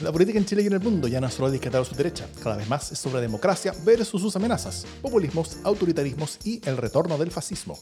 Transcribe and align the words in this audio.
La 0.00 0.12
política 0.12 0.38
en 0.38 0.46
Chile 0.46 0.62
y 0.62 0.68
en 0.68 0.74
el 0.74 0.80
mundo 0.80 1.08
ya 1.08 1.20
no 1.20 1.26
es 1.26 1.34
solo 1.34 1.52
izquierda 1.52 1.80
o 1.80 1.84
su 1.84 1.96
derecha, 1.96 2.28
cada 2.40 2.56
vez 2.56 2.68
más 2.68 2.92
es 2.92 3.00
sobre 3.00 3.20
democracia 3.20 3.74
versus 3.84 4.22
sus 4.22 4.36
amenazas, 4.36 4.86
populismos, 5.02 5.56
autoritarismos 5.64 6.38
y 6.44 6.60
el 6.68 6.76
retorno 6.76 7.18
del 7.18 7.32
fascismo. 7.32 7.76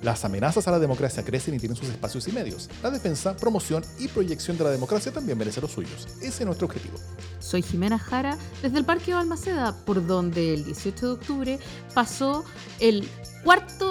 Las 0.00 0.24
amenazas 0.24 0.68
a 0.68 0.70
la 0.70 0.78
democracia 0.78 1.24
crecen 1.24 1.54
y 1.54 1.58
tienen 1.58 1.74
sus 1.74 1.88
espacios 1.88 2.28
y 2.28 2.32
medios. 2.32 2.70
La 2.80 2.92
defensa, 2.92 3.36
promoción 3.36 3.82
y 3.98 4.06
proyección 4.06 4.56
de 4.56 4.62
la 4.62 4.70
democracia 4.70 5.10
también 5.10 5.36
merece 5.36 5.60
los 5.60 5.72
suyos. 5.72 6.06
Ese 6.22 6.44
es 6.44 6.46
nuestro 6.46 6.66
objetivo. 6.66 6.96
Soy 7.40 7.62
Jimena 7.62 7.98
Jara 7.98 8.38
desde 8.62 8.78
el 8.78 8.84
Parque 8.84 9.12
Balmaceda, 9.12 9.74
por 9.84 10.06
donde 10.06 10.54
el 10.54 10.64
18 10.64 11.06
de 11.06 11.12
octubre 11.12 11.58
pasó 11.92 12.44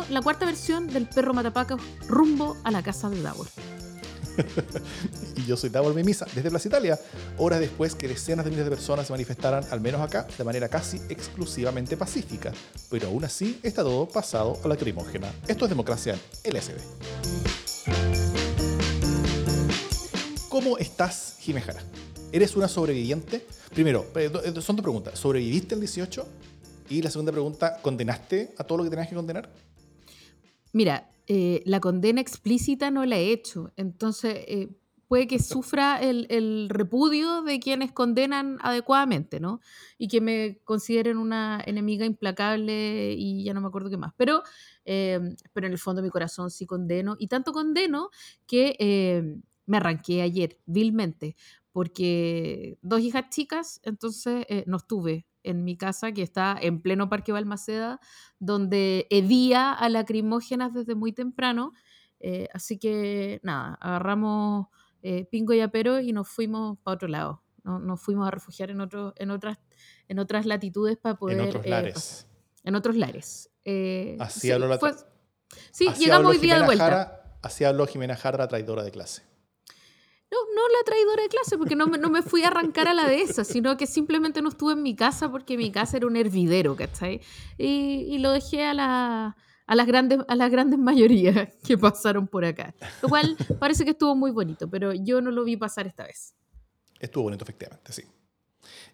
la 0.10 0.22
cuarta 0.22 0.46
versión 0.46 0.88
del 0.88 1.10
perro 1.10 1.34
Matapaca 1.34 1.76
rumbo 2.08 2.56
a 2.64 2.72
la 2.72 2.82
casa 2.82 3.10
de 3.10 3.22
Davor. 3.22 3.48
y 5.36 5.46
yo 5.46 5.58
soy 5.58 5.70
Davor 5.70 5.94
Mimisa 5.94 6.26
desde 6.34 6.50
Plaza 6.50 6.68
Italia, 6.68 7.00
horas 7.38 7.60
después 7.60 7.96
que 7.96 8.08
decenas 8.08 8.46
de 8.46 8.52
miles 8.52 8.66
de 8.66 8.72
personas 8.72 9.08
se 9.08 9.14
manifestaran, 9.14 9.64
al 9.72 9.82
menos 9.82 10.02
acá, 10.02 10.28
de 10.38 10.44
manera 10.44 10.70
casi 10.70 10.98
exclusivamente 11.10 11.98
pacífica. 11.98 12.52
Pero 12.90 13.08
aún 13.08 13.24
así 13.26 13.60
está 13.64 13.84
todo 13.84 14.08
pasado 14.08 14.60
a 14.64 14.68
la 14.68 14.78
crimógena. 14.78 15.32
Esto 15.48 15.66
es 15.66 15.70
democracia 15.70 16.18
en 16.44 16.54
LSD. 16.56 16.78
¿Cómo 20.50 20.78
estás, 20.78 21.36
Jimejara? 21.40 21.82
¿Eres 22.32 22.56
una 22.56 22.68
sobreviviente? 22.68 23.46
Primero, 23.74 24.08
eh, 24.16 24.32
eh, 24.44 24.62
son 24.62 24.76
dos 24.76 24.84
preguntas. 24.84 25.20
¿Sobreviviste 25.20 25.76
el 25.76 25.82
18? 25.82 26.28
Y 26.90 27.02
la 27.02 27.12
segunda 27.12 27.32
pregunta, 27.32 27.78
¿condenaste 27.82 28.54
a 28.58 28.64
todo 28.64 28.80
lo 28.80 28.84
que 28.84 28.90
tenías 28.90 29.08
que 29.08 29.16
condenar? 29.16 29.50
Mira, 30.74 31.10
eh, 31.28 31.62
la 31.66 31.80
condena 31.80 32.22
explícita 32.22 32.92
no 32.92 33.06
la 33.06 33.18
he 33.18 33.32
hecho, 33.32 33.72
entonces 33.76 34.36
eh, 34.48 34.70
puede 35.08 35.28
que 35.28 35.40
sufra 35.40 36.02
el, 36.02 36.68
repudio 36.70 37.42
de 37.44 37.60
quienes 37.60 37.92
condenan 37.92 38.58
adecuadamente, 38.62 39.40
¿no? 39.40 39.62
Y 39.98 40.08
que 40.08 40.22
me 40.22 40.60
consideren 40.64 41.18
una 41.18 41.62
enemiga 41.66 42.06
implacable 42.06 43.14
y 43.14 43.44
ya 43.44 43.54
no 43.54 43.62
me 43.62 43.68
acuerdo 43.68 43.90
qué 43.90 43.98
más. 43.98 44.14
Pero, 44.18 44.44
em, 44.86 45.36
pero 45.54 45.68
en 45.68 45.74
el 45.74 45.80
fondo 45.80 46.02
mi 46.02 46.10
corazón 46.10 46.50
sí 46.50 46.66
condeno, 46.66 47.16
y 47.20 47.28
tanto 47.28 47.54
condeno 47.54 48.10
que 48.48 48.76
me 49.68 49.78
arranqué 49.78 50.22
ayer, 50.24 50.58
vilmente, 50.66 51.36
porque 51.72 52.80
dos 52.82 53.02
hijas 53.02 53.30
chicas, 53.30 53.80
entonces 53.84 54.48
eh, 54.50 54.64
no 54.66 54.78
estuve 54.78 55.27
en 55.48 55.64
mi 55.64 55.78
casa, 55.78 56.12
que 56.12 56.22
está 56.22 56.58
en 56.60 56.82
pleno 56.82 57.10
Parque 57.10 57.32
Balmaceda, 57.32 58.00
donde 58.40 59.08
hedía 59.10 59.72
a 59.72 59.90
lacrimógenas 59.90 60.74
desde 60.74 60.96
muy 60.96 61.14
temprano. 61.14 61.72
Eh, 62.20 62.48
así 62.54 62.78
que 62.78 63.40
nada, 63.44 63.78
agarramos 63.80 64.68
eh, 65.02 65.26
pingo 65.26 65.54
y 65.54 65.62
apero 65.62 66.00
y 66.00 66.12
nos 66.12 66.28
fuimos 66.28 66.78
para 66.84 66.96
otro 66.96 67.08
lado. 67.08 67.44
Nos 67.64 68.02
fuimos 68.02 68.28
a 68.28 68.32
refugiar 68.32 68.72
en, 68.72 68.80
otro, 68.80 69.14
en, 69.18 69.30
otras, 69.30 69.58
en 70.08 70.20
otras 70.20 70.46
latitudes 70.46 70.98
para 70.98 71.16
poder... 71.16 71.40
En 71.40 71.48
otros 71.48 71.66
eh, 71.66 71.70
lares. 71.70 72.28
en 72.64 72.76
otros 72.76 72.96
lares. 72.96 73.50
así 74.20 74.40
sí, 74.40 74.52
habló 74.52 74.68
la... 74.68 74.80
sí 75.72 75.90
llegamos 76.00 76.32
hoy 76.32 76.38
día 76.38 76.60
de 76.60 76.66
vuelta. 76.66 77.40
así 77.42 77.66
habló 77.66 77.86
Jimena 77.86 78.16
Jara, 78.16 78.48
traidora 78.48 78.84
de 78.84 78.92
clase. 78.92 79.24
No, 80.30 80.38
no 80.56 80.68
la 80.68 80.84
traidora 80.86 81.24
de 81.24 81.30
clase, 81.30 81.58
porque 81.58 81.76
no 81.76 81.88
me, 81.88 81.98
no 81.98 82.10
me 82.10 82.22
fui 82.22 82.44
a 82.44 82.48
arrancar 82.48 82.88
a 82.90 82.94
la 82.94 83.08
de 83.08 83.22
esa, 83.22 83.46
sino 83.46 83.78
que 83.78 83.88
simplemente 83.88 84.42
no 84.42 84.50
estuve 84.50 84.74
en 84.74 84.84
mi 84.84 84.96
casa 84.96 85.32
porque 85.32 85.56
mi 85.56 85.72
casa 85.72 85.98
era 85.98 86.08
un 86.08 86.18
hervidero, 86.18 86.76
¿cachai? 86.76 87.22
Y, 87.58 88.06
y 88.10 88.18
lo 88.18 88.32
dejé 88.32 88.66
a, 88.66 88.74
la, 88.74 89.38
a, 89.66 89.76
las 89.76 89.88
grandes, 89.88 90.20
a 90.28 90.36
las 90.36 90.52
grandes 90.52 90.80
mayorías 90.80 91.50
que 91.64 91.78
pasaron 91.78 92.28
por 92.28 92.44
acá. 92.44 92.76
Lo 93.02 93.08
cual 93.08 93.38
parece 93.60 93.86
que 93.86 93.92
estuvo 93.92 94.16
muy 94.16 94.32
bonito, 94.32 94.70
pero 94.70 94.94
yo 94.94 95.22
no 95.22 95.32
lo 95.32 95.46
vi 95.46 95.56
pasar 95.56 95.88
esta 95.88 96.04
vez. 96.04 96.36
Estuvo 97.00 97.24
bonito, 97.24 97.46
efectivamente, 97.46 97.94
sí. 97.94 98.04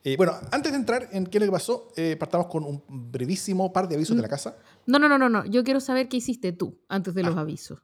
Eh, 0.04 0.18
bueno, 0.18 0.34
antes 0.52 0.72
de 0.72 0.78
entrar 0.78 1.10
en 1.12 1.26
qué 1.26 1.38
es 1.38 1.42
lo 1.42 1.48
que 1.48 1.54
pasó, 1.54 1.92
eh, 1.96 2.16
partamos 2.20 2.48
con 2.48 2.64
un 2.64 2.84
brevísimo 3.12 3.72
par 3.72 3.88
de 3.88 3.96
avisos 3.96 4.16
de 4.16 4.22
la 4.22 4.28
mm. 4.28 4.32
casa. 4.32 4.58
No, 4.86 5.00
no, 5.00 5.08
no, 5.08 5.18
no, 5.18 5.30
no. 5.30 5.46
Yo 5.46 5.64
quiero 5.64 5.80
saber 5.80 6.10
qué 6.10 6.18
hiciste 6.18 6.52
tú 6.52 6.80
antes 6.90 7.14
de 7.14 7.24
los 7.24 7.38
ah. 7.38 7.42
avisos. 7.42 7.80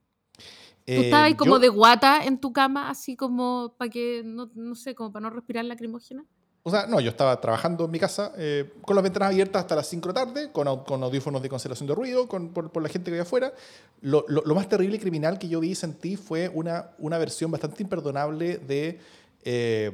¿Tú 0.96 1.02
estabas 1.02 1.26
ahí 1.28 1.36
como 1.36 1.60
de 1.60 1.70
guata 1.70 2.24
en 2.24 2.40
tu 2.40 2.54
cama, 2.54 2.90
así 2.90 3.16
como 3.16 3.76
para 3.78 3.90
que, 3.90 4.24
no, 4.26 4.50
no, 4.56 4.76
sé, 4.76 4.96
como 4.96 5.12
para 5.12 5.24
no 5.24 5.30
respirar 5.30 5.66
lacrimógena? 5.66 6.26
O 6.64 6.72
sea, 6.72 6.88
no, 6.88 7.00
yo 7.00 7.10
estaba 7.10 7.40
trabajando 7.40 7.86
en 7.86 7.92
mi 7.92 8.00
casa 8.00 8.34
eh, 8.38 8.74
con 8.82 8.96
las 8.96 9.04
ventanas 9.04 9.30
abiertas 9.30 9.62
hasta 9.62 9.76
las 9.76 9.88
5 9.88 10.10
de 10.10 10.14
la 10.14 10.26
tarde, 10.26 10.52
con, 10.52 10.84
con 10.84 11.02
audífonos 11.04 11.42
de 11.42 11.50
cancelación 11.50 11.88
de 11.88 11.96
ruido, 11.96 12.28
con, 12.28 12.50
por, 12.50 12.72
por, 12.72 12.84
la 12.84 12.90
gente 12.90 13.06
que 13.06 13.12
había 13.12 13.24
afuera. 13.24 13.54
Lo, 14.02 14.26
lo, 14.28 14.56
más 14.56 14.68
terrible 14.68 14.98
y 14.98 15.00
criminal 15.00 15.40
que 15.40 15.48
yo 15.48 15.60
vi 15.60 15.72
y 15.72 15.76
sentí 15.76 16.16
fue 16.16 16.50
una, 16.50 16.92
una 16.98 17.18
versión 17.18 17.50
bastante 17.50 17.82
imperdonable 17.82 18.58
de, 18.58 19.00
eh, 19.44 19.92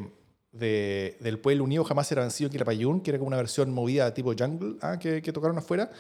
de 0.52 1.18
del 1.20 1.40
Pueblo 1.40 1.64
Unido 1.64 1.84
Jamás 1.84 2.08
Será 2.08 2.24
Vencido 2.24 2.50
Quilapayún, 2.50 3.02
que 3.02 3.12
era 3.12 3.20
como 3.20 3.28
una 3.28 3.38
versión 3.38 3.72
movida 3.72 4.14
tipo 4.14 4.34
jungle 4.38 4.78
ah, 4.82 4.98
que, 4.98 5.22
que 5.22 5.32
tocaron 5.32 5.58
afuera 5.58 5.92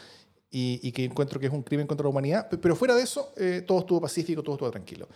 y, 0.58 0.92
que 0.94 1.04
encuentro 1.04 1.38
que 1.38 1.48
es 1.48 1.52
un 1.52 1.64
crimen 1.64 1.86
contra 1.86 2.06
la 2.06 2.10
humanidad. 2.10 2.48
Pero 2.50 2.78
fuera 2.78 2.96
de 2.96 3.04
eso, 3.04 3.34
eh, 3.36 3.64
todo 3.68 3.80
estuvo 3.80 4.00
pacífico, 4.00 4.42
todo 4.42 4.56
estuvo 4.56 4.72
tranquilo. 4.72 5.10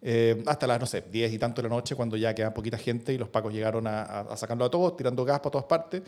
Eh, 0.00 0.42
hasta 0.46 0.66
las, 0.66 0.80
no 0.80 0.86
sé, 0.86 1.04
10 1.10 1.34
y 1.34 1.38
tanto 1.38 1.60
de 1.60 1.68
la 1.68 1.74
noche, 1.74 1.94
cuando 1.94 2.16
ya 2.16 2.34
quedaba 2.34 2.54
poquita 2.54 2.78
gente 2.78 3.12
y 3.12 3.18
los 3.18 3.28
pacos 3.28 3.52
llegaron 3.52 3.86
a, 3.86 4.02
a 4.02 4.36
sacarlo 4.38 4.64
a 4.64 4.70
todos, 4.70 4.96
tirando 4.96 5.22
gas 5.22 5.40
para 5.40 5.50
todas 5.50 5.66
partes. 5.66 6.02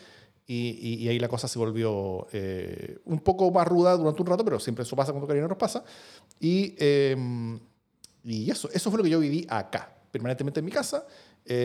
Y, 0.47 1.03
y, 1.03 1.09
ahí 1.09 1.19
la 1.19 1.29
cosa 1.29 1.47
se 1.47 1.59
volvió 1.59 2.27
eh, 2.33 3.01
un 3.05 3.19
poco 3.21 3.51
más 3.51 3.69
ruda 3.69 3.95
durante 3.95 4.23
un 4.23 4.29
rato, 4.29 4.43
pero 4.43 4.59
siempre 4.59 4.85
eso 4.85 4.97
pasa 4.97 5.13
cuando 5.13 5.29
cariño 5.29 5.47
pasa. 5.59 5.85
Y, 6.41 6.75
em, 6.79 7.59
y 8.25 8.51
eso, 8.51 8.71
eso 8.73 8.91
fue 8.91 8.97
lo 8.97 9.05
que 9.05 9.11
yo 9.11 9.21
viví 9.21 9.47
acá, 9.51 9.93
permanentemente 10.11 10.61
en 10.61 10.65
mi 10.65 10.73
casa. 10.73 11.07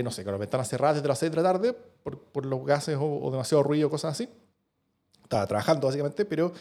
no 0.03 0.11
sé, 0.11 0.25
con 0.25 0.33
las 0.33 0.39
ventanas 0.41 0.67
cerradas 0.67 0.97
desde 0.97 1.07
las 1.07 1.19
6 1.19 1.31
de 1.31 1.37
la 1.37 1.43
tarde 1.43 1.73
por, 2.03 2.19
por 2.19 2.45
los 2.45 2.65
gases 2.65 2.97
o, 2.97 3.05
o 3.05 3.31
demasiado 3.31 3.63
ruido, 3.63 3.89
cosas 3.89 4.11
así. 4.11 4.27
Estaba 5.23 5.47
trabajando 5.47 5.87
básicamente, 5.87 6.25
pero 6.25 6.51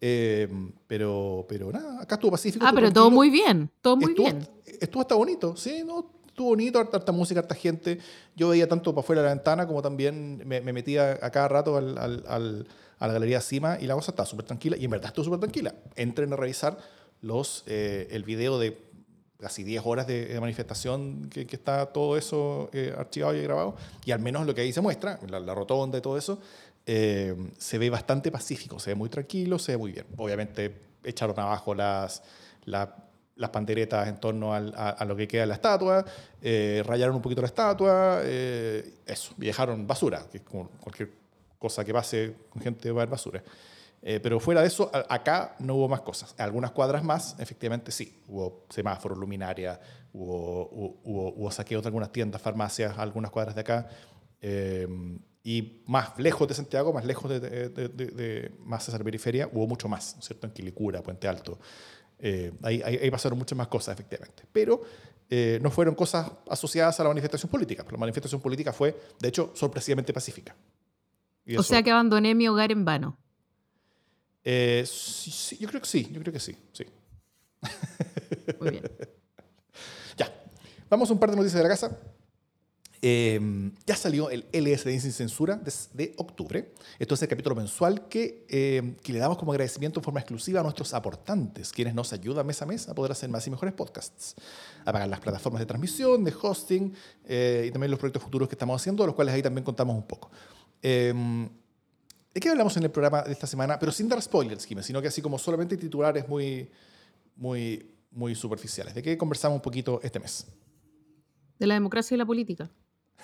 Em, 0.00 0.72
pero, 0.86 1.44
pero 1.48 1.72
nada, 1.72 2.02
acá 2.02 2.14
estuvo 2.14 2.30
pacífico. 2.30 2.64
Ah, 2.66 2.72
pero 2.74 2.92
todo 2.92 3.10
muy 3.10 3.30
bien, 3.30 3.70
todo 3.82 3.96
muy 3.96 4.14
bien. 4.14 4.46
Estuvo 4.80 5.02
hasta 5.02 5.16
bonito, 5.16 5.56
sí, 5.56 5.82
no, 5.84 6.06
estuvo 6.26 6.50
bonito, 6.50 6.78
harta, 6.78 7.12
música, 7.12 7.40
harta 7.40 7.54
gente. 7.54 7.98
Yo 8.36 8.50
veía 8.50 8.68
tanto 8.68 8.94
para 8.94 9.04
afuera 9.04 9.22
de 9.22 9.28
la 9.28 9.34
ventana 9.34 9.66
como 9.66 9.82
también 9.82 10.42
me, 10.46 10.60
metía 10.60 11.18
a 11.20 11.30
cada 11.30 11.48
rato 11.48 11.76
al, 11.76 11.98
al, 11.98 12.66
a 12.98 13.06
la 13.06 13.12
galería 13.12 13.40
Cima 13.40 13.78
y 13.80 13.86
la 13.86 13.94
cosa 13.94 14.12
estaba 14.12 14.26
súper 14.26 14.46
tranquila 14.46 14.76
y 14.76 14.84
en 14.84 14.90
verdad 14.90 15.08
estuvo 15.08 15.24
súper 15.24 15.40
tranquila. 15.40 15.74
Entren 15.96 16.32
a 16.32 16.36
revisar 16.36 16.78
los, 17.20 17.64
eh, 17.66 18.08
el 18.10 18.22
video 18.24 18.58
de 18.58 18.78
casi 19.40 19.62
10 19.62 19.82
horas 19.86 20.06
de, 20.06 20.36
manifestación 20.40 21.28
que, 21.30 21.46
que, 21.46 21.54
está 21.54 21.86
todo 21.86 22.16
eso 22.16 22.70
eh, 22.72 22.92
archivado 22.96 23.36
y 23.36 23.42
grabado 23.42 23.76
y 24.04 24.10
al 24.10 24.18
menos 24.18 24.46
lo 24.46 24.54
que 24.54 24.62
ahí 24.62 24.72
se 24.72 24.80
muestra, 24.80 25.20
la, 25.28 25.38
la 25.38 25.54
rotonda 25.54 25.98
y 25.98 26.00
todo 26.00 26.18
eso, 26.18 26.40
eh, 26.90 27.36
se 27.58 27.76
ve 27.76 27.90
bastante 27.90 28.32
pacífico, 28.32 28.78
se 28.80 28.92
ve 28.92 28.94
muy 28.94 29.10
tranquilo, 29.10 29.58
se 29.58 29.72
ve 29.72 29.78
muy 29.78 29.92
bien. 29.92 30.06
Obviamente 30.16 30.74
echaron 31.04 31.38
abajo 31.38 31.74
las, 31.74 32.22
las 32.64 33.50
panderetas 33.52 34.08
en 34.08 34.16
torno 34.16 34.54
a, 34.54 35.04
lo 35.04 35.14
que 35.14 35.28
queda 35.28 35.42
de 35.42 35.48
la 35.48 35.54
estatua, 35.54 36.02
eh, 36.40 36.82
rayaron 36.86 37.14
un 37.16 37.20
poquito 37.20 37.42
la 37.42 37.48
estatua, 37.48 38.20
eh, 38.22 39.00
eso, 39.04 39.34
y 39.36 39.44
dejaron 39.44 39.86
basura, 39.86 40.24
que 40.32 40.40
cualquier 40.40 41.10
cosa 41.58 41.84
que 41.84 41.92
pase 41.92 42.34
con 42.48 42.62
gente 42.62 42.90
va 42.90 43.00
a 43.00 43.02
haber 43.02 43.10
basura. 43.10 43.42
pero 44.00 44.40
fuera 44.40 44.62
de 44.62 44.68
eso, 44.68 44.90
acá 45.10 45.56
no 45.58 45.74
hubo 45.74 45.90
más 45.90 46.00
cosas. 46.00 46.34
Algunas 46.38 46.70
cuadras 46.70 47.04
más, 47.04 47.36
efectivamente 47.38 47.92
sí. 47.92 48.22
Hubo 48.28 48.64
semáforos, 48.70 49.18
luminaria, 49.18 49.78
hubo, 50.14 50.70
hubo, 51.04 51.34
hubo, 51.36 51.50
saqueos 51.50 51.82
de 51.82 51.88
algunas 51.88 52.10
tiendas, 52.12 52.40
farmacias, 52.40 52.96
algunas 52.96 53.30
cuadras 53.30 53.54
de 53.54 53.60
acá 53.60 53.90
y 55.42 55.82
más 55.86 56.18
lejos 56.18 56.46
de 56.48 56.54
Santiago, 56.54 56.92
más 56.92 57.04
lejos 57.04 57.30
de, 57.30 57.40
de, 57.40 57.88
de, 57.88 58.52
más 58.64 58.88
esa 58.88 58.98
periferia, 58.98 59.48
hubo 59.52 59.66
mucho 59.66 59.88
más, 59.88 60.16
¿cierto? 60.20 60.46
En 60.46 60.52
Quilicura, 60.52 61.02
Puente 61.02 61.28
Alto. 61.28 61.58
Eh, 62.18 62.52
ahí, 62.62 62.82
ahí, 62.82 63.10
pasaron 63.10 63.38
muchas 63.38 63.56
más 63.56 63.68
cosas, 63.68 63.94
efectivamente. 63.94 64.42
Pero 64.52 64.82
eh, 65.30 65.58
no 65.62 65.70
fueron 65.70 65.94
cosas 65.94 66.30
asociadas 66.48 66.98
a 66.98 67.04
la 67.04 67.10
manifestación 67.10 67.50
política. 67.50 67.84
La 67.90 67.98
manifestación 67.98 68.40
política 68.40 68.72
fue, 68.72 68.98
de 69.20 69.28
hecho, 69.28 69.52
sorpresivamente 69.54 70.12
pacífica. 70.12 70.56
o 71.56 71.62
sea 71.62 71.82
que 71.82 71.90
abandoné 71.90 72.34
mi 72.34 72.48
hogar 72.48 72.72
en 72.72 72.84
vano. 72.84 73.18
Eh, 74.44 74.84
sí, 74.86 75.56
yo 75.58 75.68
creo 75.68 75.80
que 75.80 75.88
sí, 75.88 76.08
yo 76.10 76.20
creo 76.20 76.32
que 76.32 76.40
sí, 76.40 76.56
sí. 76.72 76.84
Muy 78.60 78.70
bien. 78.70 78.90
ya. 80.16 80.32
Vamos 80.88 81.10
a 81.10 81.12
un 81.12 81.18
par 81.18 81.30
de 81.30 81.36
noticias 81.36 81.58
de 81.58 81.62
la 81.62 81.68
casa. 81.68 81.98
Em, 83.00 83.72
ya 83.86 83.94
salió 83.94 84.28
el 84.28 84.46
LSD 84.52 84.98
sin 84.98 85.12
censura 85.12 85.56
desde 85.56 86.14
octubre. 86.16 86.72
Esto 86.98 87.14
es 87.14 87.22
el 87.22 87.28
capítulo 87.28 87.54
mensual 87.54 88.08
que, 88.08 88.44
em, 88.48 88.96
que, 88.96 89.12
le 89.12 89.20
damos 89.20 89.38
como 89.38 89.52
agradecimiento 89.52 90.00
en 90.00 90.04
forma 90.04 90.18
exclusiva 90.18 90.60
a 90.60 90.62
nuestros 90.64 90.92
aportantes, 90.94 91.70
quienes 91.70 91.94
nos 91.94 92.12
ayudan 92.12 92.44
mes 92.44 92.60
a 92.60 92.66
mes 92.66 92.88
a 92.88 92.94
poder 92.94 93.12
hacer 93.12 93.30
más 93.30 93.46
y 93.46 93.50
mejores 93.50 93.72
podcasts, 93.74 94.34
a 94.84 94.92
pagar 94.92 95.08
las 95.08 95.20
plataformas 95.20 95.60
de 95.60 95.66
transmisión, 95.66 96.24
de 96.24 96.34
hosting 96.42 96.92
eh, 97.24 97.66
y 97.68 97.70
también 97.70 97.92
los 97.92 98.00
proyectos 98.00 98.22
futuros 98.22 98.48
que 98.48 98.56
estamos 98.56 98.80
haciendo, 98.80 99.04
de 99.04 99.08
los 99.08 99.14
cuales 99.14 99.34
ahí 99.34 99.42
también 99.42 99.64
contamos 99.64 99.94
un 99.94 100.06
poco. 100.06 100.30
Em, 100.82 101.48
¿De 102.34 102.40
qué 102.40 102.48
hablamos 102.48 102.76
en 102.76 102.82
el 102.82 102.90
programa 102.90 103.22
de 103.22 103.32
esta 103.32 103.46
semana? 103.46 103.78
Pero 103.78 103.92
sin 103.92 104.08
dar 104.08 104.20
spoilers, 104.20 104.66
sino 104.82 105.00
que 105.00 105.08
así 105.08 105.22
como 105.22 105.38
solamente 105.38 105.76
titulares 105.76 106.28
muy, 106.28 106.68
muy, 107.36 107.94
muy 108.10 108.34
superficiales. 108.34 108.94
¿De 108.94 109.02
qué 109.02 109.16
conversamos 109.16 109.56
un 109.56 109.62
poquito 109.62 110.00
este 110.02 110.18
mes? 110.18 110.46
De 111.58 111.66
la 111.66 111.74
democracia 111.74 112.14
y 112.14 112.18
la 112.18 112.26
política. 112.26 112.70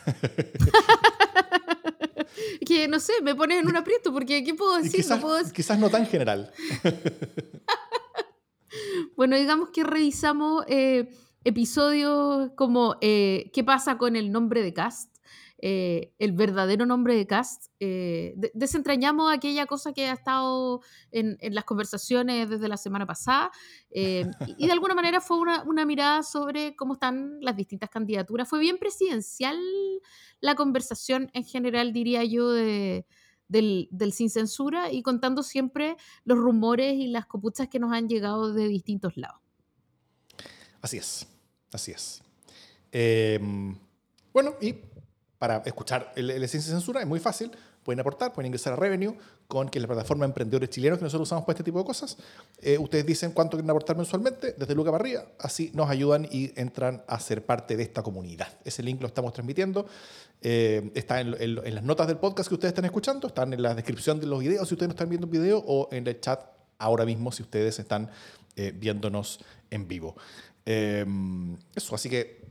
que 2.66 2.88
no 2.88 3.00
sé, 3.00 3.14
me 3.22 3.34
pones 3.34 3.60
en 3.60 3.68
un 3.68 3.76
aprieto 3.76 4.12
porque 4.12 4.44
¿qué 4.44 4.54
puedo 4.54 4.76
decir? 4.76 5.00
Quizás 5.00 5.18
no, 5.18 5.22
puedo 5.22 5.38
decir. 5.38 5.52
quizás 5.52 5.78
no 5.78 5.90
tan 5.90 6.06
general. 6.06 6.52
bueno, 9.16 9.36
digamos 9.36 9.70
que 9.70 9.84
revisamos 9.84 10.64
eh, 10.68 11.08
episodios 11.44 12.50
como 12.56 12.96
eh, 13.00 13.50
qué 13.52 13.64
pasa 13.64 13.98
con 13.98 14.16
el 14.16 14.32
nombre 14.32 14.62
de 14.62 14.72
cast, 14.72 15.13
eh, 15.66 16.12
el 16.18 16.32
verdadero 16.32 16.84
nombre 16.84 17.16
de 17.16 17.26
cast. 17.26 17.72
desentrañamos 17.78 19.32
aquella 19.32 19.64
cosa 19.66 19.92
que 19.92 20.06
ha 20.06 20.12
estado 20.12 20.82
en, 21.10 21.38
las 21.40 21.64
conversaciones 21.64 22.50
desde 22.50 22.68
la 22.68 22.76
semana 22.76 23.06
pasada 23.06 23.50
y, 23.90 24.66
de 24.66 24.72
alguna 24.72 24.94
manera 24.94 25.20
fue 25.20 25.38
una, 25.38 25.62
una 25.62 25.86
mirada 25.86 26.22
sobre 26.22 26.76
cómo 26.76 26.94
están 26.94 27.38
las 27.40 27.56
distintas 27.56 27.88
candidaturas. 27.88 28.48
Fue 28.48 28.58
bien 28.58 28.78
presidencial 28.78 29.58
la 30.40 30.54
conversación 30.54 31.30
en 31.32 31.44
general, 31.44 31.92
diría 31.92 32.24
yo, 32.24 32.50
de 32.50 33.06
del, 33.48 34.12
sin 34.12 34.30
censura 34.30 34.92
y 34.92 35.02
contando 35.02 35.42
siempre 35.42 35.96
los 36.24 36.38
rumores 36.38 36.94
y 36.94 37.08
las 37.08 37.26
copuchas 37.26 37.68
que 37.68 37.78
nos 37.78 37.92
han 37.92 38.08
llegado 38.08 38.52
de 38.52 38.68
distintos 38.68 39.16
lados. 39.16 39.40
Así 40.80 40.98
es, 40.98 41.26
así 41.72 41.92
es. 41.92 42.22
Em, 42.92 43.76
bueno, 44.32 44.54
y 44.60 44.74
para 45.38 45.58
escuchar 45.64 46.12
el, 46.16 46.30
el, 46.30 46.48
sin 46.48 46.62
censura 46.62 47.00
es 47.00 47.06
muy 47.06 47.20
fácil. 47.20 47.50
Pueden 47.82 48.00
aportar, 48.00 48.32
pueden 48.32 48.46
ingresar 48.46 48.72
a 48.72 48.76
Revenue 48.76 49.14
con 49.46 49.68
que 49.68 49.78
la 49.78 49.86
plataforma 49.86 50.24
de 50.24 50.30
emprendedores 50.30 50.70
chilenos 50.70 50.98
que 50.98 51.04
nosotros 51.04 51.28
usamos 51.28 51.44
para 51.44 51.52
este 51.54 51.64
tipo 51.64 51.78
de 51.78 51.84
cosas. 51.84 52.16
Eh, 52.62 52.78
ustedes 52.78 53.04
dicen 53.04 53.32
cuánto 53.32 53.58
quieren 53.58 53.68
aportar 53.68 53.94
mensualmente 53.94 54.54
desde 54.56 54.74
Luca 54.74 54.90
Barría, 54.90 55.26
así 55.38 55.70
nos 55.74 55.90
ayudan 55.90 56.26
y 56.30 56.58
entran 56.58 57.04
a 57.06 57.20
ser 57.20 57.44
parte 57.44 57.76
de 57.76 57.82
esta 57.82 58.02
comunidad. 58.02 58.48
Ese 58.64 58.82
link 58.82 59.02
lo 59.02 59.06
estamos 59.06 59.34
transmitiendo. 59.34 59.86
Eh, 60.40 60.90
está 60.94 61.20
en, 61.20 61.54
las 61.74 61.84
notas 61.84 62.06
del 62.06 62.16
podcast 62.16 62.48
que 62.48 62.54
ustedes 62.54 62.70
están 62.70 62.86
escuchando, 62.86 63.28
están 63.28 63.52
en 63.52 63.60
la 63.60 63.74
descripción 63.74 64.18
de 64.18 64.26
los 64.26 64.40
videos 64.40 64.66
si 64.66 64.74
ustedes 64.74 64.88
no 64.88 64.94
están 64.94 65.10
viendo 65.10 65.26
un 65.26 65.32
video 65.32 65.58
o 65.58 65.88
en 65.92 66.06
el 66.06 66.20
chat 66.20 66.40
ahora 66.78 67.04
mismo 67.04 67.32
si 67.32 67.42
ustedes 67.42 67.78
están 67.78 68.10
eh, 68.56 68.72
viéndonos 68.74 69.40
en 69.70 69.86
vivo. 69.86 70.16
eso, 70.64 71.94
así 71.94 72.08
que 72.08 72.44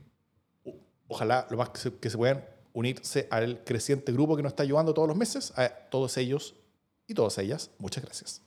ojalá 1.08 1.46
lo 1.50 1.56
más 1.56 1.70
que 1.70 1.78
se, 1.78 1.94
que 1.94 2.08
se 2.08 2.16
puedan 2.16 2.53
unirse 2.74 3.26
al 3.30 3.64
creciente 3.64 4.12
grupo 4.12 4.36
que 4.36 4.42
nos 4.42 4.52
está 4.52 4.64
ayudando 4.64 4.92
todos 4.92 5.08
los 5.08 5.16
meses. 5.16 5.52
A 5.56 5.68
todos 5.68 6.18
ellos 6.18 6.54
y 7.06 7.14
todas 7.14 7.38
ellas, 7.38 7.70
muchas 7.78 8.04
gracias. 8.04 8.42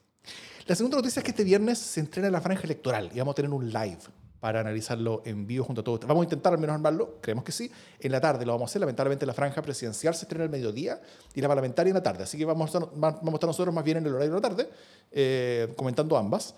La 0.68 0.76
segunda 0.76 0.98
noticia 0.98 1.22
es 1.22 1.24
que 1.24 1.32
este 1.32 1.44
viernes 1.44 1.80
se 1.80 2.00
entrena 2.00 2.30
la 2.30 2.42
franja 2.42 2.64
electoral 2.64 3.10
y 3.14 3.18
vamos 3.20 3.32
a 3.32 3.36
tener 3.36 3.52
un 3.52 3.72
live 3.72 4.00
para 4.40 4.60
analizarlo 4.60 5.24
en 5.26 5.48
vivo 5.48 5.64
junto 5.64 5.82
a 5.82 5.84
todos. 5.84 6.02
Vamos 6.02 6.22
a 6.22 6.26
intentar 6.26 6.54
al 6.54 6.60
menos 6.60 6.76
armarlo, 6.76 7.20
creemos 7.22 7.44
que 7.44 7.52
sí. 7.52 7.72
En 8.00 8.12
la 8.12 8.22
tarde 8.22 8.46
lo 8.46 8.52
vamos 8.52 8.70
a 8.70 8.72
hacer. 8.72 8.82
Lamentablemente 8.82 9.26
la 9.26 9.34
franja 9.34 9.62
presidencial 9.62 10.14
se 10.14 10.26
estrena 10.26 10.44
al 10.44 10.50
mediodía 10.50 11.02
y 11.34 11.42
la 11.42 11.48
parlamentaria 11.48 11.90
en 11.90 11.96
la 11.96 12.04
tarde. 12.04 12.24
Así 12.24 12.38
que 12.38 12.46
vamos 12.46 12.76
a 12.76 12.80
estar, 12.80 13.24
nosotros 13.24 13.74
más 13.74 13.84
bien 13.84 13.98
en 13.98 14.06
el 14.06 14.14
horario 14.14 14.36
de 14.36 14.36
la 14.36 14.42
tarde, 14.42 14.70
eh, 15.12 15.74
comentando 15.76 16.18
ambas. 16.18 16.54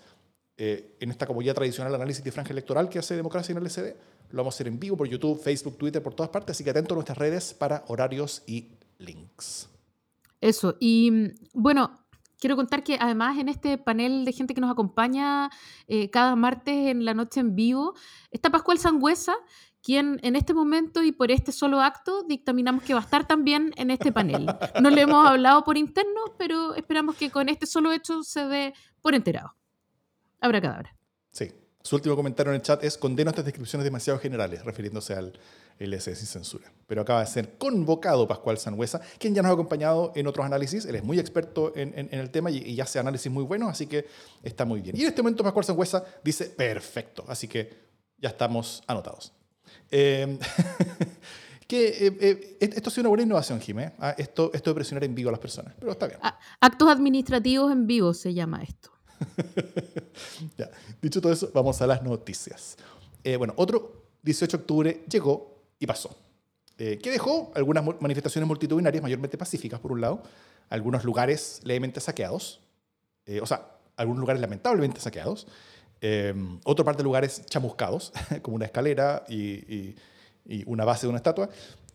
Eh, 0.56 0.96
en 1.00 1.10
esta 1.10 1.26
como 1.26 1.40
ya 1.40 1.54
tradicional 1.54 1.94
análisis 1.94 2.22
de 2.22 2.32
franja 2.32 2.52
electoral 2.52 2.88
que 2.90 2.98
hace 2.98 3.16
Democracia 3.16 3.52
en 3.52 3.58
el 3.58 3.64
LCD. 3.64 3.96
Lo 4.30 4.38
vamos 4.38 4.54
a 4.54 4.56
hacer 4.56 4.68
en 4.68 4.78
vivo 4.78 4.96
por 4.96 5.08
YouTube, 5.08 5.40
Facebook, 5.40 5.78
Twitter, 5.78 6.02
por 6.02 6.14
todas 6.14 6.30
partes. 6.30 6.56
Así 6.56 6.64
que 6.64 6.70
atento 6.70 6.94
a 6.94 6.96
nuestras 6.96 7.16
redes 7.16 7.54
para 7.54 7.84
horarios 7.88 8.42
y 8.46 8.68
links. 8.98 9.70
Eso. 10.40 10.76
Y 10.78 11.10
mm, 11.10 11.34
bueno, 11.54 12.00
quiero 12.38 12.56
contar 12.56 12.82
que 12.82 12.98
además 13.00 13.38
en 13.38 13.48
este 13.48 13.78
panel 13.78 14.24
de 14.24 14.32
gente 14.32 14.54
que 14.54 14.60
nos 14.60 14.70
acompaña 14.70 15.50
eh, 15.86 16.10
cada 16.10 16.36
martes 16.36 16.88
en 16.88 17.04
la 17.04 17.14
noche 17.14 17.40
en 17.40 17.54
vivo, 17.54 17.94
está 18.30 18.50
Pascual 18.50 18.78
Sangüesa, 18.78 19.34
quien 19.82 20.20
en 20.22 20.36
este 20.36 20.52
momento 20.52 21.02
y 21.02 21.12
por 21.12 21.30
este 21.30 21.52
solo 21.52 21.80
acto 21.80 22.22
dictaminamos 22.24 22.82
que 22.82 22.92
va 22.92 23.00
a 23.00 23.04
estar 23.04 23.26
también 23.26 23.72
en 23.76 23.90
este 23.90 24.12
panel. 24.12 24.46
No 24.82 24.90
le 24.90 25.02
hemos 25.02 25.26
hablado 25.26 25.64
por 25.64 25.78
interno, 25.78 26.20
pero 26.38 26.74
esperamos 26.74 27.16
que 27.16 27.30
con 27.30 27.48
este 27.48 27.66
solo 27.66 27.92
hecho 27.92 28.22
se 28.22 28.46
dé 28.46 28.74
por 29.00 29.14
enterado. 29.14 29.54
Habrá 30.40 30.60
cadabra. 30.60 30.96
Sí. 31.30 31.52
Su 31.82 31.96
último 31.96 32.14
comentario 32.14 32.52
en 32.52 32.56
el 32.56 32.62
chat 32.62 32.84
es 32.84 32.98
condeno 32.98 33.30
estas 33.30 33.44
descripciones 33.44 33.84
demasiado 33.84 34.18
generales, 34.18 34.64
refiriéndose 34.64 35.14
al 35.14 35.32
LS 35.78 36.04
sin 36.14 36.26
censura. 36.26 36.70
Pero 36.86 37.00
acaba 37.00 37.20
de 37.20 37.26
ser 37.26 37.56
convocado 37.56 38.28
Pascual 38.28 38.58
Sanhuesa, 38.58 39.00
quien 39.18 39.34
ya 39.34 39.40
nos 39.40 39.50
ha 39.50 39.54
acompañado 39.54 40.12
en 40.14 40.26
otros 40.26 40.44
análisis. 40.44 40.84
Él 40.84 40.94
es 40.96 41.02
muy 41.02 41.18
experto 41.18 41.72
en, 41.74 42.08
el 42.12 42.30
tema 42.30 42.50
y, 42.50 42.74
ya 42.74 42.84
hace 42.84 42.98
análisis 42.98 43.32
muy 43.32 43.44
buenos, 43.44 43.70
así 43.70 43.86
que 43.86 44.06
está 44.42 44.66
muy 44.66 44.82
bien. 44.82 44.94
Y 44.94 45.02
en 45.02 45.08
este 45.08 45.22
momento 45.22 45.42
Pascual 45.42 45.64
Sanhuesa 45.64 46.04
dice 46.22 46.46
perfecto, 46.50 47.24
así 47.28 47.48
que 47.48 47.70
ya 48.18 48.28
estamos 48.28 48.82
anotados. 48.86 49.32
Em, 49.90 50.38
que, 51.66 51.88
eh, 51.88 52.16
eh, 52.20 52.58
esto 52.60 52.90
ha 52.90 52.92
sido 52.92 53.02
una 53.02 53.08
buena 53.08 53.22
innovación, 53.22 53.58
Jimé. 53.58 53.92
¿ah? 54.00 54.14
esto, 54.18 54.50
esto 54.52 54.70
de 54.70 54.74
presionar 54.74 55.04
en 55.04 55.14
vivo 55.14 55.30
a 55.30 55.32
las 55.32 55.40
personas, 55.40 55.74
pero 55.78 55.92
está 55.92 56.06
bien. 56.06 56.20
Actos 56.60 56.88
administrativos 56.90 57.72
en 57.72 57.86
vivo 57.86 58.12
se 58.12 58.34
llama 58.34 58.62
esto. 58.62 58.90
ya. 60.58 60.70
Dicho 61.00 61.20
todo 61.20 61.32
eso, 61.32 61.50
vamos 61.52 61.80
a 61.80 61.86
las 61.86 62.02
noticias. 62.02 62.76
Eh, 63.24 63.36
bueno, 63.36 63.54
otro 63.56 64.04
18 64.22 64.56
de 64.56 64.60
octubre 64.62 65.04
llegó 65.08 65.62
y 65.78 65.86
pasó. 65.86 66.14
Eh, 66.78 66.98
que 66.98 67.10
dejó 67.10 67.52
algunas 67.54 67.84
manifestaciones 68.00 68.48
multitudinarias, 68.48 69.02
mayormente 69.02 69.36
pacíficas, 69.36 69.80
por 69.80 69.92
un 69.92 70.00
lado, 70.00 70.22
algunos 70.70 71.04
lugares 71.04 71.60
levemente 71.64 72.00
saqueados, 72.00 72.60
eh, 73.26 73.40
o 73.40 73.46
sea, 73.46 73.76
algunos 73.96 74.20
lugares 74.20 74.40
lamentablemente 74.40 75.00
saqueados, 75.00 75.46
otra 76.64 76.82
parte 76.86 77.00
de 77.00 77.04
lugares 77.04 77.44
chamuscados, 77.44 78.14
como 78.42 78.56
una 78.56 78.64
escalera 78.64 79.24
y, 79.28 79.36
y, 79.36 80.64
una 80.64 80.86
base 80.86 81.02
de 81.06 81.10
una 81.10 81.18
estatua. 81.18 81.50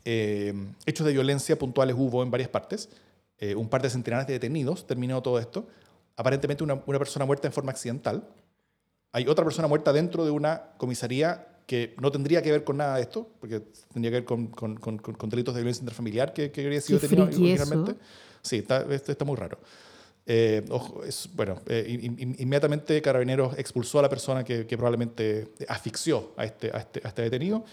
hechos 0.05 1.07
de 1.07 1.11
violencia 1.11 1.57
puntuales 1.57 1.95
hubo 1.97 2.21
en 2.21 2.29
varias 2.29 2.49
partes. 2.49 2.89
un 3.57 3.67
par 3.67 3.81
de 3.81 3.89
centenares 3.89 4.27
de 4.27 4.33
detenidos 4.33 4.85
terminó 4.85 5.23
todo 5.23 5.39
esto 5.39 5.67
aparentemente 6.15 6.63
una, 6.63 6.81
una, 6.85 6.97
persona 6.97 7.25
muerta 7.25 7.47
en 7.47 7.53
forma 7.53 7.71
accidental. 7.71 8.27
Hay 9.11 9.27
otra 9.27 9.43
persona 9.43 9.67
muerta 9.67 9.93
dentro 9.93 10.25
de 10.25 10.31
una 10.31 10.71
comisaría 10.77 11.47
que 11.67 11.95
no 11.99 12.11
tendría 12.11 12.41
que 12.41 12.51
ver 12.51 12.63
con 12.63 12.77
nada 12.77 12.95
de 12.97 13.01
esto, 13.01 13.27
porque 13.39 13.61
tendría 13.91 14.11
que 14.11 14.17
ver 14.17 14.25
con, 14.25 14.47
con, 14.47 14.75
con, 14.75 15.29
delitos 15.29 15.55
de 15.55 15.61
violencia 15.61 15.81
interfamiliar 15.81 16.33
que, 16.33 16.51
que 16.51 16.61
habría 16.61 16.81
sido 16.81 16.99
tenido 16.99 17.23
originalmente. 17.23 17.95
Sí, 18.41 18.57
está, 18.57 18.85
está 18.93 19.25
muy 19.25 19.35
raro. 19.35 19.57
Eh, 20.27 20.65
ojo, 20.69 21.03
es, 21.03 21.29
bueno, 21.33 21.61
eh, 21.67 21.85
inmediatamente 22.39 22.99
Carabineros 23.01 23.57
expulsó 23.57 23.99
a 23.99 24.03
la 24.03 24.09
persona 24.09 24.43
que, 24.43 24.65
que 24.65 24.75
probablemente 24.75 25.53
asfixió 25.67 26.31
a 26.35 26.45
este, 26.45 26.71
a 26.73 26.79
este, 26.79 27.01
a 27.03 27.07
este 27.09 27.21
detenido. 27.23 27.63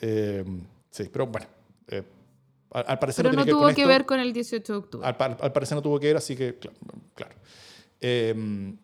Eh, 0.00 0.44
sí, 0.90 1.08
pero 1.10 1.26
bueno, 1.26 1.46
al, 2.70 2.98
parecer 2.98 3.24
pero 3.24 3.36
no, 3.36 3.46
tuvo 3.46 3.68
que 3.74 3.86
ver 3.86 4.06
con 4.06 4.18
el 4.20 4.32
18 4.32 4.72
de 4.72 4.78
octubre. 4.78 5.06
Al, 5.06 5.16
al, 5.40 5.52
parecer 5.52 5.76
no 5.76 5.82
tuvo 5.82 6.00
que 6.00 6.08
ver, 6.08 6.16
así 6.16 6.36
que, 6.36 6.58
claro. 7.14 7.34
Em, 8.02 8.78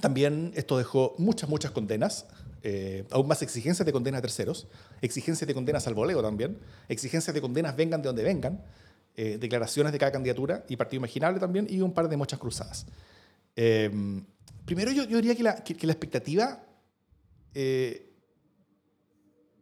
también 0.00 0.52
esto 0.54 0.76
dejó 0.76 1.14
muchas, 1.18 1.48
muchas 1.48 1.70
condenas, 1.70 2.26
eh, 2.62 3.04
aún 3.10 3.26
más 3.26 3.40
exigencias 3.42 3.84
de 3.86 3.92
condenas 3.92 4.18
a 4.18 4.22
terceros, 4.22 4.68
exigencias 5.00 5.48
de 5.48 5.54
condenas 5.54 5.86
al 5.86 5.94
voleo 5.94 6.22
también, 6.22 6.58
exigencias 6.88 7.34
de 7.34 7.40
condenas 7.40 7.74
vengan 7.74 8.02
de 8.02 8.06
donde 8.08 8.22
vengan, 8.22 8.62
eh, 9.16 9.38
declaraciones 9.40 9.92
de 9.92 9.98
cada 9.98 10.12
candidatura 10.12 10.64
y 10.68 10.76
partido 10.76 10.98
imaginable 10.98 11.40
también, 11.40 11.66
y 11.70 11.80
un 11.80 11.94
par 11.94 12.08
de 12.08 12.16
muchas 12.18 12.38
cruzadas. 12.38 12.86
Em, 13.56 14.24
primero 14.66 14.90
yo, 14.92 15.06
diría 15.06 15.34
que 15.34 15.42
la, 15.42 15.64
que, 15.64 15.86
la 15.86 15.92
expectativa 15.92 16.66
eh, 17.54 18.12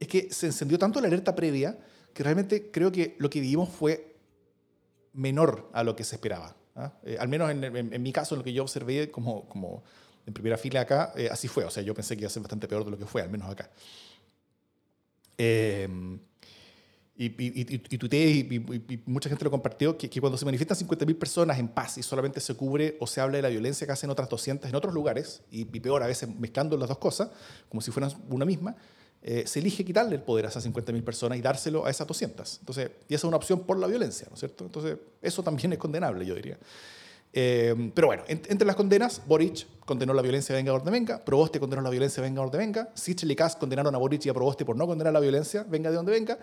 es 0.00 0.08
que 0.08 0.28
se 0.32 0.46
encendió 0.46 0.76
tanto 0.78 1.00
la 1.00 1.06
alerta 1.06 1.36
previa 1.36 1.78
que 2.12 2.24
realmente 2.24 2.70
creo 2.72 2.90
que 2.90 3.14
lo 3.18 3.30
que 3.30 3.40
vivimos 3.40 3.68
fue 3.68 4.16
menor 5.12 5.70
a 5.72 5.84
lo 5.84 5.94
que 5.94 6.02
se 6.02 6.16
esperaba. 6.16 6.56
¿Ah? 6.76 6.92
Eh, 7.04 7.16
al 7.18 7.28
menos 7.28 7.50
en, 7.50 8.02
mi 8.02 8.12
caso, 8.12 8.36
lo 8.36 8.42
que 8.42 8.52
yo 8.52 8.62
observé 8.62 9.10
como, 9.10 9.48
como 9.48 9.82
en 10.26 10.32
primera 10.32 10.56
fila 10.56 10.82
acá, 10.82 11.12
eh, 11.16 11.28
así 11.30 11.48
fue. 11.48 11.64
O 11.64 11.70
sea, 11.70 11.82
yo 11.82 11.94
pensé 11.94 12.16
que 12.16 12.22
iba 12.22 12.28
a 12.28 12.30
ser 12.30 12.42
bastante 12.42 12.68
peor 12.68 12.84
de 12.84 12.90
lo 12.90 12.98
que 12.98 13.06
fue, 13.06 13.22
al 13.22 13.30
menos 13.30 13.50
acá. 13.50 13.70
Em, 15.36 16.18
y, 17.14 17.26
y, 17.26 17.82
y, 17.90 18.94
y, 18.94 19.02
mucha 19.06 19.28
gente 19.28 19.44
lo 19.44 19.50
compartió, 19.50 19.96
que, 19.98 20.08
cuando 20.20 20.38
se 20.38 20.44
manifiestan 20.44 20.76
50.000 20.76 21.18
personas 21.18 21.58
en 21.58 21.68
paz 21.68 21.98
y 21.98 22.02
solamente 22.02 22.40
se 22.40 22.54
cubre 22.54 22.96
o 23.00 23.06
se 23.06 23.20
habla 23.20 23.36
de 23.36 23.42
la 23.42 23.48
violencia 23.48 23.86
que 23.86 23.92
hacen 23.92 24.10
otras 24.10 24.28
200 24.28 24.68
en 24.68 24.74
otros 24.74 24.94
lugares, 24.94 25.42
y, 25.50 25.64
peor 25.64 26.02
a 26.02 26.06
veces 26.06 26.28
mezclando 26.28 26.76
las 26.76 26.88
dos 26.88 26.98
cosas, 26.98 27.30
como 27.68 27.80
si 27.80 27.90
fueran 27.90 28.12
una 28.28 28.44
misma, 28.44 28.76
eh, 29.22 29.44
se 29.46 29.60
elige 29.60 29.84
quitarle 29.84 30.16
el 30.16 30.22
poder 30.22 30.46
a 30.46 30.48
esas 30.48 30.66
50.000 30.66 31.02
personas 31.04 31.38
y 31.38 31.42
dárselo 31.42 31.86
a 31.86 31.90
esas 31.90 32.06
200. 32.06 32.58
Entonces, 32.60 32.90
y 33.08 33.14
esa 33.14 33.20
es 33.20 33.28
una 33.28 33.36
opción 33.36 33.60
por 33.60 33.78
la 33.78 33.86
violencia, 33.86 34.26
¿no 34.28 34.34
es 34.34 34.40
cierto? 34.40 34.64
Entonces, 34.64 34.98
eso 35.20 35.42
también 35.42 35.72
es 35.72 35.78
condenable, 35.78 36.26
yo 36.26 36.34
diría. 36.34 36.58
Eh, 37.34 37.90
pero 37.94 38.08
bueno, 38.08 38.24
entre 38.28 38.66
las 38.66 38.76
condenas, 38.76 39.22
Boric 39.26 39.66
condenó 39.86 40.12
la 40.12 40.20
violencia 40.20 40.54
venga 40.54 40.72
donde 40.72 40.90
venga, 40.90 41.24
Proboste 41.24 41.58
condenó 41.58 41.80
la 41.80 41.88
violencia 41.88 42.22
venga 42.22 42.42
donde 42.42 42.58
venga, 42.58 42.90
Sichel 42.94 43.30
y 43.30 43.36
Kass 43.36 43.56
condenaron 43.56 43.94
a 43.94 43.98
Boric 43.98 44.26
y 44.26 44.28
a 44.28 44.34
Proboste 44.34 44.66
por 44.66 44.76
no 44.76 44.86
condenar 44.86 45.14
la 45.14 45.20
violencia 45.20 45.64
venga 45.66 45.88
de 45.88 45.96
donde 45.96 46.12
venga. 46.12 46.38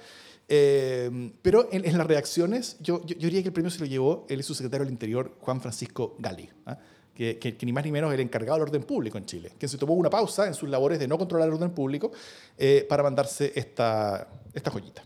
Eh, 0.47 1.31
pero 1.43 1.69
en, 1.71 1.95
las 1.95 2.07
reacciones, 2.07 2.77
yo, 2.79 3.05
yo, 3.05 3.15
diría 3.15 3.43
que 3.43 3.49
el 3.49 3.53
premio 3.53 3.69
se 3.69 3.79
lo 3.79 3.85
llevó 3.85 4.25
el 4.29 4.41
subsecretario 4.41 4.83
del 4.85 4.91
Interior, 4.91 5.35
Juan 5.41 5.61
Francisco 5.61 6.15
Gali. 6.17 6.49
¿ah? 6.65 6.79
Que, 7.19 7.57
ni 7.63 7.73
más 7.73 7.83
ni 7.83 7.91
menos 7.91 8.13
el 8.13 8.21
encargado 8.21 8.53
del 8.53 8.69
orden 8.69 8.83
público 8.83 9.17
en 9.17 9.25
Chile, 9.25 9.51
quien 9.59 9.67
se 9.67 9.77
tomó 9.77 9.93
una 9.93 10.09
pausa 10.09 10.47
en 10.47 10.53
sus 10.53 10.69
labores 10.69 10.99
de 10.99 11.07
no 11.07 11.17
controlar 11.17 11.49
el 11.49 11.55
orden 11.55 11.71
público 11.71 12.13
eh, 12.57 12.85
para 12.87 13.03
mandarse 13.03 13.51
esta, 13.55 14.29
esta 14.53 14.71
joyita. 14.71 15.03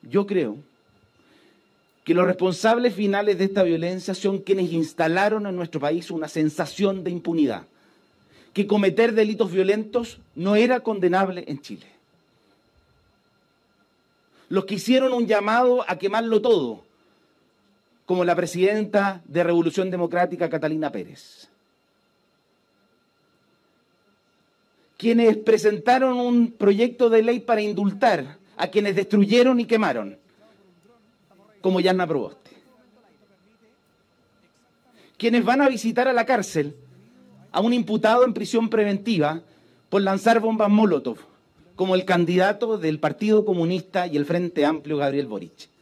Yo 0.00 0.26
creo 0.26 0.56
que 2.04 2.14
los 2.14 2.26
responsables 2.26 2.94
finales 2.94 3.36
de 3.36 3.44
esta 3.44 3.62
violencia 3.62 4.14
son 4.14 4.38
quienes 4.38 4.72
instalaron 4.72 5.46
en 5.46 5.54
nuestro 5.56 5.78
país 5.78 6.10
una 6.10 6.26
sensación 6.26 7.04
de 7.04 7.10
impunidad, 7.10 7.66
que 8.54 8.66
cometer 8.66 9.12
delitos 9.12 9.52
violentos 9.52 10.20
no 10.34 10.56
era 10.56 10.80
condenable 10.80 11.44
en 11.46 11.60
Chile. 11.60 11.86
Los 14.48 14.64
que 14.64 14.76
hicieron 14.76 15.12
un 15.12 15.26
llamado 15.26 15.84
a 15.86 15.98
quemarlo 15.98 16.40
todo, 16.40 16.82
como 18.06 18.24
la 18.24 18.34
presidenta 18.34 19.22
de 19.26 19.42
Revolución 19.42 19.90
Democrática 19.90 20.50
Catalina 20.50 20.90
Pérez. 20.92 21.48
Quienes 24.96 25.36
presentaron 25.38 26.18
un 26.18 26.52
proyecto 26.52 27.10
de 27.10 27.22
ley 27.22 27.40
para 27.40 27.62
indultar 27.62 28.38
a 28.56 28.68
quienes 28.68 28.94
destruyeron 28.94 29.60
y 29.60 29.64
quemaron 29.64 30.18
como 31.60 31.80
Yanna 31.80 32.06
Proboste. 32.06 32.50
Quienes 35.16 35.44
van 35.44 35.62
a 35.62 35.68
visitar 35.68 36.08
a 36.08 36.12
la 36.12 36.26
cárcel 36.26 36.76
a 37.52 37.60
un 37.60 37.72
imputado 37.72 38.24
en 38.24 38.34
prisión 38.34 38.68
preventiva 38.68 39.42
por 39.88 40.02
lanzar 40.02 40.40
bombas 40.40 40.68
Molotov, 40.68 41.18
como 41.76 41.94
el 41.94 42.04
candidato 42.04 42.78
del 42.78 42.98
Partido 42.98 43.44
Comunista 43.44 44.06
y 44.06 44.16
el 44.16 44.26
Frente 44.26 44.64
Amplio 44.64 44.98
Gabriel 44.98 45.26
Boric. 45.26 45.73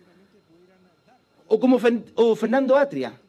O 1.55 1.61
como 1.61 1.79
Fernando 1.79 2.77
Atria, 2.77 3.21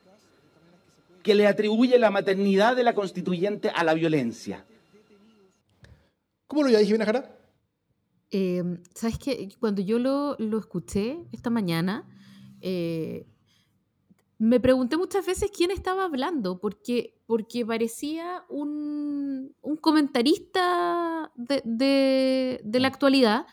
que 1.21 1.35
le 1.35 1.45
atribuye 1.45 1.99
la 1.99 2.09
maternidad 2.09 2.73
de 2.73 2.85
la 2.85 2.93
constituyente 2.93 3.69
a 3.69 3.83
la 3.83 3.93
violencia. 3.93 4.65
¿Cómo 6.47 6.63
lo 6.63 6.69
dije, 6.69 6.85
Jimena 6.85 7.25
eh, 8.31 8.63
¿Sabes 8.95 9.17
qué? 9.19 9.49
Cuando 9.59 9.81
yo 9.81 9.99
lo, 9.99 10.37
lo 10.39 10.57
escuché 10.57 11.17
esta 11.33 11.49
mañana, 11.49 12.07
eh, 12.61 13.27
me 14.37 14.61
pregunté 14.61 14.95
muchas 14.95 15.25
veces 15.25 15.51
quién 15.51 15.71
estaba 15.71 16.05
hablando, 16.05 16.59
porque, 16.61 17.19
porque 17.25 17.65
parecía 17.65 18.45
un, 18.47 19.53
un 19.61 19.75
comentarista 19.75 21.29
de, 21.35 22.61
de, 22.63 22.79
la 22.79 22.87
actualidad. 22.87 23.47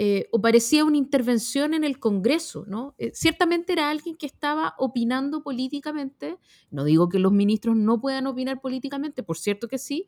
Eh, 0.00 0.28
o 0.30 0.40
parecía 0.40 0.84
una 0.84 0.96
intervención 0.96 1.74
en 1.74 1.82
el 1.82 1.98
Congreso, 1.98 2.64
¿no? 2.68 2.94
Eh, 2.98 3.10
ciertamente 3.14 3.72
era 3.72 3.90
alguien 3.90 4.16
que 4.16 4.26
estaba 4.26 4.76
opinando 4.78 5.42
políticamente, 5.42 6.38
no 6.70 6.84
digo 6.84 7.08
que 7.08 7.18
los 7.18 7.32
ministros 7.32 7.74
no 7.74 8.00
puedan 8.00 8.28
opinar 8.28 8.60
políticamente, 8.60 9.24
por 9.24 9.38
cierto 9.38 9.66
que 9.66 9.78
sí, 9.78 10.06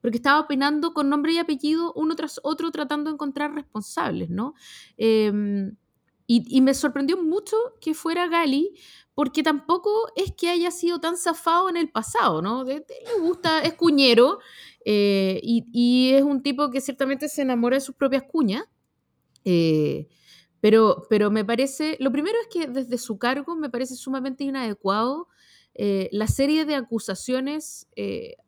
porque 0.00 0.16
estaba 0.16 0.38
opinando 0.38 0.94
con 0.94 1.08
nombre 1.08 1.32
y 1.32 1.38
apellido 1.38 1.92
uno 1.94 2.14
tras 2.14 2.38
otro 2.44 2.70
tratando 2.70 3.10
de 3.10 3.14
encontrar 3.14 3.52
responsables, 3.52 4.30
¿no? 4.30 4.54
Y, 6.26 6.60
me 6.60 6.72
sorprendió 6.72 7.20
mucho 7.20 7.56
que 7.80 7.94
fuera 7.94 8.26
Gali, 8.28 8.74
porque 9.14 9.42
tampoco 9.42 9.90
es 10.16 10.32
que 10.32 10.48
haya 10.48 10.70
sido 10.70 11.00
tan 11.00 11.16
zafado 11.16 11.68
en 11.68 11.76
el 11.76 11.90
pasado, 11.90 12.40
¿no? 12.40 12.64
le 12.64 12.84
gusta, 13.20 13.60
es 13.60 13.74
cuñero, 13.74 14.38
eh, 14.84 15.40
y, 15.42 16.12
es 16.12 16.22
un 16.22 16.42
tipo 16.42 16.70
que 16.70 16.80
ciertamente 16.80 17.28
se 17.28 17.42
enamora 17.42 17.76
de 17.76 17.80
sus 17.80 17.94
propias 17.94 18.22
cuñas. 18.24 18.64
Eh, 19.44 20.08
pero, 20.60 21.06
pero 21.10 21.30
me 21.30 21.44
parece, 21.44 21.96
lo 21.98 22.12
primero 22.12 22.36
es 22.40 22.46
que 22.48 22.66
desde 22.68 22.98
su 22.98 23.18
cargo 23.18 23.56
me 23.56 23.70
parece 23.70 23.96
sumamente 23.96 24.44
inadecuado 24.44 25.28
eh, 25.74 26.08
la 26.12 26.28
serie 26.28 26.64
de 26.64 26.76
acusaciones 26.76 27.88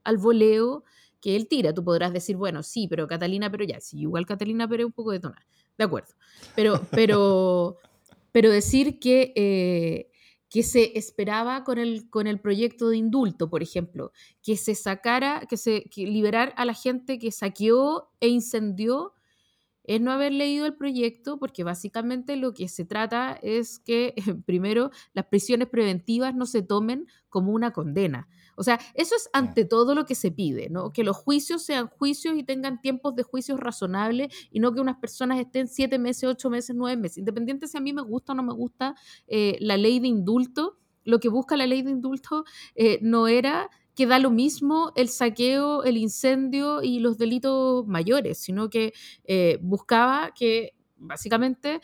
al 0.04 0.18
voleo 0.18 0.84
que 1.20 1.34
él 1.34 1.48
tira. 1.48 1.74
Tú 1.74 1.82
podrás 1.82 2.12
decir, 2.12 2.36
bueno, 2.36 2.62
sí, 2.62 2.86
pero 2.88 3.08
Catalina, 3.08 3.50
pero 3.50 3.64
ya, 3.64 3.80
sí, 3.80 4.00
igual 4.00 4.26
Catalina, 4.26 4.68
pero 4.68 4.86
un 4.86 4.92
poco 4.92 5.10
detonada 5.10 5.44
de 5.76 5.84
acuerdo. 5.84 6.14
Pero, 6.54 6.80
pero, 6.92 7.78
pero 8.30 8.50
decir 8.50 9.00
que, 9.00 10.12
que 10.54 10.62
se 10.62 10.96
esperaba 10.96 11.64
con 11.64 11.78
el, 11.78 12.08
con 12.08 12.28
el 12.28 12.38
proyecto 12.38 12.88
de 12.88 12.96
indulto, 12.96 13.50
por 13.50 13.60
ejemplo, 13.60 14.12
que 14.40 14.56
se 14.56 14.76
sacara, 14.76 15.46
que 15.48 15.56
se 15.56 15.90
liberar 15.96 16.54
a 16.56 16.64
la 16.64 16.74
gente 16.74 17.18
que 17.18 17.32
saqueó 17.32 18.12
e 18.20 18.28
incendió, 18.28 19.14
es 19.82 20.00
no 20.00 20.12
haber 20.12 20.30
leído 20.30 20.64
el 20.64 20.76
proyecto, 20.76 21.40
porque 21.40 21.64
básicamente 21.64 22.36
lo 22.36 22.54
que 22.54 22.68
se 22.68 22.84
trata 22.84 23.36
es 23.42 23.80
que, 23.80 24.14
primero, 24.46 24.92
las 25.12 25.26
prisiones 25.26 25.66
preventivas 25.66 26.36
no 26.36 26.46
se 26.46 26.62
tomen 26.62 27.08
como 27.28 27.50
una 27.50 27.72
condena. 27.72 28.28
O 28.56 28.62
sea, 28.62 28.78
eso 28.94 29.14
es 29.16 29.28
ante 29.32 29.64
todo 29.64 29.94
lo 29.94 30.06
que 30.06 30.14
se 30.14 30.30
pide, 30.30 30.68
¿no? 30.70 30.92
Que 30.92 31.04
los 31.04 31.16
juicios 31.16 31.62
sean 31.62 31.88
juicios 31.88 32.36
y 32.36 32.44
tengan 32.44 32.80
tiempos 32.80 33.14
de 33.14 33.22
juicios 33.22 33.60
razonables 33.60 34.34
y 34.50 34.60
no 34.60 34.72
que 34.72 34.80
unas 34.80 34.96
personas 34.96 35.38
estén 35.38 35.68
siete 35.68 35.98
meses, 35.98 36.24
ocho 36.24 36.50
meses, 36.50 36.74
nueve 36.76 37.00
meses. 37.00 37.18
Independiente 37.18 37.66
si 37.68 37.76
a 37.76 37.80
mí 37.80 37.92
me 37.92 38.02
gusta 38.02 38.32
o 38.32 38.34
no 38.34 38.42
me 38.42 38.52
gusta 38.52 38.94
eh, 39.26 39.56
la 39.60 39.76
ley 39.76 40.00
de 40.00 40.08
indulto, 40.08 40.78
lo 41.04 41.20
que 41.20 41.28
busca 41.28 41.56
la 41.56 41.66
ley 41.66 41.82
de 41.82 41.90
indulto 41.90 42.44
eh, 42.74 42.98
no 43.02 43.28
era 43.28 43.70
que 43.94 44.06
da 44.06 44.18
lo 44.18 44.30
mismo 44.30 44.92
el 44.96 45.08
saqueo, 45.08 45.84
el 45.84 45.96
incendio 45.96 46.82
y 46.82 46.98
los 46.98 47.16
delitos 47.16 47.86
mayores, 47.86 48.38
sino 48.38 48.68
que 48.68 48.92
eh, 49.24 49.58
buscaba 49.62 50.32
que 50.34 50.74
básicamente 50.96 51.80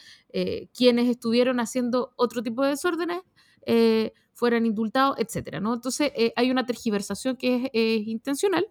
quienes 0.72 1.08
estuvieron 1.08 1.60
haciendo 1.60 2.14
otro 2.16 2.42
tipo 2.42 2.62
de 2.62 2.70
desórdenes 2.70 3.20
fueran 4.40 4.64
indultados, 4.64 5.16
etcétera, 5.18 5.60
¿no? 5.60 5.74
Entonces 5.74 6.12
eh, 6.16 6.32
hay 6.34 6.50
una 6.50 6.64
tergiversación 6.64 7.36
que 7.36 7.70
es, 7.74 8.08
intencional, 8.08 8.66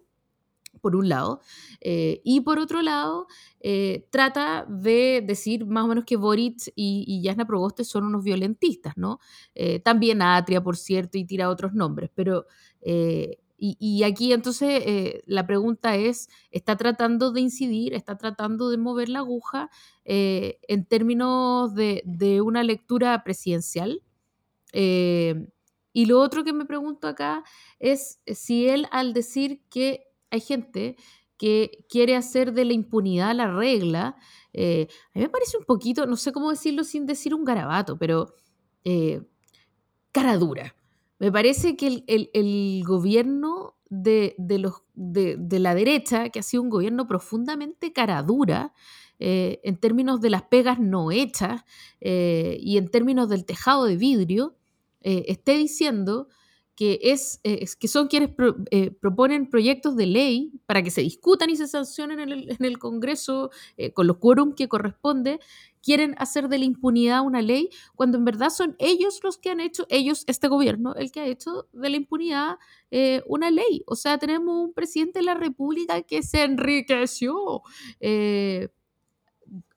por 0.82 0.96
un 0.96 1.08
lado, 1.10 1.42
eh, 1.80 2.22
y 2.24 2.42
por 2.42 2.58
otro 2.58 2.82
lado, 2.82 3.28
eh, 3.60 4.08
trata 4.10 4.66
de 4.68 5.24
decir 5.24 5.68
más 5.68 5.84
o 5.84 5.88
menos 5.88 6.06
que 6.06 6.16
Boric 6.18 6.72
y, 6.76 7.06
y 7.08 7.24
Jasna 7.24 7.46
Proboste 7.46 7.84
son 7.84 8.06
unos 8.06 8.24
violentistas, 8.24 8.98
¿no? 8.98 9.20
también 9.84 10.24
Atria, 10.24 10.62
por 10.64 10.76
cierto, 10.76 11.18
y 11.18 11.26
tira 11.26 11.50
otros 11.50 11.74
nombres, 11.74 12.10
pero... 12.16 12.46
Y, 13.62 14.04
aquí 14.04 14.32
entonces 14.32 15.22
la 15.26 15.46
pregunta 15.46 15.98
es, 15.98 16.30
¿está 16.50 16.78
tratando 16.78 17.34
de 17.34 17.42
incidir, 17.42 17.94
está 17.94 18.18
tratando 18.18 18.70
de 18.70 18.78
mover 18.78 19.10
la 19.10 19.20
aguja 19.20 19.70
en 20.06 20.86
términos 20.86 21.76
de, 21.76 22.02
de, 22.06 22.40
una 22.40 22.64
lectura 22.64 23.22
presidencial? 23.26 24.02
Y 24.72 26.06
lo 26.06 26.20
otro 26.20 26.44
que 26.44 26.54
me 26.54 26.66
pregunto 26.66 27.08
acá 27.08 27.44
es 27.80 28.22
si 28.28 28.68
él 28.70 28.88
al 28.92 29.14
decir 29.14 29.62
que 29.70 30.06
hay 30.30 30.40
gente 30.40 30.96
que 31.38 31.86
quiere 31.90 32.16
hacer 32.16 32.54
de 32.54 32.66
la 32.66 32.74
impunidad 32.74 33.34
la 33.34 33.52
regla, 33.52 34.18
eh, 34.54 34.88
a 35.14 35.20
mí 35.20 35.24
me 35.24 35.30
parece 35.30 35.58
un 35.58 35.64
poquito, 35.64 36.06
no 36.06 36.18
sé 36.18 36.32
cómo 36.32 36.52
decirlo 36.52 36.84
sin 36.84 37.06
decir 37.06 37.34
un 37.34 37.46
garabato, 37.46 37.98
pero 37.98 38.36
eh, 38.84 39.22
cara 40.12 40.38
dura. 40.38 40.76
Me 41.18 41.32
parece 41.32 41.76
que 41.76 42.04
el, 42.08 42.84
gobierno 42.86 43.78
de, 43.90 44.36
los, 44.38 44.84
de, 44.94 45.60
la 45.60 45.74
derecha, 45.76 46.30
que 46.30 46.40
ha 46.40 46.44
sido 46.44 46.64
un 46.64 46.70
gobierno 46.70 47.08
profundamente 47.08 47.94
cara 47.94 48.22
dura, 48.22 48.74
eh, 49.18 49.60
en 49.64 49.78
términos 49.78 50.22
de 50.22 50.30
las 50.30 50.44
pegas 50.44 50.80
no 50.80 51.12
hechas 51.12 51.64
y 52.02 52.78
en 52.78 52.90
términos 52.90 53.28
del 53.28 53.46
tejado 53.46 53.86
de 53.86 53.98
vidrio, 53.98 54.59
eh, 55.02 55.26
esté 55.28 55.58
diciendo 55.58 56.28
que, 56.76 57.00
es, 57.04 57.42
eh, 57.44 57.66
que 57.78 57.88
son 57.90 58.08
quienes 58.08 58.32
eh, 58.72 58.92
proponen 58.92 59.50
proyectos 59.50 59.98
de 59.98 60.06
ley 60.06 60.54
para 60.66 60.82
que 60.82 60.92
se 60.92 61.02
discutan 61.02 61.50
y 61.50 61.58
se 61.58 61.68
sancionen 61.68 62.22
en 62.22 62.32
el, 62.32 62.52
en 62.52 62.64
el 62.66 62.80
Congreso 62.80 63.50
con 63.94 64.08
los 64.08 64.18
quórum 64.18 64.54
que 64.56 64.70
corresponde, 64.70 65.40
quieren 65.82 66.16
hacer 66.18 66.48
de 66.48 66.58
la 66.58 66.66
impunidad 66.66 67.22
una 67.26 67.42
ley, 67.42 67.70
cuando 67.96 68.18
en 68.18 68.24
verdad 68.26 68.50
son 68.50 68.76
ellos 68.80 69.20
los 69.24 69.38
que 69.38 69.50
han 69.50 69.60
hecho, 69.60 69.86
ellos, 69.90 70.24
este 70.28 70.48
gobierno, 70.48 70.96
el 70.96 71.12
que 71.12 71.20
ha 71.20 71.28
hecho 71.28 71.68
de 71.74 71.90
la 71.90 71.98
impunidad 71.98 72.58
una 73.28 73.52
ley. 73.52 73.84
O 73.86 73.96
sea, 73.96 74.18
tenemos 74.18 74.56
un 74.66 74.74
presidente 74.74 75.20
de 75.20 75.26
la 75.26 75.34
República 75.36 76.02
que 76.04 76.24
se 76.24 76.44
enriqueció 76.44 77.62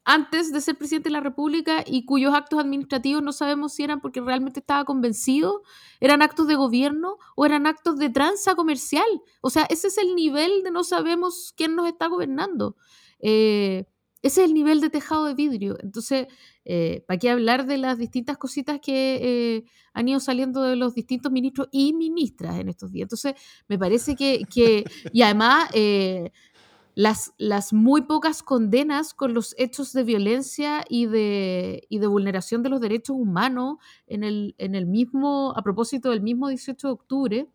antes 0.05 0.53
de 0.53 0.61
ser 0.61 0.77
presidente 0.77 1.09
de 1.09 1.13
la 1.13 1.21
República 1.21 1.85
y 1.87 2.05
cuyos 2.05 2.35
actos 2.35 2.59
administrativos 2.59 3.23
no 3.23 3.33
sabemos 3.33 3.75
si 3.75 3.85
eran 3.85 4.01
porque 4.01 4.21
realmente 4.21 4.61
estaba 4.61 4.85
convencido, 4.85 5.63
eran 6.01 6.23
actos 6.23 6.49
de 6.49 6.57
gobierno 6.57 7.19
o 7.37 7.47
eran 7.47 7.67
actos 7.67 7.99
de 7.99 8.11
tranza 8.11 8.55
comercial. 8.55 9.07
O 9.41 9.51
sea, 9.51 9.65
ese 9.71 9.89
es 9.89 9.99
el 9.99 10.15
nivel 10.15 10.63
de 10.65 10.71
no 10.71 10.83
sabemos 10.83 11.55
quién 11.57 11.77
nos 11.77 11.87
está 11.87 12.09
gobernando. 12.09 12.77
Eh, 13.21 13.87
ese 14.23 14.43
es 14.43 14.49
el 14.49 14.55
nivel 14.55 14.81
de 14.81 14.91
tejado 14.91 15.25
de 15.27 15.35
vidrio. 15.35 15.77
Entonces, 15.83 16.27
eh, 16.65 17.05
¿para 17.07 17.19
qué 17.19 17.31
hablar 17.31 17.67
de 17.67 17.77
las 17.77 17.99
distintas 17.99 18.39
cositas 18.39 18.81
que 18.81 19.19
eh, 19.23 19.65
han 19.95 20.09
ido 20.09 20.21
saliendo 20.21 20.63
de 20.63 20.77
los 20.77 20.95
distintos 20.95 21.31
ministros 21.33 21.69
y 21.73 21.93
ministras 21.93 22.59
en 22.59 22.69
estos 22.69 22.93
días? 22.93 23.07
Entonces, 23.07 23.35
me 23.69 23.79
parece 23.79 24.15
que, 24.15 24.45
que 24.53 24.85
y 25.13 25.23
además 25.23 25.71
las, 26.95 27.33
las 27.39 27.73
muy 27.73 28.03
pocas 28.03 28.43
condenas 28.43 29.15
con 29.15 29.35
los 29.35 29.55
hechos 29.59 29.93
de 29.93 30.05
violencia 30.05 30.85
y 30.89 31.07
de, 31.07 31.87
y 31.89 31.99
de 31.99 32.07
vulneración 32.07 32.63
de 32.63 32.69
los 32.69 32.81
derechos 32.81 33.17
humanos 33.17 33.77
en 34.07 34.25
el, 34.25 34.55
en 34.59 34.75
el 34.75 34.87
mismo, 34.87 35.55
a 35.57 35.63
propósito 35.63 36.11
del 36.11 36.21
mismo 36.21 36.49
18 36.49 36.87
de 36.87 36.93
octubre, 36.93 37.49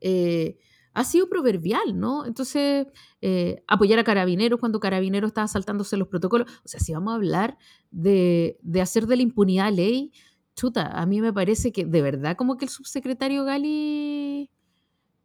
eh, 0.00 0.58
ha 0.94 1.04
sido 1.04 1.28
proverbial, 1.28 1.98
¿no? 1.98 2.26
Entonces, 2.26 2.86
eh, 3.20 3.62
apoyar 3.68 3.98
a 3.98 4.04
carabineros 4.04 4.58
cuando 4.58 4.80
carabineros 4.80 5.28
estaba 5.28 5.46
saltándose 5.46 5.96
los 5.96 6.08
protocolos. 6.08 6.50
O 6.64 6.68
sea, 6.68 6.80
si 6.80 6.92
vamos 6.92 7.12
a 7.12 7.16
hablar 7.16 7.58
de, 7.90 8.58
de 8.62 8.80
hacer 8.80 9.06
de 9.06 9.16
la 9.16 9.22
impunidad 9.22 9.72
ley, 9.72 10.12
chuta, 10.56 10.86
a 10.88 11.06
mí 11.06 11.20
me 11.20 11.32
parece 11.32 11.70
que 11.72 11.84
de 11.84 12.02
verdad 12.02 12.36
como 12.36 12.56
que 12.56 12.64
el 12.64 12.70
subsecretario 12.70 13.44
Gali 13.44 14.50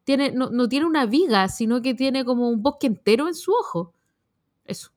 tiene, 0.04 0.30
no, 0.30 0.50
no 0.50 0.68
tiene 0.68 0.86
una 0.86 1.06
viga, 1.06 1.48
sino 1.48 1.82
que 1.82 1.94
tiene 1.94 2.24
como 2.24 2.48
un 2.48 2.62
bosque 2.62 2.86
entero 2.86 3.26
en 3.26 3.34
su 3.34 3.52
ojo. 3.52 3.92
Eso. 4.64 4.90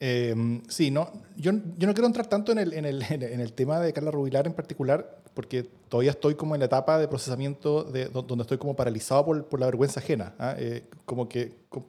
Eh, 0.00 0.60
sí, 0.68 0.90
no, 0.90 1.10
yo, 1.36 1.52
yo, 1.78 1.86
no 1.86 1.94
quiero 1.94 2.06
entrar 2.06 2.26
tanto 2.26 2.52
en 2.52 2.58
el, 2.58 2.74
en, 2.74 2.84
el, 2.84 3.02
en 3.10 3.40
el, 3.40 3.52
tema 3.54 3.80
de 3.80 3.92
Carla 3.94 4.10
Rubilar 4.10 4.46
en 4.46 4.52
particular, 4.52 5.18
porque 5.32 5.62
todavía 5.88 6.10
estoy 6.10 6.34
como 6.34 6.54
en 6.54 6.58
la 6.58 6.66
etapa 6.66 6.98
de 6.98 7.08
procesamiento 7.08 7.84
de, 7.84 8.06
donde 8.06 8.42
estoy 8.42 8.58
como 8.58 8.76
paralizado 8.76 9.24
por, 9.24 9.46
por 9.46 9.60
la 9.60 9.66
vergüenza 9.66 10.00
ajena. 10.00 10.34
¿ah? 10.38 10.56
Eh, 10.58 10.84
como, 11.06 11.26
que, 11.28 11.54
como, 11.68 11.86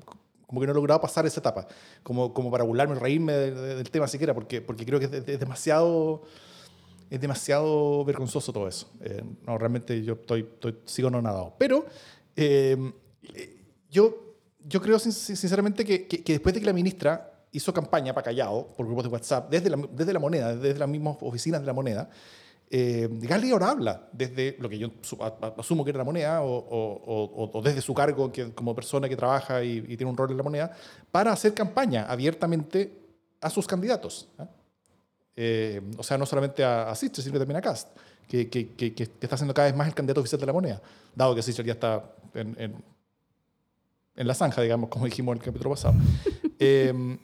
que 0.61 0.65
no 0.65 0.71
he 0.71 0.75
logrado 0.75 1.01
pasar 1.01 1.25
esa 1.25 1.41
etapa, 1.41 1.67
como, 2.03 2.33
como 2.33 2.49
para 2.49 2.63
burlarme, 2.63 2.95
reírme 2.95 3.33
del 3.33 3.89
tema 3.89 4.07
siquiera, 4.07 4.33
porque, 4.33 4.61
porque 4.61 4.85
creo 4.85 4.99
que 4.99 5.05
es, 5.05 5.39
demasiado 5.39 6.23
es 7.09 7.21
demasiado 7.21 8.03
vergonzoso 8.05 8.51
todo 8.51 8.67
eso. 8.67 8.91
Eh, 9.01 9.23
no, 9.45 9.57
realmente 9.57 10.03
yo 10.03 10.13
estoy, 10.13 10.41
estoy, 10.41 10.77
sigo 10.85 11.09
no 11.09 11.21
nadado. 11.21 11.55
Pero 11.57 11.85
eh, 12.35 12.77
yo, 13.89 14.35
yo 14.63 14.81
creo 14.81 14.99
sinceramente 14.99 15.85
que, 15.85 16.07
que, 16.07 16.23
que 16.23 16.33
después 16.33 16.53
de 16.53 16.61
que 16.61 16.65
la 16.65 16.73
ministra 16.73 17.31
hizo 17.55 17.73
campaña 17.73 18.13
para 18.13 18.25
callado 18.25 18.67
por 18.75 18.85
grupos 18.85 19.05
de 19.05 19.09
WhatsApp 19.09 19.49
desde 19.49 19.69
la, 19.69 19.77
desde 19.91 20.11
la 20.11 20.19
moneda, 20.19 20.55
desde 20.55 20.77
las 20.77 20.89
mismas 20.89 21.17
oficinas 21.21 21.61
de 21.61 21.67
la 21.67 21.73
moneda. 21.73 22.09
Eh, 22.69 23.07
ahora 23.51 23.69
habla 23.69 24.09
desde 24.11 24.57
lo 24.59 24.67
que 24.67 24.79
yo 24.79 24.89
asumo 25.57 25.83
que 25.83 25.91
era 25.91 25.99
la 25.99 26.03
moneda 26.03 26.41
o, 26.41 26.57
o, 26.57 27.51
o, 27.53 27.61
desde 27.61 27.79
su 27.79 27.93
cargo 27.93 28.31
que, 28.31 28.53
como 28.53 28.75
persona 28.75 29.07
que 29.07 29.15
trabaja 29.15 29.63
y, 29.63 29.81
tiene 29.95 30.07
un 30.07 30.17
rol 30.17 30.31
en 30.31 30.37
la 30.37 30.43
moneda 30.43 30.71
para 31.11 31.31
hacer 31.31 31.53
campaña 31.53 32.05
abiertamente 32.05 32.99
a 33.39 33.49
sus 33.49 33.67
candidatos. 33.67 34.27
¿eh? 34.39 34.45
Eh, 35.35 35.81
o 35.97 36.03
sea, 36.03 36.17
no 36.17 36.25
solamente 36.25 36.63
a, 36.63 36.89
a 36.89 36.95
Sichel, 36.95 37.23
sino 37.23 37.37
también 37.37 37.57
a 37.57 37.61
Cast, 37.61 37.89
que, 38.27 38.49
que, 38.49 38.75
que, 38.75 39.03
está 39.19 39.37
siendo 39.37 39.53
cada 39.53 39.67
vez 39.67 39.75
más 39.75 39.87
el 39.87 39.93
candidato 39.93 40.21
oficial 40.21 40.39
de 40.39 40.47
la 40.47 40.53
moneda, 40.53 40.81
dado 41.13 41.35
que 41.35 41.41
Sichel 41.41 41.65
ya 41.65 41.73
está 41.73 42.03
en, 42.33 42.55
en, 42.57 42.75
en 44.15 44.27
la 44.27 44.33
zanja, 44.33 44.61
digamos, 44.61 44.89
como 44.89 45.05
dijimos 45.05 45.33
en 45.33 45.39
el 45.39 45.45
capítulo 45.45 45.71
pasado. 45.71 45.95
eh, 46.59 47.17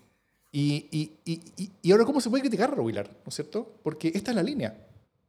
y, 0.51 0.87
y, 0.91 1.17
y, 1.23 1.71
y, 1.81 1.91
ahora, 1.91 2.03
¿cómo 2.03 2.19
se 2.19 2.29
puede 2.29 2.41
criticar 2.41 2.71
a 2.71 2.75
Rubilar? 2.75 3.07
¿No 3.07 3.29
es 3.29 3.35
cierto? 3.35 3.79
Porque 3.83 4.11
esta 4.13 4.31
es 4.31 4.35
la 4.35 4.43
línea. 4.43 4.75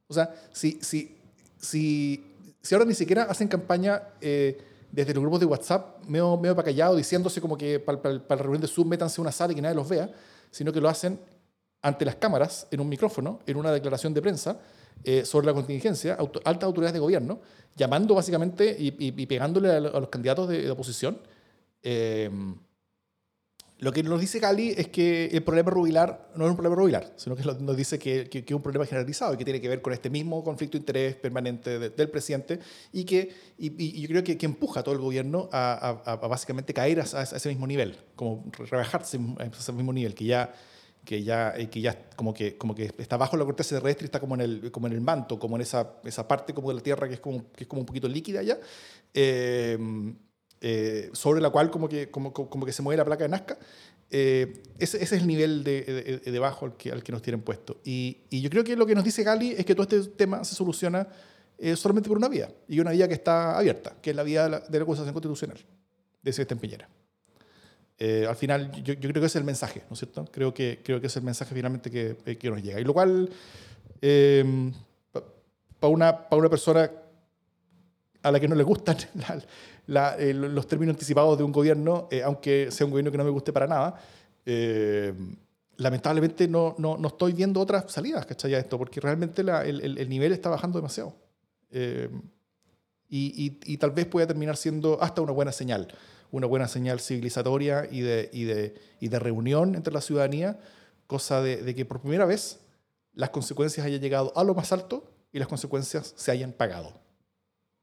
O 0.08 0.14
sea, 0.14 0.34
si, 0.52 0.78
si, 0.82 1.16
si, 1.58 2.24
si 2.60 2.74
ahora 2.74 2.84
ni 2.84 2.94
siquiera 2.94 3.24
hacen 3.24 3.46
campaña 3.46 4.02
eh, 4.20 4.60
desde 4.90 5.14
los 5.14 5.22
grupos 5.22 5.38
de 5.38 5.46
WhatsApp, 5.46 6.04
medio, 6.08 6.36
medio 6.36 6.56
para 6.56 6.66
callado, 6.66 6.96
diciéndose 6.96 7.40
como 7.40 7.56
que 7.56 7.78
para, 7.78 8.02
para, 8.02 8.26
para, 8.26 8.38
la 8.40 8.42
reunión 8.42 8.62
de 8.62 8.68
Zoom 8.68 8.88
métanse 8.88 9.20
una 9.20 9.30
sala 9.30 9.52
y 9.52 9.56
que 9.56 9.62
nadie 9.62 9.76
los 9.76 9.88
vea, 9.88 10.10
sino 10.50 10.72
que 10.72 10.80
lo 10.80 10.88
hacen 10.88 11.20
ante 11.82 12.04
las 12.04 12.16
cámaras, 12.16 12.66
en 12.70 12.80
un 12.80 12.88
micrófono, 12.88 13.40
en 13.46 13.56
una 13.56 13.72
declaración 13.72 14.14
de 14.14 14.22
prensa 14.22 14.58
eh, 15.04 15.24
sobre 15.24 15.46
la 15.46 15.52
contingencia, 15.52 16.14
auto, 16.14 16.40
altas 16.44 16.64
autoridades 16.66 16.94
de 16.94 17.00
gobierno, 17.00 17.40
llamando 17.76 18.14
básicamente 18.14 18.76
y, 18.78 18.94
y, 18.98 19.26
pegándole 19.26 19.70
a, 19.70 19.80
los 19.80 20.08
candidatos 20.08 20.48
de, 20.48 20.62
de 20.62 20.70
oposición. 20.70 21.18
Eh, 21.82 22.30
lo 23.82 23.92
que 23.92 24.04
nos 24.04 24.20
dice 24.20 24.38
Gali 24.38 24.72
es 24.76 24.86
que 24.86 25.26
el 25.26 25.42
problema 25.42 25.72
rubilar 25.72 26.30
no 26.36 26.44
es 26.44 26.50
un 26.50 26.56
problema 26.56 26.76
rubilar, 26.76 27.14
sino 27.16 27.34
que 27.34 27.42
nos 27.42 27.76
dice 27.76 27.98
que, 27.98 28.28
que, 28.30 28.44
que, 28.44 28.54
es 28.54 28.56
un 28.56 28.62
problema 28.62 28.86
generalizado 28.86 29.34
y 29.34 29.36
que 29.36 29.44
tiene 29.44 29.60
que 29.60 29.68
ver 29.68 29.82
con 29.82 29.92
este 29.92 30.08
mismo 30.08 30.44
conflicto 30.44 30.78
de 30.78 30.82
interés 30.82 31.16
permanente 31.16 31.80
de, 31.80 31.90
del 31.90 32.08
presidente 32.08 32.60
y 32.92 33.02
que 33.02 33.34
y, 33.58 33.72
y 33.82 34.02
yo 34.02 34.06
creo 34.06 34.22
que, 34.22 34.38
que, 34.38 34.46
empuja 34.46 34.80
a 34.80 34.82
todo 34.84 34.94
el 34.94 35.00
gobierno 35.00 35.48
a, 35.50 35.98
a, 36.06 36.12
a 36.12 36.16
básicamente 36.28 36.72
caer 36.72 37.00
a, 37.00 37.02
a, 37.02 37.22
ese 37.24 37.48
mismo 37.48 37.66
nivel, 37.66 37.96
como 38.14 38.44
rebajarse 38.56 39.18
a 39.38 39.46
ese 39.46 39.72
mismo 39.72 39.92
nivel, 39.92 40.14
que 40.14 40.26
ya 40.26 40.54
que 41.04 41.22
ya, 41.22 41.54
eh, 41.56 41.68
que 41.68 41.80
ya 41.80 42.08
como, 42.16 42.32
que, 42.32 42.56
como 42.56 42.74
que 42.74 42.92
está 42.98 43.16
bajo 43.16 43.36
la 43.36 43.44
corteza 43.44 43.76
terrestre 43.76 44.04
está 44.04 44.20
como 44.20 44.34
en 44.34 44.40
el, 44.40 44.70
como 44.70 44.86
en 44.86 44.92
el 44.92 45.00
manto, 45.00 45.38
como 45.38 45.56
en 45.56 45.62
esa, 45.62 45.94
esa 46.04 46.28
parte 46.28 46.54
como 46.54 46.68
de 46.68 46.76
la 46.76 46.80
Tierra 46.80 47.08
que 47.08 47.14
es 47.14 47.20
como, 47.20 47.50
que 47.52 47.64
es 47.64 47.68
como 47.68 47.80
un 47.80 47.86
poquito 47.86 48.08
líquida 48.08 48.42
ya. 48.42 48.58
Eh, 49.14 49.78
eh, 50.64 51.10
sobre 51.12 51.40
la 51.40 51.50
cual 51.50 51.72
como 51.72 51.88
que, 51.88 52.08
como, 52.08 52.32
como, 52.32 52.64
que 52.64 52.72
se 52.72 52.82
mueve 52.82 52.96
la 52.96 53.04
placa 53.04 53.24
de 53.24 53.30
Nazca. 53.30 53.58
Eh, 54.10 54.62
ese, 54.78 55.02
ese, 55.02 55.16
es 55.16 55.20
el 55.22 55.26
nivel 55.26 55.64
de, 55.64 55.82
de, 55.82 56.30
de 56.30 56.38
bajo 56.38 56.66
al 56.66 56.76
que, 56.76 56.92
al 56.92 57.02
que, 57.02 57.10
nos 57.10 57.20
tienen 57.20 57.42
puesto. 57.42 57.80
Y, 57.84 58.18
y, 58.30 58.42
yo 58.42 58.48
creo 58.48 58.62
que 58.62 58.76
lo 58.76 58.86
que 58.86 58.94
nos 58.94 59.02
dice 59.02 59.24
Gali 59.24 59.56
es 59.58 59.66
que 59.66 59.74
todo 59.74 59.82
este 59.82 60.10
tema 60.10 60.44
se 60.44 60.54
soluciona 60.54 61.08
eh, 61.58 61.74
solamente 61.74 62.08
por 62.08 62.16
una 62.16 62.28
vía, 62.28 62.48
y 62.68 62.78
una 62.78 62.92
vía 62.92 63.08
que 63.08 63.14
está 63.14 63.58
abierta, 63.58 63.96
que 64.00 64.10
es 64.10 64.16
la 64.16 64.22
vía 64.22 64.44
de 64.44 64.50
la, 64.50 64.60
de 64.60 64.78
la 64.78 64.82
acusación 64.84 65.12
constitucional 65.12 65.58
de 66.22 66.32
Sebastián 66.32 66.60
Piñera. 66.60 66.88
Eh, 67.98 68.26
al 68.28 68.36
final, 68.36 68.72
yo, 68.82 68.98
creo 68.98 69.20
que 69.20 69.26
es 69.26 69.36
el 69.36 69.44
mensaje, 69.44 69.84
¿no 69.88 69.94
es 69.94 70.00
cierto? 70.00 70.24
Creo 70.32 70.52
que, 70.52 70.80
creo 70.82 71.00
que 71.00 71.06
es 71.06 71.16
el 71.16 71.22
mensaje 71.22 71.54
finalmente 71.54 71.90
que, 71.90 72.16
eh, 72.26 72.36
que 72.36 72.50
nos 72.50 72.62
llega. 72.62 72.80
Y 72.80 72.84
lo 72.84 72.92
cual, 72.92 73.30
eh, 74.00 74.72
para 75.78 75.92
una, 75.92 76.28
pa 76.28 76.36
una 76.36 76.48
persona 76.48 76.90
a 78.22 78.30
la 78.30 78.40
que 78.40 78.48
no 78.48 78.54
le 78.54 78.62
gustan 78.62 78.96
eh, 80.18 80.34
los 80.34 80.66
términos 80.66 80.94
anticipados 80.94 81.38
de 81.38 81.44
un 81.44 81.52
gobierno, 81.52 82.08
aunque 82.24 82.70
sea 82.70 82.84
un 82.86 82.90
gobierno 82.90 83.10
que 83.10 83.18
no 83.18 83.24
me 83.24 83.30
guste 83.30 83.52
para 83.52 83.66
nada, 83.66 84.00
eh, 84.44 85.12
lamentablemente 85.76 86.48
no, 86.48 86.74
no, 86.78 86.96
no, 86.96 87.08
estoy 87.08 87.32
viendo 87.32 87.60
otras 87.60 87.90
salidas, 87.90 88.26
¿cachai? 88.26 88.54
A 88.54 88.58
esto, 88.58 88.78
porque 88.78 89.00
realmente 89.00 89.42
el, 89.42 89.98
el, 89.98 90.08
nivel 90.08 90.32
está 90.32 90.50
bajando 90.50 90.78
demasiado. 90.78 91.14
Y, 93.08 93.46
y, 93.46 93.58
y, 93.64 93.76
tal 93.76 93.90
vez 93.90 94.06
pueda 94.06 94.26
terminar 94.26 94.56
siendo 94.56 95.02
hasta 95.02 95.20
una 95.20 95.32
buena 95.32 95.52
señal, 95.52 95.88
una 96.32 96.46
buena 96.46 96.66
señal 96.66 96.98
civilizatoria 96.98 97.86
y 97.88 98.00
de, 98.00 98.30
y 98.32 98.44
de, 98.44 98.74
y 99.00 99.08
de 99.08 99.18
reunión 99.18 99.74
entre 99.76 99.92
la 99.92 100.00
ciudadanía, 100.00 100.58
cosa 101.06 101.42
de, 101.42 101.74
que 101.74 101.84
por 101.84 102.00
primera 102.00 102.24
vez 102.24 102.60
las 103.12 103.30
consecuencias 103.30 103.86
hayan 103.86 104.00
llegado 104.00 104.32
a 104.34 104.42
lo 104.42 104.54
más 104.54 104.72
alto 104.72 105.12
y 105.30 105.38
las 105.38 105.46
consecuencias 105.46 106.14
se 106.16 106.30
hayan 106.30 106.52
pagado 106.52 107.00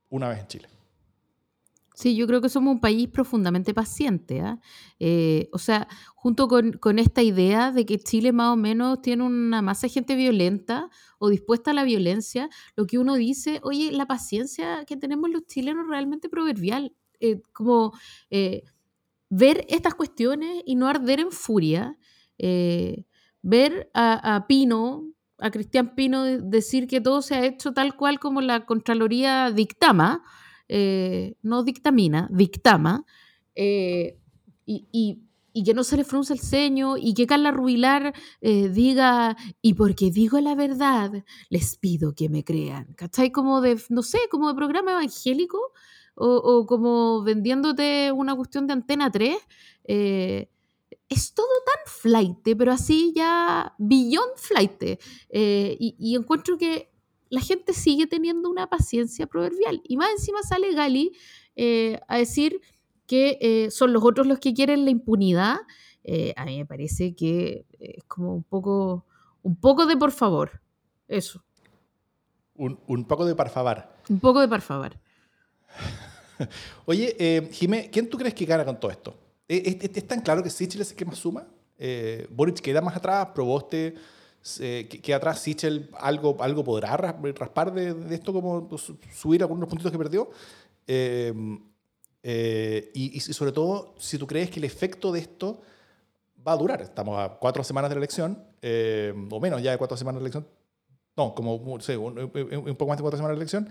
una 0.10 0.30
vez 0.30 0.40
en 0.40 0.48
Chile. 0.48 0.70
Sí, 1.94 2.16
yo 2.16 2.26
creo 2.28 2.42
que 2.42 2.50
somos 2.50 2.74
un 2.74 2.80
país 2.80 3.08
profundamente 3.10 3.74
paciente. 3.74 4.38
¿eh? 4.38 4.58
Eh, 5.00 5.50
o 5.52 5.60
sea, 5.60 5.88
junto 6.16 6.48
con, 6.48 6.72
con, 6.72 6.98
esta 6.98 7.22
idea 7.22 7.72
de 7.72 7.86
que 7.86 8.00
Chile 8.00 8.32
más 8.32 8.54
o 8.54 8.56
menos 8.56 9.02
tiene 9.02 9.26
una 9.26 9.62
masa 9.62 9.88
de 9.88 9.94
gente 9.94 10.16
violenta 10.16 10.90
o 11.20 11.30
dispuesta 11.30 11.72
a 11.72 11.74
la 11.74 11.84
violencia, 11.84 12.50
lo 12.76 12.88
que 12.88 12.98
uno 12.98 13.16
dice, 13.16 13.60
oye, 13.64 13.92
la 13.92 14.08
paciencia 14.08 14.86
que 14.86 14.96
tenemos 14.98 15.30
los 15.30 15.46
chilenos 15.46 15.88
realmente 15.88 16.30
proverbial. 16.30 16.96
Eh, 17.20 17.42
como 17.52 17.94
eh, 18.30 18.64
ver 19.30 19.66
estas 19.70 19.94
cuestiones 19.94 20.64
y 20.66 20.76
no 20.76 20.88
arder 20.88 21.20
en 21.20 21.32
furia, 21.32 21.98
eh, 22.38 23.04
ver 23.42 23.90
a, 23.94 24.46
Pino, 24.48 25.04
a 25.38 25.52
Cristian 25.52 25.96
Pino, 25.96 26.24
decir 26.24 26.88
que 26.88 27.02
todo 27.02 27.22
se 27.22 27.36
ha 27.36 27.46
hecho 27.46 27.74
tal 27.74 27.96
cual 27.96 28.20
como 28.20 28.42
la 28.42 28.66
Contraloría 28.66 29.52
dictama 29.52 30.24
no 31.42 31.64
dictamina, 31.64 32.30
dictama, 32.32 33.04
y, 33.56 34.88
y, 34.92 35.64
que 35.64 35.74
no 35.74 35.84
se 35.84 35.98
le 35.98 36.04
frunce 36.04 36.34
el 36.34 36.40
ceño, 36.40 36.96
y 36.96 37.16
que 37.16 37.26
Carla 37.26 37.52
Rubilar 37.52 38.14
diga, 38.42 39.36
y 39.64 39.74
porque 39.74 40.12
digo 40.12 40.40
la 40.40 40.54
verdad, 40.54 41.24
les 41.50 41.76
pido 41.78 42.14
que 42.14 42.30
me 42.30 42.44
crean, 42.44 42.94
¿cachai? 42.94 43.32
Como 43.32 43.62
de, 43.62 43.82
no 43.90 44.04
sé, 44.04 44.20
como 44.30 44.50
de 44.50 44.56
programa 44.56 44.92
evangélico, 44.92 45.74
o, 46.20 46.36
o 46.36 46.66
como 46.66 47.24
vendiéndote 47.24 48.12
una 48.12 48.36
cuestión 48.36 48.68
de 48.68 48.74
antena 48.74 49.10
3. 49.10 49.38
Eh, 49.86 50.50
es 51.08 51.34
todo 51.34 51.48
tan 51.66 51.94
flight, 51.94 52.56
pero 52.58 52.72
así 52.72 53.14
ya 53.16 53.74
beyond 53.78 54.36
flight. 54.36 54.84
Eh, 55.30 55.78
y, 55.80 55.96
y, 55.98 56.16
encuentro 56.16 56.58
que 56.58 56.92
la 57.30 57.42
gente 57.42 57.74
sigue 57.74 58.06
teniendo 58.06 58.50
una 58.50 58.68
paciencia 58.68 59.28
proverbial. 59.28 59.82
Y 59.86 59.98
más 59.98 60.12
encima 60.12 60.44
sale 60.44 60.74
Gali 60.74 61.14
eh, 61.56 62.00
a 62.08 62.18
decir 62.18 62.60
que 63.08 63.70
son 63.72 63.92
los 63.92 64.04
otros 64.04 64.28
los 64.28 64.40
que 64.40 64.54
quieren 64.54 64.86
la 64.86 64.92
impunidad. 64.92 65.58
A 66.36 66.46
mí 66.46 66.58
me 66.58 66.66
parece 66.66 67.16
que 67.16 67.66
es 67.80 68.04
como 68.04 68.36
un 68.36 68.44
poco, 68.44 69.06
un 69.42 69.56
poco 69.56 69.88
de 69.88 69.98
por 69.98 70.12
favor. 70.12 70.62
Eso. 71.08 71.44
Un, 72.56 72.80
un 72.88 73.06
poco 73.06 73.26
de 73.26 73.34
por 73.34 73.50
favor. 73.50 73.86
Un 74.10 74.20
poco 74.20 74.42
de 74.42 74.48
por 74.48 74.62
favor. 74.62 75.00
Oye, 76.86 77.16
eh, 77.20 77.50
Jimé, 77.52 77.90
¿quién 77.92 78.10
tú 78.10 78.18
crees 78.18 78.34
que 78.34 78.46
gana 78.46 78.66
con 78.66 78.80
todo 78.80 78.92
esto? 78.92 79.16
¿Es, 79.48 79.84
es, 79.84 79.98
es 79.98 80.08
tan 80.08 80.22
claro 80.22 80.44
que 80.44 80.50
Sichel 80.50 80.82
es 80.82 80.92
el 80.92 80.98
que 80.98 81.06
más 81.06 81.18
suma? 81.18 81.48
Boric 82.30 82.60
queda 82.60 82.82
más 82.82 82.98
atrás, 82.98 83.30
Proboste 83.34 83.96
eh, 84.60 84.88
que, 84.90 85.02
que, 85.02 85.14
atrás 85.14 85.40
Sichel 85.40 85.90
algo, 86.00 86.38
algo 86.40 86.64
podrá 86.64 86.96
raspar 86.96 87.74
de, 87.74 87.94
de, 87.94 88.16
esto, 88.16 88.32
como 88.32 88.70
subir 89.14 89.42
algunos 89.42 89.68
puntitos 89.68 89.92
que 89.92 89.98
perdió. 89.98 90.30
Eh, 90.88 91.34
eh, 92.24 92.92
y, 92.94 93.18
y, 93.18 93.20
sobre 93.20 93.52
todo, 93.52 93.96
si 93.98 94.18
tú 94.18 94.26
crees 94.26 94.50
que 94.50 94.60
el 94.60 94.66
efecto 94.66 95.12
de 95.12 95.20
esto 95.20 95.62
va 96.48 96.54
a 96.54 96.58
durar. 96.58 96.82
Estamos 96.82 97.20
a 97.20 97.38
cuatro 97.38 97.64
semanas 97.64 97.90
de 97.90 97.96
la 97.96 98.00
elección, 98.00 98.44
eh, 98.62 99.14
o 99.30 99.40
menos 99.40 99.62
ya 99.62 99.72
de 99.72 99.78
cuatro 99.78 99.98
semanas 99.98 100.22
de 100.22 100.24
la 100.24 100.30
elección. 100.30 100.48
No, 101.18 101.36
como 101.36 101.80
sí, 101.82 101.94
un, 101.94 102.18
un, 102.18 102.76
poco 102.76 102.88
más 102.88 102.98
de 102.98 103.02
cuatro 103.02 103.18
semanas 103.18 103.38
de 103.38 103.44
la 103.44 103.44
elección. 103.44 103.70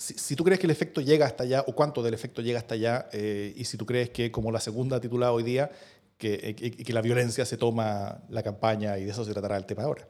Si, 0.00 0.34
tú 0.34 0.44
crees 0.44 0.58
que 0.58 0.66
el 0.66 0.70
efecto 0.70 1.02
llega 1.02 1.26
hasta 1.26 1.44
allá 1.44 1.62
o 1.66 1.74
cuánto 1.74 2.02
del 2.02 2.14
efecto 2.14 2.40
llega 2.40 2.58
hasta 2.58 2.74
allá 2.74 3.08
eh, 3.12 3.52
y 3.54 3.66
si 3.66 3.76
tú 3.76 3.84
crees 3.84 4.08
que 4.08 4.32
como 4.32 4.50
la 4.50 4.58
segunda 4.58 4.98
titulada 4.98 5.32
hoy 5.32 5.42
día, 5.42 5.70
que, 6.16 6.54
que 6.54 6.92
la 6.92 7.02
violencia 7.02 7.44
se 7.44 7.58
toma 7.58 8.22
la 8.30 8.42
campaña 8.42 8.96
y 8.98 9.04
de 9.04 9.10
eso 9.10 9.24
se 9.24 9.32
tratará 9.32 9.58
el 9.58 9.66
tema 9.66 9.82
ahora. 9.82 10.08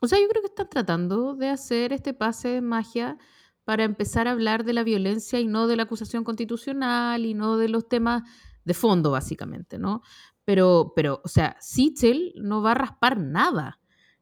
O 0.00 0.08
sea, 0.08 0.18
yo 0.18 0.28
creo 0.28 0.42
que 0.42 0.48
están 0.48 0.68
tratando 0.70 1.34
de 1.34 1.50
hacer 1.50 1.92
este 1.92 2.14
pase 2.14 2.48
de 2.48 2.60
magia 2.62 3.18
para 3.64 3.84
empezar 3.84 4.26
a 4.28 4.32
hablar 4.32 4.64
de 4.64 4.72
la 4.72 4.82
violencia 4.82 5.40
y 5.40 5.46
no 5.46 5.66
de 5.66 5.76
la 5.76 5.82
acusación 5.82 6.24
constitucional 6.24 7.26
y 7.26 7.34
no 7.34 7.58
de 7.58 7.68
los 7.68 7.86
temas 7.86 8.22
de 8.64 8.74
fondo, 8.74 9.10
básicamente, 9.10 9.78
¿no? 9.78 10.02
Pero, 10.44 10.92
pero 10.96 11.20
o 11.22 11.28
sea, 11.28 11.56
Sichel 11.60 12.32
no 12.36 12.62
va 12.62 12.72
a 12.72 12.74
raspar 12.74 13.18
nada. 13.18 13.79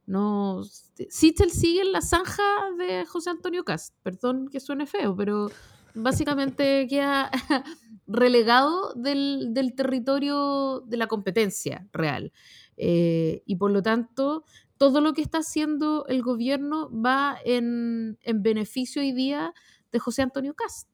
No, 0.09 0.63
Sichel 1.11 1.51
sigue 1.51 1.83
en 1.83 1.93
la 1.93 2.01
zanja 2.01 2.43
de 2.79 3.05
José 3.05 3.29
Antonio 3.29 3.63
Cast. 3.63 3.95
Perdón 4.03 4.49
que 4.49 4.59
suene 4.59 4.87
feo, 4.87 5.15
pero 5.15 5.51
básicamente 5.95 6.87
queda 6.91 7.31
relegado 8.07 8.95
del, 8.95 9.53
territorio 9.77 10.81
de 10.87 10.97
la 10.97 11.09
competencia 11.09 11.87
real. 11.93 12.33
Eh, 12.79 13.43
y 13.45 13.57
por 13.57 13.71
lo 13.71 13.83
tanto, 13.83 14.45
todo 14.79 15.03
lo 15.03 15.13
que 15.13 15.21
está 15.21 15.39
haciendo 15.39 16.07
el 16.07 16.23
gobierno 16.23 16.91
va 16.91 17.37
en, 17.45 18.19
beneficio 18.37 19.03
hoy 19.03 19.13
día 19.13 19.53
de 19.93 19.99
José 19.99 20.23
Antonio 20.23 20.55
Cast, 20.55 20.89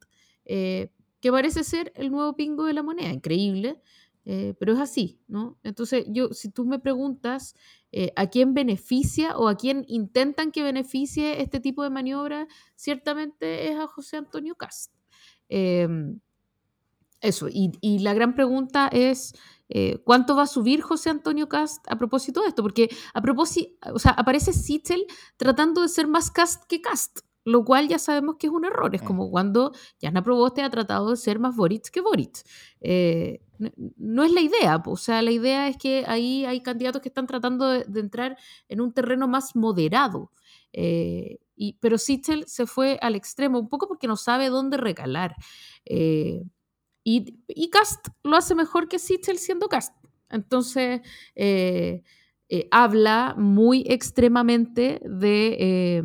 eh, 0.44 0.90
que 1.20 1.30
parece 1.30 1.62
ser 1.62 1.92
el 1.94 2.10
nuevo 2.10 2.34
pingo 2.34 2.64
de 2.64 2.72
la 2.72 2.82
moneda, 2.82 3.10
increíble, 3.10 3.80
eh, 4.24 4.54
pero 4.58 4.72
es 4.72 4.78
así, 4.78 5.20
¿no? 5.28 5.58
Entonces, 5.62 6.06
yo, 6.08 6.32
si 6.32 6.50
tú 6.50 6.64
me 6.64 6.78
preguntas 6.78 7.54
eh, 7.92 8.12
a 8.16 8.28
quién 8.28 8.54
beneficia 8.54 9.36
o 9.36 9.48
a 9.48 9.56
quién 9.56 9.84
intentan 9.88 10.50
que 10.50 10.62
beneficie 10.62 11.42
este 11.42 11.60
tipo 11.60 11.82
de 11.82 11.90
maniobra, 11.90 12.46
ciertamente 12.74 13.70
es 13.70 13.76
a 13.78 13.86
José 13.86 14.16
Antonio 14.16 14.54
Cast. 14.54 14.92
Em, 15.48 16.20
eso, 17.20 17.48
y, 17.48 17.72
y, 17.80 18.00
la 18.00 18.14
gran 18.14 18.34
pregunta 18.34 18.88
es, 18.88 19.34
eh, 19.68 20.02
¿Cuánto 20.04 20.36
va 20.36 20.42
a 20.42 20.46
subir 20.46 20.82
José 20.82 21.10
Antonio 21.10 21.48
Cast 21.48 21.90
a 21.90 21.96
propósito 21.96 22.42
de 22.42 22.48
esto? 22.48 22.62
Porque 22.62 22.94
a 23.14 23.22
propósito, 23.22 23.72
o 23.94 23.98
sea, 23.98 24.12
aparece 24.12 24.52
Sichel 24.52 25.06
tratando 25.36 25.82
de 25.82 25.88
ser 25.88 26.06
más 26.06 26.30
Cast 26.30 26.64
que 26.66 26.80
Cast, 26.80 27.20
lo 27.44 27.64
cual 27.64 27.88
ya 27.88 27.98
sabemos 27.98 28.36
que 28.38 28.46
es 28.46 28.52
un 28.52 28.64
error. 28.64 28.94
Es 28.94 29.02
mm. 29.02 29.06
como 29.06 29.30
cuando 29.30 29.72
Jana 30.00 30.22
Proboste 30.22 30.62
ha 30.62 30.70
tratado 30.70 31.10
de 31.10 31.16
ser 31.16 31.38
más 31.38 31.54
Boric 31.56 31.90
que 31.90 32.00
Boric. 32.00 32.42
Eh, 32.80 33.40
no 33.96 34.24
es 34.24 34.32
la 34.32 34.40
idea, 34.40 34.82
o 34.84 34.96
sea, 34.96 35.22
la 35.22 35.30
idea 35.30 35.68
es 35.68 35.76
que 35.76 36.04
ahí 36.06 36.44
hay 36.44 36.60
candidatos 36.60 37.00
que 37.00 37.08
están 37.08 37.26
tratando 37.26 37.68
de, 37.68 38.00
entrar 38.00 38.36
en 38.68 38.80
un 38.80 38.92
terreno 38.92 39.28
más 39.28 39.54
moderado. 39.54 40.32
Eh, 40.72 41.38
y, 41.54 41.74
pero 41.80 41.98
Sichel 41.98 42.46
se 42.48 42.66
fue 42.66 42.98
al 43.00 43.14
extremo, 43.14 43.60
un 43.60 43.68
poco 43.68 43.86
porque 43.86 44.08
no 44.08 44.16
sabe 44.16 44.48
dónde 44.48 44.76
recalar. 44.76 45.36
Y, 47.04 47.70
Cast 47.70 48.08
lo 48.22 48.36
hace 48.36 48.54
mejor 48.54 48.88
que 48.88 48.98
Sichel 48.98 49.38
siendo 49.38 49.68
Cast. 49.68 49.94
Entonces, 50.30 51.02
eh, 51.34 52.02
eh, 52.48 52.68
habla 52.70 53.34
muy 53.36 53.84
extremadamente 53.86 55.00
de, 55.04 56.02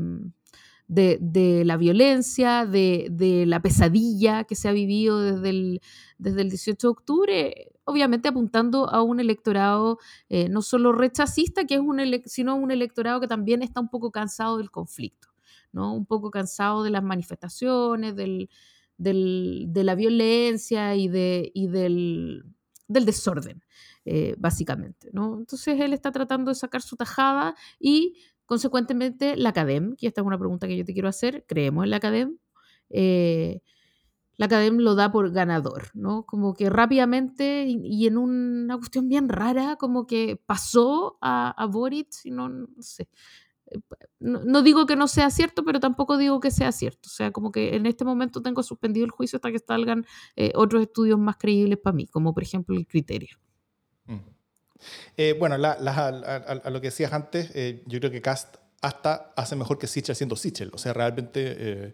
de, 0.89 1.63
la 1.65 1.77
violencia, 1.77 2.65
de, 2.65 3.43
la 3.47 3.61
pesadilla 3.61 4.43
que 4.43 4.55
se 4.55 4.67
ha 4.67 4.71
vivido 4.71 5.21
desde 5.21 5.49
el, 5.49 5.81
desde 6.17 6.41
el 6.41 6.49
18 6.49 6.87
de 6.87 6.91
octubre, 6.91 7.71
obviamente 7.85 8.27
apuntando 8.27 8.89
a 8.89 9.03
un 9.03 9.19
electorado 9.19 9.99
eh, 10.29 10.49
no 10.49 10.61
solo 10.61 10.91
rechazista, 10.91 11.65
que 11.65 11.75
es 11.75 11.79
un 11.79 11.99
sino 12.25 12.55
un 12.55 12.71
electorado 12.71 13.21
que 13.21 13.27
también 13.27 13.61
está 13.61 13.79
un 13.79 13.89
poco 13.89 14.11
cansado 14.11 14.57
del 14.57 14.71
conflicto, 14.71 15.29
¿no? 15.71 15.93
un 15.93 16.05
poco 16.05 16.31
cansado 16.31 16.83
de 16.83 16.89
las 16.89 17.03
manifestaciones, 17.03 18.15
del, 18.15 18.49
de 18.97 19.83
la 19.83 19.93
violencia 19.95 20.95
y, 20.95 21.07
de, 21.07 21.51
del, 21.53 22.43
desorden, 22.87 23.63
eh, 24.05 24.35
básicamente. 24.39 25.09
¿no? 25.13 25.37
Entonces 25.37 25.79
él 25.79 25.93
está 25.93 26.11
tratando 26.11 26.49
de 26.49 26.55
sacar 26.55 26.81
su 26.81 26.95
tajada 26.95 27.55
y 27.79 28.15
consecuentemente 28.49 29.37
la 29.37 29.49
academ, 29.49 29.95
que 29.95 30.07
esta 30.07 30.21
es 30.21 30.27
una 30.27 30.39
pregunta 30.39 30.65
que 30.67 30.75
yo 30.75 30.83
te 30.83 30.93
quiero 30.93 31.07
hacer, 31.07 31.45
creemos 31.47 31.83
en 31.83 31.91
la 31.91 31.97
academ, 31.97 32.39
eh, 32.89 33.61
la 34.37 34.47
academ 34.47 34.79
lo 34.79 34.95
da 34.95 35.11
por 35.11 35.31
ganador, 35.31 35.91
¿no? 35.93 36.25
Como 36.25 36.55
que 36.55 36.71
rápidamente 36.71 37.67
y, 37.67 38.07
en 38.07 38.17
una 38.17 38.75
cuestión 38.77 39.07
bien 39.07 39.29
rara, 39.29 39.75
como 39.75 40.07
que 40.07 40.41
pasó 40.43 41.19
a, 41.21 41.51
a 41.51 41.65
Boric, 41.67 42.09
y 42.23 42.31
no, 42.31 42.49
no 42.49 42.67
sé, 42.79 43.07
no, 44.19 44.63
digo 44.63 44.87
que 44.87 44.95
no 44.95 45.07
sea 45.07 45.29
cierto, 45.29 45.63
pero 45.63 45.79
tampoco 45.79 46.17
digo 46.17 46.39
que 46.39 46.49
sea 46.49 46.71
cierto. 46.71 47.07
O 47.07 47.11
sea, 47.11 47.31
como 47.31 47.51
que 47.51 47.75
en 47.75 47.85
este 47.85 48.03
momento 48.03 48.41
tengo 48.41 48.63
suspendido 48.63 49.05
el 49.05 49.11
juicio 49.11 49.37
hasta 49.37 49.51
que 49.51 49.59
salgan 49.59 50.07
eh, 50.35 50.53
otros 50.55 50.81
estudios 50.81 51.19
más 51.19 51.37
creíbles 51.37 51.77
para 51.77 51.95
mí, 51.95 52.07
como 52.07 52.33
por 52.33 52.41
ejemplo 52.41 52.75
el 52.75 52.87
criterio. 52.87 53.37
Eh, 55.17 55.35
bueno, 55.37 55.55
a, 55.55 56.69
lo 56.69 56.81
que 56.81 56.87
decías 56.87 57.13
antes, 57.13 57.51
eh, 57.53 57.83
yo 57.85 57.99
creo 57.99 58.11
que 58.11 58.21
Cast 58.21 58.55
hasta 58.81 59.33
hace 59.35 59.55
mejor 59.55 59.77
que 59.77 59.87
Sichel 59.87 60.15
siendo 60.15 60.35
Sichel. 60.35 60.71
O 60.73 60.77
sea, 60.77 60.93
realmente 60.93 61.93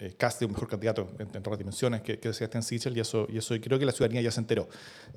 eh, 0.00 0.14
Cast 0.16 0.40
es 0.40 0.46
un 0.46 0.52
mejor 0.52 0.68
candidato 0.68 1.08
en, 1.18 1.28
todas 1.28 1.48
las 1.50 1.58
dimensiones 1.58 2.00
que, 2.00 2.18
que 2.18 2.32
Sebastián 2.32 2.62
Sichel 2.62 2.96
y 2.96 3.00
eso, 3.00 3.26
y 3.28 3.36
eso 3.36 3.54
creo 3.60 3.78
que 3.78 3.84
la 3.84 3.92
ciudadanía 3.92 4.22
ya 4.22 4.30
se 4.30 4.40
enteró. 4.40 4.68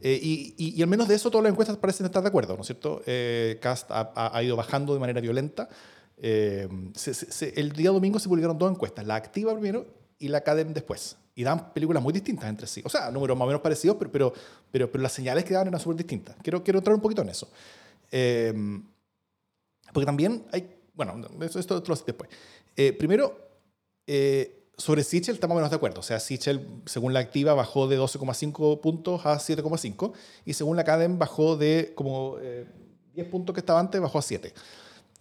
Eh, 0.01 0.19
y, 0.21 0.81
al 0.81 0.89
menos 0.89 1.07
de 1.07 1.15
eso 1.15 1.31
todas 1.31 1.43
las 1.43 1.51
encuestas 1.51 1.77
parecen 1.77 2.05
estar 2.05 2.21
de 2.21 2.27
acuerdo, 2.27 2.55
¿no 2.55 2.61
es 2.61 2.67
cierto? 2.67 3.01
Eh, 3.05 3.57
Cast 3.61 3.89
ha, 3.91 4.11
ha, 4.13 4.43
ido 4.43 4.57
bajando 4.57 4.93
de 4.93 4.99
manera 4.99 5.21
violenta. 5.21 5.69
Eh, 6.17 6.67
el 7.55 7.71
día 7.71 7.91
domingo 7.91 8.19
se 8.19 8.27
publicaron 8.27 8.57
dos 8.57 8.71
encuestas, 8.71 9.05
la 9.05 9.15
activa 9.15 9.53
primero 9.53 10.02
y 10.23 10.27
la 10.29 10.39
Academ 10.39 10.73
después. 10.73 11.17
Y 11.35 11.43
dan 11.43 11.73
películas 11.73 12.01
muy 12.01 12.13
distintas 12.13 12.49
entre 12.49 12.67
sí. 12.67 12.81
O 12.85 12.89
sea, 12.89 13.11
números 13.11 13.37
más 13.37 13.45
o 13.45 13.47
menos 13.47 13.61
parecidos, 13.61 13.97
pero, 13.97 14.11
pero, 14.11 14.33
pero, 14.71 14.91
pero 14.91 15.01
las 15.01 15.11
señales 15.11 15.43
que 15.43 15.53
daban 15.53 15.67
eran 15.67 15.79
súper 15.79 15.97
distintas. 15.97 16.35
Quiero, 16.41 16.63
quiero 16.63 16.79
entrar 16.79 16.95
un 16.95 17.01
poquito 17.01 17.21
en 17.21 17.29
eso. 17.29 17.49
porque 19.91 20.05
también 20.05 20.45
hay, 20.51 20.75
bueno, 20.93 21.15
esto, 21.41 21.59
esto, 21.59 21.83
lo 21.85 21.95
después. 21.95 22.29
primero, 22.97 23.37
sobre 24.77 25.03
Sichel 25.03 25.35
estamos 25.35 25.55
menos 25.55 25.69
de 25.69 25.75
acuerdo. 25.75 25.99
O 25.99 26.03
sea, 26.03 26.19
Sichel, 26.19 26.67
según 26.85 27.13
la 27.13 27.19
activa, 27.19 27.53
bajó 27.53 27.87
de 27.87 27.99
12,5 27.99 28.81
puntos 28.81 29.25
a 29.25 29.37
7,5 29.37 30.13
y 30.45 30.53
según 30.53 30.77
la 30.77 30.83
Cadem 30.83 31.19
bajó 31.19 31.57
de 31.57 31.93
como 31.95 32.37
10 32.37 32.67
eh, 33.15 33.23
puntos 33.29 33.53
que 33.53 33.59
estaba 33.59 33.79
antes, 33.79 34.01
bajó 34.01 34.19
a 34.19 34.21
7. 34.21 34.53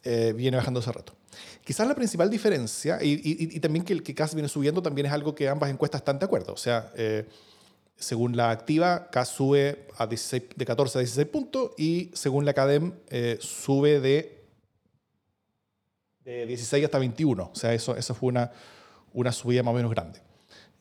Eh, 0.04 0.32
viene 0.36 0.56
bajando 0.56 0.80
hace 0.80 0.92
rato. 0.92 1.14
Quizás 1.64 1.86
la 1.86 1.94
principal 1.94 2.28
diferencia, 2.28 2.98
y, 3.00 3.58
también 3.60 3.84
que 3.84 3.92
el 3.92 4.02
que 4.02 4.14
CAS 4.14 4.34
viene 4.34 4.48
subiendo, 4.48 4.82
también 4.82 5.06
es 5.06 5.12
algo 5.12 5.34
que 5.34 5.48
ambas 5.48 5.70
encuestas 5.70 6.00
están 6.00 6.18
de 6.18 6.24
acuerdo. 6.24 6.52
O 6.52 6.56
sea, 6.56 6.92
eh, 6.96 7.28
según 7.96 8.36
la 8.36 8.50
activa, 8.50 9.08
CAS 9.10 9.28
sube 9.28 9.86
a 9.96 10.06
de 10.06 10.64
14 10.66 10.98
a 10.98 11.00
16 11.00 11.28
puntos 11.28 11.70
y 11.78 12.10
según 12.14 12.44
la 12.44 12.52
CADEM 12.52 12.94
sube 13.38 14.00
de, 14.00 14.44
de 16.24 16.46
16 16.46 16.84
hasta 16.84 16.98
21. 16.98 17.50
O 17.52 17.54
sea, 17.54 17.72
eso, 17.72 17.96
eso 17.96 18.14
fue 18.14 18.30
una, 18.30 18.50
una 19.12 19.32
subida 19.32 19.62
más 19.62 19.72
o 19.72 19.76
menos 19.76 19.90
grande. 19.90 20.20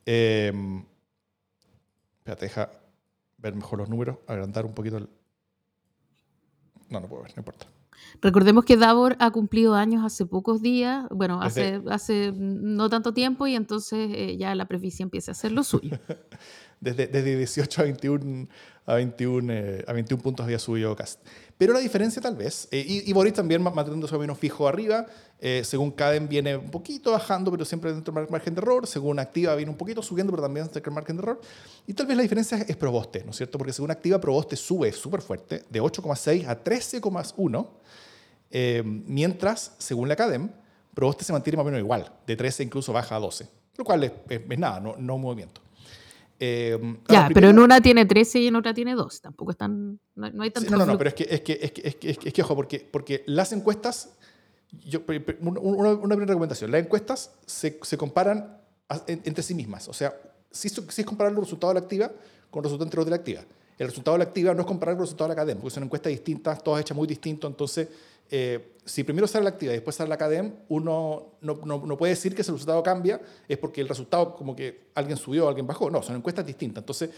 Eh, 0.06 0.52
espérate, 2.20 2.46
deja 2.46 2.72
ver 3.38 3.56
mejor 3.56 3.80
los 3.80 3.90
números, 3.90 4.18
agrandar 4.28 4.66
un 4.66 4.74
poquito 4.74 4.98
el... 4.98 5.10
No, 6.90 7.00
no 7.00 7.08
puedo 7.08 7.24
ver, 7.24 7.32
no 7.36 7.42
importa. 7.42 7.68
Recordemos 8.22 8.66
que 8.66 8.78
Davor 8.78 9.16
ha 9.20 9.32
cumplido 9.32 9.76
años 9.76 10.04
hace 10.06 10.26
pocos 10.26 10.62
días, 10.62 11.06
bueno, 11.10 11.42
hace, 11.42 11.82
hace 11.90 12.34
no 12.36 12.90
tanto 12.90 13.14
tiempo 13.14 13.48
y 13.48 13.56
entonces 13.56 14.12
eh, 14.14 14.38
ya 14.38 14.54
la 14.56 14.66
preficia 14.66 15.04
empieza 15.04 15.32
a 15.32 15.34
hacer 15.34 15.52
lo 15.52 15.64
suyo. 15.64 15.98
desde, 16.82 17.08
desde 17.08 17.38
18 17.38 17.82
a 17.82 17.84
21, 17.86 18.48
a 18.86 18.96
21, 18.96 19.54
eh, 19.54 19.86
a 19.88 19.94
21 19.94 20.22
puntos 20.22 20.44
había 20.44 20.60
subido 20.60 20.94
Cast. 20.96 21.22
Pero 21.62 21.74
la 21.74 21.80
diferencia 21.80 22.20
tal 22.20 22.36
vez, 22.36 22.68
eh, 22.72 23.04
y, 23.06 23.14
Boris 23.14 23.34
también 23.34 23.62
manteniéndose 23.62 24.18
menos 24.18 24.40
fijo 24.40 24.68
arriba, 24.68 25.06
eh, 25.40 25.62
según 25.64 25.92
Caden 25.92 26.28
viene 26.28 26.58
un 26.58 26.72
poquito 26.72 27.12
bajando, 27.12 27.52
pero 27.52 27.66
siempre 27.66 27.94
dentro 27.94 28.12
del 28.12 28.28
margen 28.30 28.56
de 28.56 28.62
error, 28.62 28.88
según 28.88 29.20
Activa 29.20 29.56
viene 29.56 29.70
un 29.70 29.78
poquito 29.78 30.02
subiendo, 30.02 30.32
pero 30.32 30.42
también 30.42 30.66
dentro 30.66 30.82
del 30.82 30.92
margen 30.92 31.18
de 31.18 31.22
error, 31.22 31.42
y 31.86 31.94
tal 31.94 32.08
vez 32.08 32.18
la 32.18 32.24
diferencia 32.24 32.58
es 32.68 32.76
Proboste, 32.76 33.24
¿no 33.24 33.30
es 33.30 33.38
cierto? 33.38 33.60
Porque 33.60 33.74
según 33.74 33.92
Activa, 33.92 34.20
Proboste 34.20 34.56
sube 34.56 34.92
súper 34.92 35.22
fuerte, 35.22 35.64
de 35.70 35.80
8,6 35.80 36.48
a 36.48 36.64
13,1, 36.64 37.68
eh, 38.50 38.82
mientras, 38.84 39.76
según 39.78 40.10
la 40.10 40.16
Cadem, 40.16 40.50
Proboste 40.96 41.24
se 41.24 41.32
mantiene 41.32 41.58
más 41.58 41.64
o 41.64 41.66
menos 41.66 41.80
igual, 41.80 42.12
de 42.26 42.36
13 42.36 42.64
incluso 42.64 42.92
baja 42.92 43.18
a 43.18 43.20
12, 43.20 43.48
lo 43.78 43.86
cual 43.86 44.04
es, 44.04 44.14
nada, 44.58 44.80
no, 44.80 45.18
movimiento. 45.20 45.61
Eh, 46.44 46.98
ya, 47.08 47.30
pero 47.32 47.50
en 47.50 47.60
una 47.60 47.82
tiene 47.82 48.08
13 48.08 48.40
y 48.40 48.48
en 48.48 48.56
otra 48.56 48.74
tiene 48.74 48.96
2. 48.96 49.22
Tampoco 49.22 49.52
están. 49.52 50.00
No, 50.16 50.42
hay 50.42 50.50
tanto. 50.50 50.72
no, 50.72 50.78
no, 50.78 50.88
no, 50.88 50.98
pero 50.98 51.10
es 51.10 51.14
que, 51.14 51.28
es 51.30 51.42
que, 51.42 51.60
es 51.62 51.72
que, 51.72 51.82
es 51.86 51.96
que, 51.96 52.30
es 52.30 52.34
que 52.34 52.42
ojo, 52.42 52.56
porque, 52.56 52.80
porque 52.80 53.24
las 53.28 53.54
encuestas. 53.54 54.18
Yo, 54.72 55.02
una, 55.40 55.60
una, 55.60 56.16
primera 56.16 56.26
recomendación: 56.26 56.72
las 56.72 56.82
encuestas 56.82 57.36
se, 57.46 57.80
se 57.84 57.96
comparan 57.96 58.58
entre 59.06 59.44
sí 59.44 59.54
mismas. 59.54 59.88
O 59.88 59.94
sea, 59.94 60.16
si, 60.50 60.70
si 60.70 61.02
es 61.02 61.06
comparar 61.06 61.32
los 61.32 61.44
resultados 61.44 61.76
de 61.76 61.80
la 61.80 61.84
activa 61.84 62.12
con 62.50 62.64
los 62.64 62.72
resultados 62.72 63.06
de 63.06 63.12
la 63.12 63.18
activa. 63.18 63.42
El 63.78 63.88
resultado 63.88 64.18
de 64.18 64.24
la 64.24 64.30
activa 64.30 64.56
no 64.56 64.62
es 64.62 64.66
comparar 64.66 64.96
los 64.96 65.02
resultados 65.04 65.30
de 65.30 65.36
la 65.36 65.42
academia, 65.42 65.62
porque 65.62 65.76
son 65.76 65.84
encuestas 65.84 66.10
distintas, 66.10 66.64
todas 66.64 66.82
hechas 66.82 66.98
muy 66.98 67.08
distinto. 67.08 67.48
Entonces, 67.48 67.88
eh, 68.32 68.71
si 68.86 69.04
primero 69.04 69.28
sale 69.28 69.44
la 69.44 69.52
activa 69.52 69.74
y 69.74 69.76
después 69.76 69.96
sale 69.96 70.10
la 70.10 70.18
CADEM, 70.18 70.54
uno 70.70 71.38
no, 71.42 71.60
no, 71.64 71.86
no, 71.86 71.98
puede 71.98 72.14
decir 72.14 72.34
que 72.34 72.42
el 72.42 72.48
resultado 72.48 72.82
cambia 72.82 73.22
es 73.48 73.58
porque 73.58 73.82
el 73.82 73.88
resultado 73.88 74.36
como 74.36 74.56
que 74.56 74.90
alguien 74.96 75.18
subió, 75.18 75.48
alguien 75.48 75.68
bajó. 75.68 75.90
No, 75.92 76.02
son 76.02 76.16
encuestas 76.16 76.46
distintas. 76.46 76.82
Entonces, 76.82 77.12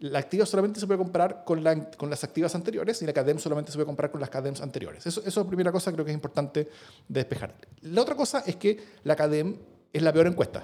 la 0.00 0.20
activa 0.20 0.46
solamente 0.46 0.78
se 0.78 0.86
puede 0.86 0.98
comparar 0.98 1.42
con, 1.44 1.64
la, 1.64 1.90
con 1.90 2.08
las 2.08 2.22
activas 2.22 2.54
anteriores 2.54 3.02
y 3.02 3.06
la 3.06 3.12
CADEM 3.12 3.38
solamente 3.38 3.72
se 3.72 3.76
puede 3.76 3.86
comparar 3.86 4.12
con 4.12 4.20
las 4.20 4.30
CADEMs 4.30 4.60
anteriores. 4.60 5.06
Eso, 5.06 5.20
eso 5.20 5.28
es 5.28 5.36
la 5.36 5.44
primera 5.44 5.72
cosa 5.72 5.92
creo 5.92 6.04
que 6.04 6.12
es 6.12 6.16
importante 6.16 6.68
despejar. 7.08 7.54
La 7.82 8.02
otra 8.02 8.14
cosa 8.14 8.44
es 8.46 8.56
que 8.56 8.78
la 9.02 9.16
CADEM 9.16 9.56
es 9.92 10.02
la 10.02 10.12
peor 10.12 10.28
encuesta. 10.28 10.62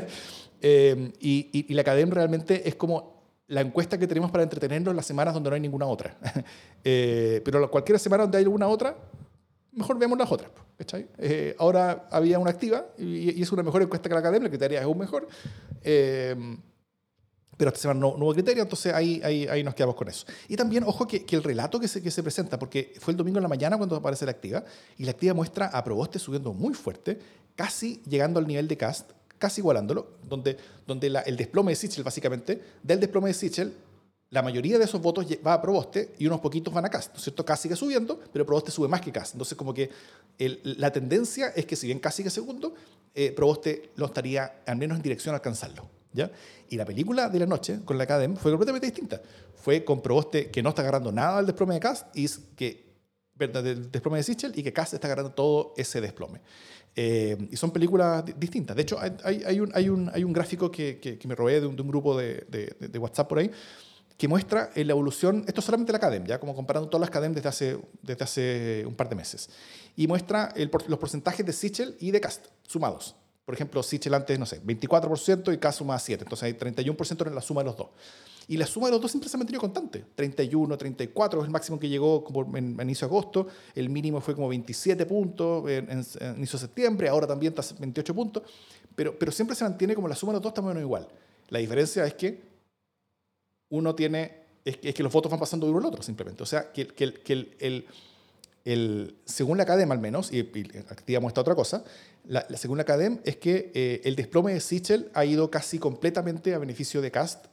eh, 0.60 1.12
y, 1.20 1.64
y, 1.68 1.74
la 1.74 1.84
CADEM 1.84 2.10
realmente 2.10 2.68
es 2.68 2.74
como 2.74 3.16
la 3.48 3.60
encuesta 3.60 3.96
que 3.96 4.06
tenemos 4.06 4.30
para 4.30 4.42
entretenernos 4.42 4.94
las 4.94 5.06
semanas 5.06 5.32
donde 5.32 5.50
no 5.50 5.54
hay 5.54 5.60
ninguna 5.60 5.86
otra. 5.86 6.16
eh, 6.84 7.40
pero 7.44 7.70
cualquier 7.70 7.98
semana 7.98 8.24
donde 8.24 8.38
hay 8.38 8.44
alguna 8.44 8.68
otra, 8.68 8.96
mejor 9.76 9.98
vemos 9.98 10.18
las 10.18 10.30
otras. 10.32 10.50
Eh, 11.18 11.54
ahora 11.58 12.08
había 12.10 12.38
una 12.38 12.50
activa 12.50 12.86
y, 12.98 13.38
y, 13.38 13.42
es 13.42 13.52
una 13.52 13.62
mejor 13.62 13.82
encuesta 13.82 14.08
que 14.08 14.14
la 14.14 14.22
CADEM, 14.22 14.42
la 14.42 14.48
criteria 14.48 14.80
es 14.80 14.84
aún 14.84 14.98
mejor. 14.98 15.28
Eh, 15.82 16.34
pero 17.56 17.68
esta 17.68 17.80
semana 17.80 18.00
no, 18.00 18.08
hubo 18.08 18.34
criterio, 18.34 18.62
entonces 18.62 18.92
ahí, 18.92 19.20
ahí, 19.24 19.46
ahí, 19.46 19.64
nos 19.64 19.74
quedamos 19.74 19.96
con 19.96 20.08
eso. 20.08 20.26
Y 20.48 20.56
también, 20.56 20.84
ojo, 20.84 21.06
que, 21.06 21.24
que, 21.24 21.36
el 21.36 21.42
relato 21.42 21.80
que 21.80 21.88
se, 21.88 22.02
que 22.02 22.10
se 22.10 22.22
presenta, 22.22 22.58
porque 22.58 22.92
fue 23.00 23.12
el 23.12 23.16
domingo 23.16 23.38
en 23.38 23.42
la 23.42 23.48
mañana 23.48 23.78
cuando 23.78 23.96
aparece 23.96 24.26
la 24.26 24.32
activa, 24.32 24.64
y 24.98 25.04
la 25.04 25.12
activa 25.12 25.32
muestra 25.32 25.66
a 25.68 25.82
Proboste 25.82 26.18
subiendo 26.18 26.52
muy 26.52 26.74
fuerte, 26.74 27.18
casi 27.54 28.02
llegando 28.06 28.38
al 28.38 28.46
nivel 28.46 28.68
de 28.68 28.76
Cast, 28.76 29.12
casi 29.38 29.62
igualándolo, 29.62 30.18
donde, 30.28 30.58
donde 30.86 31.08
la, 31.08 31.20
el 31.20 31.36
desplome 31.36 31.72
de 31.72 31.76
Sichel, 31.76 32.04
básicamente, 32.04 32.62
del 32.82 33.00
desplome 33.00 33.28
de 33.28 33.34
Sichel, 33.34 33.74
la 34.30 34.42
mayoría 34.42 34.78
de 34.78 34.84
esos 34.84 35.00
votos 35.00 35.26
va 35.46 35.54
a 35.54 35.62
Proboste 35.62 36.14
y 36.18 36.26
unos 36.26 36.40
poquitos 36.40 36.74
van 36.74 36.84
a 36.84 36.90
Cast, 36.90 37.12
¿no 37.12 37.18
es 37.18 37.22
cierto? 37.22 37.44
Casi 37.44 37.62
sigue 37.62 37.76
subiendo, 37.76 38.18
pero 38.32 38.44
Proboste 38.44 38.70
sube 38.72 38.88
más 38.88 39.00
que 39.00 39.12
Cast. 39.12 39.34
Entonces, 39.34 39.56
como 39.56 39.72
que 39.72 39.90
la 40.38 40.92
tendencia 40.92 41.48
es 41.48 41.64
que 41.64 41.76
si 41.76 41.86
bien 41.86 42.00
casi 42.00 42.24
que 42.24 42.30
segundo, 42.30 42.74
eh, 43.14 43.32
Proboste 43.32 43.90
lo 43.96 44.06
estaría 44.06 44.62
al 44.66 44.76
menos 44.76 44.96
en 44.96 45.02
dirección 45.02 45.34
a 45.34 45.36
alcanzarlo. 45.36 45.88
¿Ya? 46.12 46.30
Y 46.70 46.76
la 46.76 46.86
película 46.86 47.28
de 47.28 47.38
la 47.38 47.46
noche 47.46 47.80
con 47.84 47.98
la 47.98 48.04
Academy 48.04 48.36
fue 48.36 48.50
completamente 48.50 48.86
distinta. 48.86 49.20
Fue 49.54 49.84
con 49.84 50.00
Proboste 50.00 50.50
que 50.50 50.62
no 50.62 50.70
está 50.70 50.82
agarrando 50.82 51.12
nada 51.12 51.36
del 51.36 51.46
desplome 51.46 51.74
de 51.74 51.80
Cast 51.80 52.16
y 52.16 52.26
que, 52.56 52.86
del 53.34 53.92
desplome 53.92 54.18
de 54.18 54.24
Sichel 54.24 54.52
y 54.58 54.62
que 54.62 54.72
Cast 54.72 54.94
está 54.94 55.06
agarrando 55.08 55.32
todo 55.32 55.74
ese 55.76 56.00
desplome. 56.00 56.40
Eh, 56.98 57.36
y 57.50 57.56
son 57.56 57.70
películas 57.70 58.24
distintas. 58.38 58.74
De 58.74 58.82
hecho, 58.82 58.98
hay, 58.98 59.42
hay, 59.44 59.60
un, 59.60 59.70
hay, 59.74 59.90
un, 59.90 60.10
hay 60.12 60.24
un 60.24 60.32
gráfico 60.32 60.70
que, 60.70 60.98
que, 60.98 61.28
me 61.28 61.34
robé 61.34 61.60
de 61.60 61.66
un, 61.66 61.76
grupo 61.76 62.16
de, 62.16 62.46
de, 62.48 62.98
WhatsApp 62.98 63.28
por 63.28 63.38
ahí 63.38 63.50
que 64.16 64.28
muestra 64.28 64.70
la 64.74 64.92
evolución, 64.92 65.44
esto 65.46 65.60
es 65.60 65.64
solamente 65.64 65.92
la 65.92 65.98
Academy, 65.98 66.26
ya 66.26 66.40
como 66.40 66.54
comparando 66.54 66.88
todas 66.88 67.00
las 67.00 67.08
Academy 67.10 67.34
desde 67.34 67.48
hace, 67.48 67.78
desde 68.02 68.24
hace 68.24 68.84
un 68.86 68.94
par 68.94 69.08
de 69.08 69.16
meses, 69.16 69.50
y 69.94 70.06
muestra 70.06 70.54
los 70.88 70.98
porcentajes 70.98 71.44
de 71.44 71.52
Sichel 71.52 71.96
y 72.00 72.10
de 72.10 72.20
Cast 72.20 72.46
sumados. 72.66 73.14
Por 73.44 73.54
ejemplo, 73.54 73.80
Sichel 73.82 74.12
antes, 74.12 74.38
no 74.40 74.44
sé, 74.44 74.60
24% 74.60 75.54
y 75.54 75.58
K 75.58 75.70
suma 75.70 75.96
7. 76.00 76.24
Entonces 76.24 76.42
hay 76.42 76.54
31% 76.54 77.28
en 77.28 77.34
la 77.34 77.40
suma 77.40 77.60
de 77.60 77.66
los 77.66 77.76
dos. 77.76 77.90
Y 78.48 78.56
la 78.56 78.66
suma 78.66 78.86
de 78.86 78.92
los 78.92 79.00
dos 79.00 79.12
siempre 79.12 79.30
se 79.30 79.36
ha 79.36 79.58
constante. 79.58 80.04
31, 80.16 80.76
34 80.76 81.40
es 81.40 81.46
el 81.46 81.52
máximo 81.52 81.78
que 81.78 81.88
llegó 81.88 82.24
como 82.24 82.56
en, 82.56 82.76
inicio 82.80 83.06
de 83.06 83.12
agosto. 83.12 83.46
El 83.72 83.88
mínimo 83.88 84.20
fue 84.20 84.34
como 84.34 84.48
27 84.48 85.06
puntos 85.06 85.68
en, 85.70 86.04
inicio 86.36 86.58
de 86.58 86.66
septiembre. 86.66 87.08
Ahora 87.08 87.28
también 87.28 87.54
está 87.56 87.74
28 87.78 88.14
puntos. 88.14 88.42
Pero, 88.96 89.16
pero 89.16 89.30
siempre 89.30 89.54
se 89.54 89.62
mantiene 89.62 89.94
como 89.94 90.08
la 90.08 90.16
suma 90.16 90.32
de 90.32 90.38
los 90.38 90.42
dos 90.42 90.50
está 90.50 90.62
más 90.62 90.70
o 90.70 90.74
menos 90.74 90.82
igual. 90.82 91.06
La 91.48 91.60
diferencia 91.60 92.04
es 92.04 92.14
que 92.14 92.55
uno 93.70 93.94
tiene... 93.94 94.46
Es 94.64 94.78
que, 94.78 94.92
que 94.92 95.02
los 95.02 95.12
votos 95.12 95.30
van 95.30 95.38
pasando 95.38 95.66
de 95.66 95.72
uno 95.72 95.80
al 95.80 95.86
otro, 95.86 96.02
simplemente. 96.02 96.42
O 96.42 96.46
sea, 96.46 96.72
que, 96.72 96.88
el, 96.98 97.56
el 97.60 97.86
el, 98.66 99.14
según 99.24 99.56
la 99.56 99.62
Academ 99.62 99.92
al 99.92 100.00
menos, 100.00 100.32
y, 100.32 100.38
y 100.40 100.78
activa 100.90 101.20
muestra 101.20 101.40
otra 101.40 101.54
cosa, 101.54 101.84
la, 102.24 102.44
la, 102.48 102.58
según 102.58 102.78
la 102.78 102.84
es 103.24 103.36
que 103.36 103.70
eh, 103.72 104.00
el 104.04 104.16
desplome 104.16 104.52
de 104.52 104.60
Sichel 104.60 105.08
ha 105.14 105.24
ido 105.24 105.50
casi 105.52 105.78
completamente 105.78 106.52
a 106.52 106.58
beneficio 106.58 107.00
de 107.00 107.12
Cast, 107.12 107.46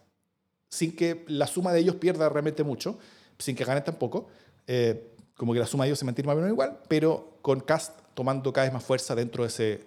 sin 0.70 0.96
que 0.96 1.24
la 1.28 1.46
suma 1.46 1.72
de 1.72 1.82
ellos 1.82 1.98
pierda 1.98 2.30
realmente 2.30 2.64
mucho, 2.64 2.98
sin 3.38 3.56
que 3.56 3.64
gane 3.64 3.82
tampoco, 3.82 4.28
eh, 4.66 5.12
como 5.38 5.54
que 5.54 5.60
la 5.60 5.68
suma 5.68 5.84
de 5.84 5.90
ellos 5.90 6.00
se 6.00 6.06
mantiene 6.06 6.26
más 6.26 6.34
o 6.34 6.38
menos 6.38 6.52
igual, 6.52 6.80
pero 6.88 7.38
con 7.44 7.60
Cast 7.60 7.96
tomando 8.16 8.52
cada 8.52 8.66
vez 8.66 8.74
más 8.74 8.84
fuerza 8.84 9.14
dentro 9.14 9.44
de 9.44 9.50
ese 9.50 9.84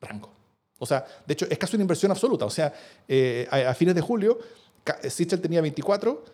rango. 0.00 0.30
O 0.78 0.86
sea, 0.86 1.04
de 1.26 1.32
hecho, 1.32 1.46
es 1.50 1.58
casi 1.58 1.74
una 1.74 1.82
inversión 1.82 2.12
absoluta. 2.12 2.44
O 2.44 2.50
sea, 2.50 2.72
eh, 3.08 3.48
a, 3.50 3.74
fines 3.74 3.96
de 3.96 4.00
julio, 4.00 4.38
Sichel 5.08 5.40
tenía 5.40 5.60
24, 5.60 6.24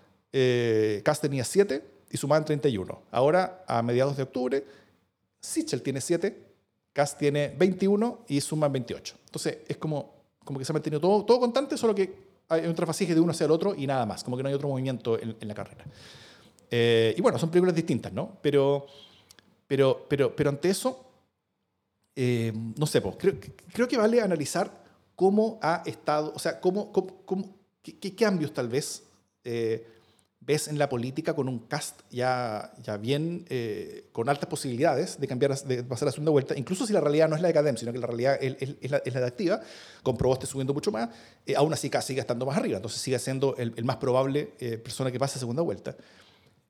Cast 1.03 1.23
tenía 1.23 1.45
7, 1.45 1.83
y 2.11 2.17
sumaban 2.17 2.45
31. 2.45 3.03
Ahora, 3.11 3.65
a 3.67 3.83
mediados 3.83 4.17
de 4.17 4.23
octubre, 4.23 4.65
Sichel 5.41 5.83
tiene 5.83 6.01
7, 6.01 6.39
Cast 6.93 7.19
tiene 7.19 7.53
21 7.59 8.21
y 8.29 8.41
suman 8.41 8.73
28. 8.73 9.17
Entonces, 9.27 9.59
es 9.67 9.77
como, 9.79 10.15
como 10.45 10.61
que 10.61 10.65
se 10.65 10.71
ha 10.71 10.75
mantenido 10.75 11.01
todo, 11.01 11.25
todo 11.25 11.41
constante, 11.41 11.77
solo 11.77 11.93
que 11.93 12.15
hay 12.49 12.67
un 12.67 12.75
trafasique 12.75 13.15
de 13.15 13.21
uno 13.21 13.33
hacia 13.33 13.47
el 13.47 13.51
otro 13.51 13.75
y 13.75 13.87
nada 13.87 14.07
más, 14.07 14.23
como 14.23 14.37
que 14.37 14.45
no 14.45 14.49
hay 14.49 14.55
otro 14.55 14.69
movimiento 14.69 15.21
en, 15.21 15.37
en 15.41 15.49
la 15.49 15.55
carrera. 15.55 15.85
Eh, 16.71 17.15
y 17.17 17.21
bueno, 17.21 17.37
son 17.39 17.51
películas 17.51 17.75
distintas, 17.75 18.13
¿no? 18.13 18.39
Pero, 18.41 18.87
pero, 19.67 20.07
pero, 20.09 20.37
pero 20.37 20.51
ante 20.51 20.71
eso, 20.71 21.05
eh, 22.15 22.53
no 22.77 22.87
sé, 22.87 23.01
pues, 23.01 23.17
creo, 23.19 23.35
creo 23.73 23.89
que 23.89 23.97
vale 23.97 24.21
analizar 24.21 24.71
cómo 25.17 25.59
ha 25.63 25.83
estado, 25.85 26.33
o 26.33 26.39
sea, 26.39 26.61
cómo, 26.61 26.93
cómo, 26.93 27.23
cómo 27.25 27.57
qué, 27.85 27.99
qué, 27.99 28.15
cambios 28.17 28.53
tal 28.53 28.69
vez 28.69 29.05
eh, 29.45 29.87
ves 30.41 30.69
en 30.69 30.79
la 30.79 30.89
política 30.89 31.35
con 31.35 31.49
un 31.49 31.61
cast 31.61 32.01
ya, 32.11 32.73
ya 32.83 32.97
bien, 32.97 33.45
eh, 33.49 34.09
con 34.13 34.29
altas 34.29 34.49
posibilidades 34.49 35.19
de 35.19 35.27
cambiar, 35.27 35.57
de 35.59 35.85
pasar 35.85 36.09
a 36.09 36.11
segunda 36.11 36.33
vuelta, 36.33 36.57
incluso 36.57 36.87
si 36.87 36.93
la 36.93 37.01
realidad 37.01 37.29
no 37.29 37.37
es 37.37 37.43
la 37.43 37.49
de 37.49 37.55
Cadem, 37.55 37.77
sino 37.77 37.93
que 37.93 37.99
la 37.99 38.07
realidad 38.07 38.39
es, 38.41 38.57
es, 38.61 38.77
es, 38.81 38.91
la, 38.91 38.99
es 38.99 39.15
la, 39.15 39.21
de 39.21 39.27
Activa, 39.27 39.61
con 40.03 40.17
Proboste 40.17 40.47
subiendo 40.47 40.75
mucho 40.75 40.91
más, 40.91 41.09
eh, 41.47 41.55
aún 41.57 41.73
así 41.73 41.91
sigue 42.03 42.21
estando 42.21 42.47
más 42.47 42.57
arriba, 42.57 42.77
entonces 42.77 43.01
sigue 43.01 43.19
siendo 43.19 43.57
el, 43.57 43.73
el 43.77 43.85
más 43.85 43.97
probable 43.97 44.53
eh, 44.59 44.79
persona 44.79 45.11
que 45.11 45.19
pase 45.19 45.39
a 45.39 45.41
segunda 45.41 45.63
vuelta, 45.63 45.97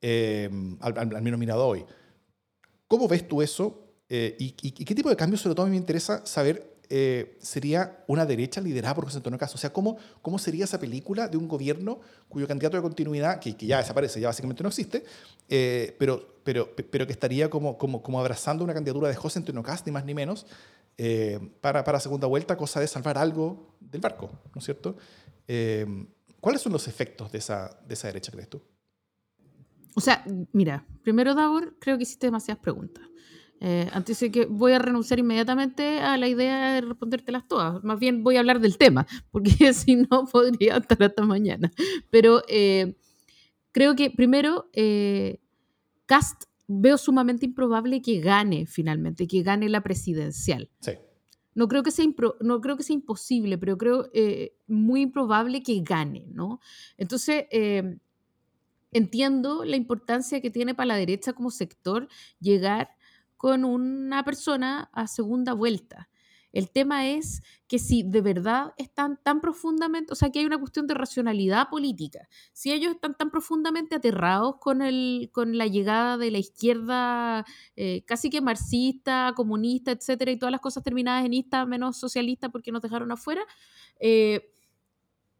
eh, 0.01 0.49
al, 0.81 0.97
al, 0.97 1.21
menos 1.21 1.39
mirado 1.39 1.65
hoy. 1.65 1.85
¿Cómo 2.87 3.07
ves 3.07 3.27
tú 3.27 3.41
eso? 3.41 3.85
Eh, 4.07 4.35
y, 4.39 4.45
y, 4.61 4.67
y, 4.67 4.85
qué 4.85 4.93
tipo 4.93 5.09
de 5.09 5.15
cambios, 5.15 5.41
sobre 5.41 5.55
todo 5.55 5.65
a 5.65 5.69
mí 5.69 5.71
me 5.71 5.77
interesa 5.77 6.25
saber 6.25 6.74
eh, 6.89 7.37
sería 7.41 8.03
una 8.07 8.25
derecha 8.25 8.61
liderada 8.61 8.95
por 8.95 9.05
José 9.05 9.17
Antonio 9.17 9.39
Cast. 9.39 9.55
O 9.55 9.57
sea, 9.57 9.71
¿cómo, 9.71 9.97
¿cómo 10.21 10.39
sería 10.39 10.65
esa 10.65 10.79
película 10.79 11.27
de 11.27 11.37
un 11.37 11.47
gobierno 11.47 11.99
cuyo 12.29 12.47
candidato 12.47 12.77
de 12.77 12.83
continuidad, 12.83 13.39
que, 13.39 13.55
que 13.55 13.65
ya 13.65 13.77
desaparece, 13.77 14.19
ya 14.19 14.27
básicamente 14.27 14.63
no 14.63 14.69
existe, 14.69 15.03
eh, 15.49 15.95
pero, 15.99 16.39
pero, 16.43 16.75
pero 16.75 17.05
que 17.05 17.13
estaría 17.13 17.49
como, 17.49 17.77
como, 17.77 18.01
como 18.01 18.19
abrazando 18.19 18.63
una 18.63 18.73
candidatura 18.73 19.09
de 19.09 19.15
José 19.15 19.39
Antonio 19.39 19.63
Cast, 19.63 19.85
ni 19.85 19.91
más 19.91 20.05
ni 20.05 20.13
menos, 20.13 20.45
eh, 20.97 21.39
para, 21.61 21.83
para 21.83 21.99
segunda 21.99 22.27
vuelta, 22.27 22.55
cosa 22.55 22.79
de 22.79 22.87
salvar 22.87 23.17
algo 23.17 23.75
del 23.79 24.01
barco, 24.01 24.31
¿no 24.53 24.59
es 24.59 24.65
cierto? 24.65 24.95
Eh, 25.47 25.85
¿Cuáles 26.39 26.61
son 26.61 26.71
los 26.71 26.87
efectos 26.87 27.31
de 27.31 27.39
esa, 27.39 27.79
de 27.87 27.93
esa 27.93 28.07
derecha, 28.07 28.31
crees 28.31 28.49
tú? 28.49 28.61
O 29.95 30.01
sea, 30.01 30.23
mira, 30.51 30.85
primero, 31.03 31.33
Davor, 31.33 31.75
creo 31.79 31.97
que 31.97 32.03
hiciste 32.03 32.27
demasiadas 32.27 32.61
preguntas. 32.61 33.03
Eh, 33.61 33.89
antes 33.93 34.19
de 34.19 34.31
que 34.31 34.45
voy 34.45 34.73
a 34.73 34.79
renunciar 34.79 35.19
inmediatamente 35.19 35.99
a 35.99 36.17
la 36.17 36.27
idea 36.27 36.73
de 36.73 36.81
respondértelas 36.81 37.47
todas. 37.47 37.83
Más 37.83 37.99
bien 37.99 38.23
voy 38.23 38.35
a 38.35 38.39
hablar 38.39 38.59
del 38.59 38.77
tema, 38.77 39.07
porque 39.31 39.49
si 39.73 39.95
no 39.95 40.25
podría 40.31 40.77
estar 40.77 41.01
hasta 41.01 41.23
mañana. 41.23 41.71
Pero 42.09 42.43
eh, 42.47 42.95
creo 43.71 43.95
que 43.95 44.09
primero, 44.09 44.69
eh, 44.73 45.39
Cast 46.05 46.43
veo 46.67 46.97
sumamente 46.97 47.45
improbable 47.45 48.01
que 48.01 48.19
gane 48.19 48.65
finalmente, 48.65 49.27
que 49.27 49.41
gane 49.41 49.69
la 49.69 49.81
presidencial. 49.81 50.69
Sí. 50.81 50.91
No 51.53 51.69
creo 51.69 51.83
que 51.83 51.91
sea, 51.91 52.03
impro, 52.03 52.35
no 52.41 52.59
creo 52.59 52.75
que 52.75 52.83
sea 52.83 52.95
imposible, 52.95 53.57
pero 53.57 53.77
creo 53.77 54.09
muy 54.67 55.01
improbable 55.01 55.63
que 55.63 55.79
gane, 55.81 56.25
¿no? 56.33 56.59
Entonces, 56.97 57.45
entiendo 58.91 59.63
la 59.63 59.77
importancia 59.77 60.41
que 60.41 60.51
tiene 60.51 60.75
para 60.75 60.87
la 60.87 60.97
derecha 60.97 61.31
como 61.31 61.51
sector 61.51 62.09
llegar 62.41 62.94
con 63.37 63.65
una 63.65 64.23
persona 64.23 64.89
a 64.93 65.07
segunda 65.07 65.53
vuelta. 65.53 66.09
El 66.55 66.71
tema 66.71 67.05
es 67.09 67.43
que 67.67 67.79
si 67.79 68.01
de 68.03 68.21
verdad 68.21 68.73
están 68.77 69.19
tan 69.21 69.41
profundamente, 69.41 70.13
o 70.13 70.15
sea, 70.15 70.29
que 70.29 70.39
hay 70.39 70.45
una 70.45 70.57
cuestión 70.57 70.87
de 70.87 70.93
racionalidad 70.93 71.67
política, 71.69 72.29
si 72.53 72.71
ellos 72.71 72.93
están 72.93 73.13
tan 73.17 73.29
profundamente 73.29 73.95
aterrados 73.95 74.55
con, 74.61 74.81
el, 74.81 75.29
con 75.33 75.57
la 75.57 75.67
llegada 75.67 76.17
de 76.17 76.31
la 76.31 76.37
izquierda 76.37 77.45
eh, 77.75 78.05
casi 78.07 78.29
que 78.29 78.39
marxista, 78.39 79.33
comunista, 79.35 79.91
etcétera, 79.91 80.31
y 80.31 80.39
todas 80.39 80.53
las 80.53 80.61
cosas 80.61 80.81
terminadas 80.81 81.25
en 81.25 81.33
ista 81.33 81.65
menos 81.65 81.97
socialista 81.97 82.47
porque 82.47 82.71
nos 82.71 82.81
dejaron 82.81 83.11
afuera, 83.11 83.41
eh, 83.99 84.49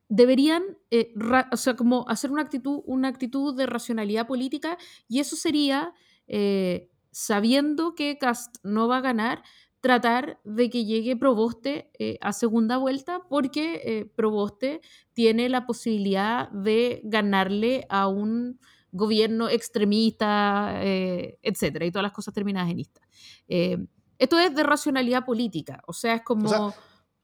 deberían, 0.10 0.64
eh, 0.92 1.14
o 1.50 1.56
sea, 1.56 1.78
como 1.78 2.08
hacer 2.10 2.30
una 2.30 2.42
actitud, 2.42 2.82
una 2.86 3.08
actitud 3.08 3.56
de 3.56 3.66
racionalidad 3.66 4.28
política 4.28 4.78
y 5.08 5.20
eso 5.20 5.38
sería 5.38 5.94
eh, 6.28 6.92
sabiendo 7.16 7.96
que 7.96 8.18
Cast 8.18 8.58
no 8.64 8.90
va 8.90 8.98
a 8.98 9.02
ganar, 9.02 9.42
tratar 9.80 10.42
de 10.44 10.70
que 10.70 10.84
llegue 10.84 11.16
Proboste 11.16 11.90
eh, 11.98 12.18
a 12.20 12.34
segunda 12.34 12.76
vuelta 12.76 13.22
porque 13.30 13.82
eh, 13.86 14.06
Proboste 14.18 14.82
tiene 15.14 15.48
la 15.48 15.66
posibilidad 15.66 16.50
de 16.52 17.00
ganarle 17.06 17.86
a 17.88 18.10
un 18.10 18.60
gobierno 18.92 19.48
extremista, 19.48 20.84
eh, 20.84 21.40
etcétera, 21.42 21.86
y 21.86 21.92
todas 21.92 22.04
las 22.04 22.12
cosas 22.12 22.34
terminadas 22.34 22.70
en 22.70 22.80
ista. 22.80 23.02
Eh, 23.48 23.78
esto 24.18 24.38
es 24.38 24.54
de 24.54 24.64
racionalidad 24.64 25.24
política, 25.24 25.82
o 25.88 25.94
sea, 25.94 26.16
es 26.16 26.22
como 26.22 26.74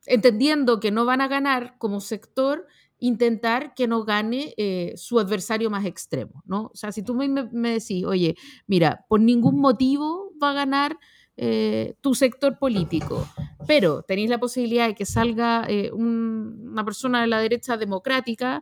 entendiendo 0.06 0.80
que 0.80 0.92
no 0.92 1.04
van 1.04 1.20
a 1.20 1.28
ganar 1.28 1.78
como 1.80 2.00
sector, 2.00 2.66
intentar 3.02 3.74
que 3.74 3.88
no 3.88 4.06
gane 4.06 4.54
eh, 4.58 4.94
su 4.96 5.20
adversario 5.20 5.72
más 5.72 5.86
extremo, 5.86 6.44
¿no? 6.46 6.70
O 6.72 6.76
sea, 6.76 6.92
si 6.92 7.02
tú 7.02 7.16
me, 7.16 7.28
me, 7.28 7.72
decís, 7.72 8.06
oye, 8.06 8.36
mira, 8.68 9.06
por 9.10 9.20
ningún 9.20 9.60
motivo 9.60 10.32
va 10.42 10.52
a 10.52 10.54
ganar 10.54 11.00
eh, 11.36 11.96
tu 12.02 12.14
sector 12.14 12.60
político, 12.60 13.28
pero 13.66 14.04
tenéis 14.04 14.30
la 14.30 14.40
posibilidad 14.40 14.88
de 14.88 14.94
que 14.94 15.08
salga 15.08 15.66
eh, 15.68 15.92
una 15.92 16.86
persona 16.86 17.22
de 17.22 17.28
la 17.28 17.40
derecha 17.40 17.76
democrática 17.76 18.62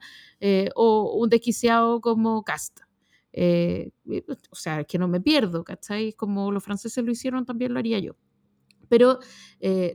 o 0.74 1.18
un 1.18 1.30
desquiciado 1.30 2.00
como 2.00 2.42
Casta. 2.44 2.88
o 3.34 4.56
sea, 4.56 4.80
es 4.80 4.88
que 4.88 4.98
no 4.98 5.10
me 5.10 5.20
pierdo, 5.20 5.66
¿cachai? 5.66 6.14
Como 6.14 6.50
los 6.54 6.64
franceses 6.64 7.04
lo 7.04 7.12
hicieron, 7.12 7.46
también 7.46 7.74
lo 7.74 7.80
haría 7.80 8.00
yo. 8.00 8.16
Pero 8.88 9.20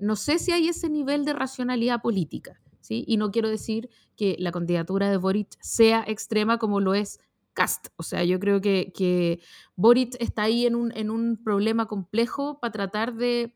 no 0.02 0.16
sé 0.16 0.38
si 0.38 0.52
hay 0.52 0.68
ese 0.68 0.90
nivel 0.90 1.24
de 1.24 1.32
racionalidad 1.32 2.02
política. 2.02 2.60
Y 2.90 3.16
no 3.16 3.30
quiero 3.30 3.48
decir 3.48 3.90
que 4.16 4.36
la 4.38 4.52
candidatura 4.52 5.10
de 5.10 5.16
Boric 5.16 5.56
sea 5.60 6.04
extrema 6.06 6.58
como 6.58 6.80
lo 6.80 6.94
es 6.94 7.20
Cast. 7.52 7.88
O 7.96 8.02
sea, 8.02 8.24
yo 8.24 8.40
creo 8.40 8.60
que, 8.60 8.92
que 8.94 9.40
Boric 9.76 10.16
está 10.18 10.42
ahí 10.42 10.66
en 10.66 10.74
un, 10.74 11.40
problema 11.42 11.86
complejo 11.86 12.58
para 12.60 12.72
tratar 12.72 13.14
de, 13.14 13.54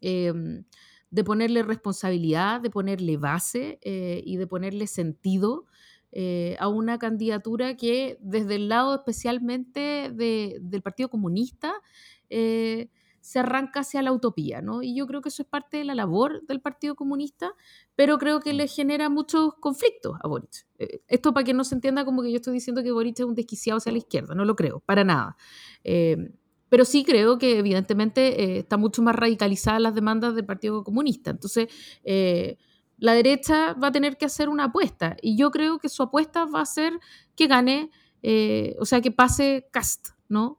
em, 0.00 0.64
de 1.10 1.24
ponerle 1.24 1.62
responsabilidad, 1.62 2.60
de 2.60 2.70
ponerle 2.70 3.16
base 3.16 3.78
eh, 3.82 4.22
y 4.24 4.36
de 4.36 4.46
ponerle 4.46 4.86
sentido 4.86 5.66
eh, 6.12 6.56
a 6.58 6.68
una 6.68 6.98
candidatura 6.98 7.76
que 7.76 8.18
desde 8.20 8.56
el 8.56 8.68
lado 8.68 8.96
especialmente 8.96 10.10
del 10.10 10.82
Partido 10.82 11.08
Comunista 11.08 11.72
eh, 12.30 12.88
se 13.20 13.38
arranca 13.38 13.80
hacia 13.80 14.02
la 14.02 14.12
utopía, 14.12 14.62
¿no? 14.62 14.82
Y 14.82 14.94
yo 14.94 15.06
creo 15.06 15.20
que 15.20 15.28
eso 15.28 15.42
es 15.42 15.48
parte 15.48 15.76
de 15.76 15.84
la 15.84 15.94
labor 15.94 16.42
del 16.46 16.60
Partido 16.60 16.94
Comunista, 16.94 17.52
pero 17.94 18.18
creo 18.18 18.40
que 18.40 18.54
le 18.54 18.66
genera 18.66 19.10
muchos 19.10 19.54
conflictos 19.60 20.16
a 20.22 20.26
Boric. 20.28 20.66
Eh, 20.78 21.02
esto 21.06 21.34
para 21.34 21.44
que 21.44 21.52
no 21.52 21.64
se 21.64 21.74
entienda 21.74 22.04
como 22.04 22.22
que 22.22 22.30
yo 22.30 22.36
estoy 22.36 22.54
diciendo 22.54 22.82
que 22.82 22.92
Boric 22.92 23.18
es 23.18 23.26
un 23.26 23.34
desquiciado 23.34 23.78
hacia 23.78 23.92
la 23.92 23.98
izquierda, 23.98 24.34
no 24.34 24.44
lo 24.44 24.56
creo, 24.56 24.80
para 24.80 25.04
nada. 25.04 25.36
Eh, 25.84 26.32
pero 26.70 26.84
sí 26.84 27.04
creo 27.04 27.36
que 27.36 27.58
evidentemente 27.58 28.42
eh, 28.42 28.58
está 28.60 28.76
mucho 28.76 29.02
más 29.02 29.14
radicalizadas 29.14 29.82
las 29.82 29.94
demandas 29.94 30.34
del 30.34 30.46
Partido 30.46 30.82
Comunista. 30.82 31.30
Entonces, 31.30 31.68
la 32.96 33.12
derecha 33.12 33.74
va 33.74 33.88
a 33.88 33.92
tener 33.92 34.16
que 34.16 34.24
hacer 34.26 34.48
una 34.48 34.64
apuesta, 34.64 35.16
y 35.20 35.36
yo 35.36 35.50
creo 35.50 35.78
que 35.78 35.88
su 35.88 36.02
apuesta 36.02 36.44
va 36.46 36.60
a 36.60 36.66
ser 36.66 36.98
que 37.34 37.48
gane, 37.48 37.90
o 38.78 38.84
sea, 38.84 39.00
que 39.00 39.10
pase 39.10 39.68
Cast, 39.72 40.10
¿no? 40.28 40.58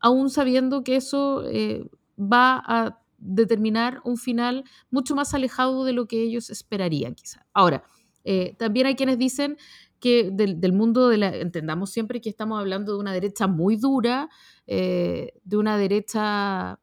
Aún 0.00 0.30
sabiendo 0.30 0.82
que 0.84 0.96
eso 0.96 1.44
eh, 1.46 1.88
va 2.18 2.62
a 2.66 3.00
determinar 3.18 4.00
un 4.04 4.16
final 4.16 4.64
mucho 4.90 5.14
más 5.14 5.34
alejado 5.34 5.84
de 5.84 5.92
lo 5.92 6.06
que 6.06 6.22
ellos 6.22 6.50
esperarían, 6.50 7.14
quizá. 7.14 7.46
Ahora, 7.52 7.84
eh, 8.24 8.54
también 8.58 8.86
hay 8.86 8.94
quienes 8.94 9.18
dicen 9.18 9.56
que 10.00 10.30
del, 10.32 10.72
mundo 10.72 11.08
de 11.08 11.16
la... 11.16 11.34
Entendamos 11.34 11.90
siempre 11.90 12.20
que 12.20 12.28
estamos 12.28 12.60
hablando 12.60 12.92
de 12.92 12.98
una 12.98 13.12
derecha 13.12 13.46
muy 13.46 13.76
dura, 13.76 14.28
eh, 14.66 15.32
de 15.44 15.56
una 15.56 15.78
derecha 15.78 16.78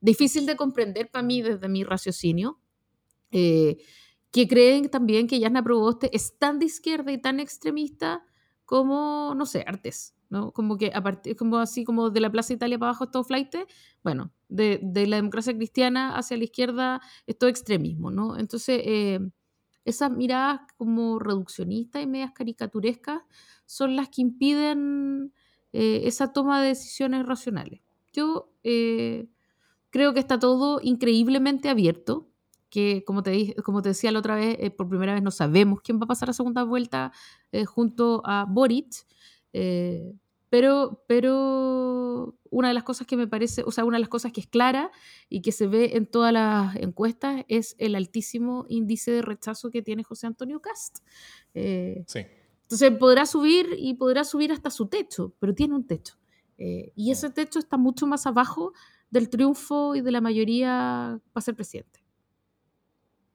difícil 0.00 0.46
de 0.46 0.56
comprender 0.56 1.10
para 1.10 1.22
mí 1.22 1.42
desde 1.42 1.68
mi 1.68 1.82
raciocinio, 1.84 2.60
que 3.30 4.48
creen 4.48 4.90
también 4.90 5.26
que 5.26 5.38
Yasna 5.38 5.62
Proboste 5.62 6.14
es 6.14 6.38
tan 6.38 6.58
de 6.58 6.66
izquierda 6.66 7.12
y 7.12 7.18
tan 7.18 7.40
extremista 7.40 8.24
como, 8.68 9.32
no 9.34 9.46
sé, 9.46 9.64
Artes. 9.66 10.14
¿no? 10.28 10.52
Como 10.52 10.76
que 10.76 10.92
a 10.94 11.02
partir, 11.02 11.36
como 11.36 11.56
así 11.56 11.84
como 11.84 12.10
de 12.10 12.20
la 12.20 12.30
Plaza 12.30 12.52
Italia 12.52 12.78
para 12.78 12.90
abajo 12.90 13.04
es 13.04 13.10
todo 13.10 13.24
flight, 13.24 13.54
bueno, 14.04 14.30
de, 14.50 14.78
de, 14.82 15.06
la 15.06 15.16
democracia 15.16 15.56
cristiana 15.56 16.18
hacia 16.18 16.36
la 16.36 16.44
izquierda 16.44 17.00
es 17.26 17.38
todo 17.38 17.48
extremismo, 17.48 18.10
¿no? 18.10 18.36
Entonces, 18.36 18.82
eh, 18.84 19.20
esas 19.86 20.10
miradas 20.10 20.60
como 20.76 21.18
reduccionistas 21.18 22.02
y 22.02 22.06
medias 22.06 22.32
caricaturescas 22.32 23.22
son 23.64 23.96
las 23.96 24.10
que 24.10 24.20
impiden 24.20 25.32
eh, 25.72 26.02
esa 26.04 26.34
toma 26.34 26.60
de 26.60 26.68
decisiones 26.68 27.24
racionales. 27.24 27.80
Yo 28.12 28.52
eh, 28.64 29.30
creo 29.88 30.12
que 30.12 30.20
está 30.20 30.38
todo 30.38 30.80
increíblemente 30.82 31.70
abierto, 31.70 32.27
que 32.70 33.02
como 33.06 33.22
te, 33.22 33.30
dije, 33.30 33.54
como 33.56 33.82
te 33.82 33.90
decía 33.90 34.12
la 34.12 34.18
otra 34.18 34.34
vez, 34.36 34.56
por 34.72 34.88
primera 34.88 35.14
vez 35.14 35.22
no 35.22 35.30
sabemos 35.30 35.80
quién 35.82 35.98
va 35.98 36.04
a 36.04 36.08
pasar 36.08 36.30
a 36.30 36.32
segunda 36.32 36.64
vuelta 36.64 37.12
junto 37.66 38.22
a 38.24 38.44
Boric. 38.48 39.06
Eh, 39.52 40.14
pero, 40.50 41.04
pero 41.06 42.38
una 42.50 42.68
de 42.68 42.74
las 42.74 42.84
cosas 42.84 43.06
que 43.06 43.16
me 43.16 43.26
parece, 43.26 43.62
o 43.66 43.70
sea, 43.70 43.84
una 43.84 43.98
de 43.98 44.00
las 44.00 44.08
cosas 44.08 44.32
que 44.32 44.40
es 44.40 44.46
clara 44.46 44.90
y 45.28 45.42
que 45.42 45.52
se 45.52 45.66
ve 45.66 45.90
en 45.94 46.06
todas 46.06 46.32
las 46.32 46.74
encuestas 46.76 47.44
es 47.48 47.74
el 47.78 47.94
altísimo 47.94 48.64
índice 48.68 49.10
de 49.10 49.22
rechazo 49.22 49.70
que 49.70 49.82
tiene 49.82 50.04
José 50.04 50.26
Antonio 50.26 50.60
Cast. 50.60 51.00
Eh, 51.52 52.02
sí. 52.06 52.20
Entonces 52.62 52.90
podrá 52.98 53.26
subir 53.26 53.74
y 53.78 53.94
podrá 53.94 54.24
subir 54.24 54.52
hasta 54.52 54.70
su 54.70 54.88
techo, 54.88 55.34
pero 55.38 55.54
tiene 55.54 55.74
un 55.74 55.86
techo. 55.86 56.14
Eh, 56.56 56.92
y 56.96 57.10
ese 57.10 57.30
techo 57.30 57.58
está 57.58 57.76
mucho 57.76 58.06
más 58.06 58.26
abajo 58.26 58.72
del 59.10 59.28
triunfo 59.28 59.94
y 59.94 60.00
de 60.00 60.12
la 60.12 60.20
mayoría 60.20 61.20
para 61.32 61.44
ser 61.44 61.54
presidente. 61.54 62.00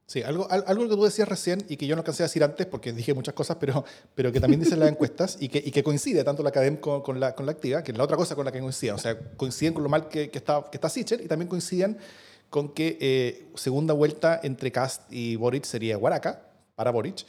Sí, 0.06 0.22
algo, 0.22 0.48
algo 0.50 0.90
que 0.90 0.96
tú 0.96 1.04
decías 1.04 1.28
recién 1.28 1.64
y 1.70 1.78
que 1.78 1.88
yo 1.88 1.96
no 1.96 2.02
alcancé 2.02 2.24
a 2.24 2.26
decir 2.26 2.44
antes 2.44 2.68
porque 2.68 2.92
dije 2.92 3.14
muchas 3.14 3.34
cosas, 3.34 3.58
pero, 3.60 3.86
pero 4.14 4.32
que 4.32 4.40
también 4.40 4.60
dicen 4.60 4.80
las 4.80 4.90
encuestas 4.90 5.38
y 5.40 5.48
que, 5.48 5.64
y 5.66 5.72
que 5.72 5.82
coincide 5.82 6.24
tanto 6.24 6.44
la 6.44 6.50
academia 6.50 6.82
con, 6.82 7.20
la, 7.20 7.34
con 7.34 7.46
la 7.46 7.54
activa, 7.54 7.84
que 7.84 7.94
es 7.94 7.98
la 7.98 8.04
otra 8.04 8.18
cosa 8.18 8.36
con 8.36 8.44
la 8.44 8.52
que 8.52 8.60
coinciden. 8.60 8.96
O 8.96 9.00
sea, 9.00 9.18
coinciden 9.38 9.74
con 9.74 9.84
lo 9.84 9.90
mal 9.90 10.10
que, 10.10 10.30
que 10.30 10.38
está, 10.38 10.66
que 10.70 10.78
está 10.78 10.90
Sichel 10.90 11.22
y 11.22 11.28
también 11.28 11.48
coinciden 11.48 11.98
con 12.50 12.74
que 12.74 12.98
eh, 13.02 13.48
segunda 13.56 13.94
vuelta 13.94 14.40
entre 14.44 14.72
Cast 14.72 15.12
y 15.12 15.38
Boric 15.38 15.64
sería 15.64 15.96
Guaraca 15.96 16.44
para 16.76 16.92
Boric 16.92 17.26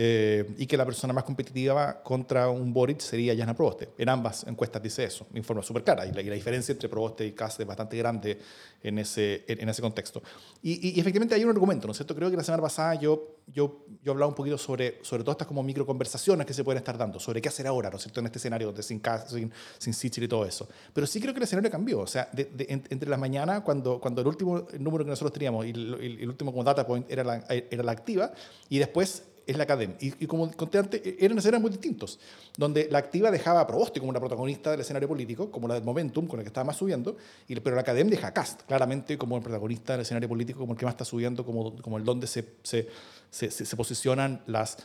eh, 0.00 0.54
y 0.58 0.66
que 0.68 0.76
la 0.76 0.84
persona 0.84 1.12
más 1.12 1.24
competitiva 1.24 2.00
contra 2.04 2.48
un 2.50 2.72
Boric 2.72 3.00
sería 3.00 3.36
Jana 3.36 3.52
Proboste. 3.52 3.88
En 3.98 4.08
ambas 4.08 4.46
encuestas 4.46 4.80
dice 4.80 5.02
eso, 5.02 5.26
de 5.28 5.42
forma 5.42 5.60
súper 5.60 5.82
clara, 5.82 6.06
y 6.06 6.12
la, 6.12 6.22
diferencia 6.22 6.70
entre 6.70 6.88
Proboste 6.88 7.26
y 7.26 7.32
Kass 7.32 7.58
es 7.58 7.66
bastante 7.66 7.96
grande 7.96 8.38
en 8.80 9.00
ese, 9.00 9.44
en, 9.48 9.68
ese 9.68 9.82
contexto. 9.82 10.22
Y, 10.62 10.90
y, 10.90 11.00
efectivamente 11.00 11.34
hay 11.34 11.42
un 11.42 11.50
argumento, 11.50 11.88
¿no 11.88 11.90
es 11.90 11.96
cierto? 11.96 12.14
Creo 12.14 12.30
que 12.30 12.36
la 12.36 12.44
semana 12.44 12.62
pasada 12.62 12.94
yo, 12.94 13.38
yo, 13.48 13.86
yo 14.04 14.12
hablaba 14.12 14.28
un 14.28 14.36
poquito 14.36 14.56
sobre, 14.56 15.00
sobre 15.02 15.24
todas 15.24 15.34
estas 15.34 15.48
como 15.48 15.64
microconversaciones 15.64 16.46
que 16.46 16.54
se 16.54 16.62
pueden 16.62 16.78
estar 16.78 16.96
dando, 16.96 17.18
sobre 17.18 17.42
qué 17.42 17.48
hacer 17.48 17.66
ahora, 17.66 17.90
¿no 17.90 17.96
es 17.96 18.02
cierto? 18.04 18.20
En 18.20 18.26
este 18.26 18.38
escenario 18.38 18.70
de 18.70 18.84
sin 18.84 19.00
Kass, 19.00 19.34
sin, 19.80 19.92
sin 19.92 20.24
y 20.24 20.28
todo 20.28 20.46
eso. 20.46 20.68
Pero 20.92 21.08
sí 21.08 21.20
creo 21.20 21.34
que 21.34 21.38
el 21.38 21.44
escenario 21.44 21.72
cambió, 21.72 21.98
o 21.98 22.06
sea, 22.06 22.30
entre 22.36 23.10
las 23.10 23.18
mañanas, 23.18 23.62
cuando, 23.62 23.98
cuando 23.98 24.20
el 24.20 24.28
último 24.28 24.64
número 24.78 25.04
que 25.04 25.10
nosotros 25.10 25.32
teníamos 25.32 25.66
y 25.66 25.70
el, 25.70 26.18
el 26.20 26.28
último 26.28 26.52
como 26.52 26.62
data 26.62 26.86
point 26.86 27.10
era 27.10 27.24
la, 27.24 27.44
era 27.48 27.82
la 27.82 27.90
activa, 27.90 28.30
y 28.68 28.78
después 28.78 29.24
es 29.48 29.56
la 29.56 29.64
academia. 29.64 29.96
Y, 29.98 30.26
como 30.26 30.50
conté 30.52 30.78
antes, 30.78 31.00
e-, 31.04 31.16
eran 31.18 31.38
escenarios 31.38 31.62
muy 31.62 31.70
distintos, 31.70 32.20
donde 32.56 32.86
la 32.90 32.98
activa 32.98 33.30
dejaba 33.30 33.60
a 33.60 33.66
Proboste 33.66 33.98
como 33.98 34.10
una 34.10 34.20
protagonista 34.20 34.70
del 34.70 34.80
escenario 34.80 35.08
político, 35.08 35.50
como 35.50 35.66
la 35.66 35.74
del 35.74 35.84
Momentum, 35.84 36.26
con 36.26 36.38
el 36.38 36.44
que 36.44 36.48
estaba 36.48 36.64
más 36.64 36.76
subiendo, 36.76 37.16
y, 37.48 37.58
pero 37.60 37.74
la 37.74 37.82
academia 37.82 38.10
deja 38.10 38.28
a 38.28 38.34
Cast, 38.34 38.62
claramente 38.62 39.16
como 39.16 39.38
el 39.38 39.42
protagonista 39.42 39.94
del 39.94 40.02
escenario 40.02 40.28
político, 40.28 40.60
como 40.60 40.74
el 40.74 40.78
que 40.78 40.84
más 40.84 40.92
está 40.92 41.06
subiendo, 41.06 41.46
como, 41.46 41.74
como 41.80 41.96
el 41.96 42.04
donde 42.04 42.26
se, 42.26 42.56
se, 42.62 42.88
se, 43.30 43.76
posicionan 43.76 44.42
las, 44.46 44.76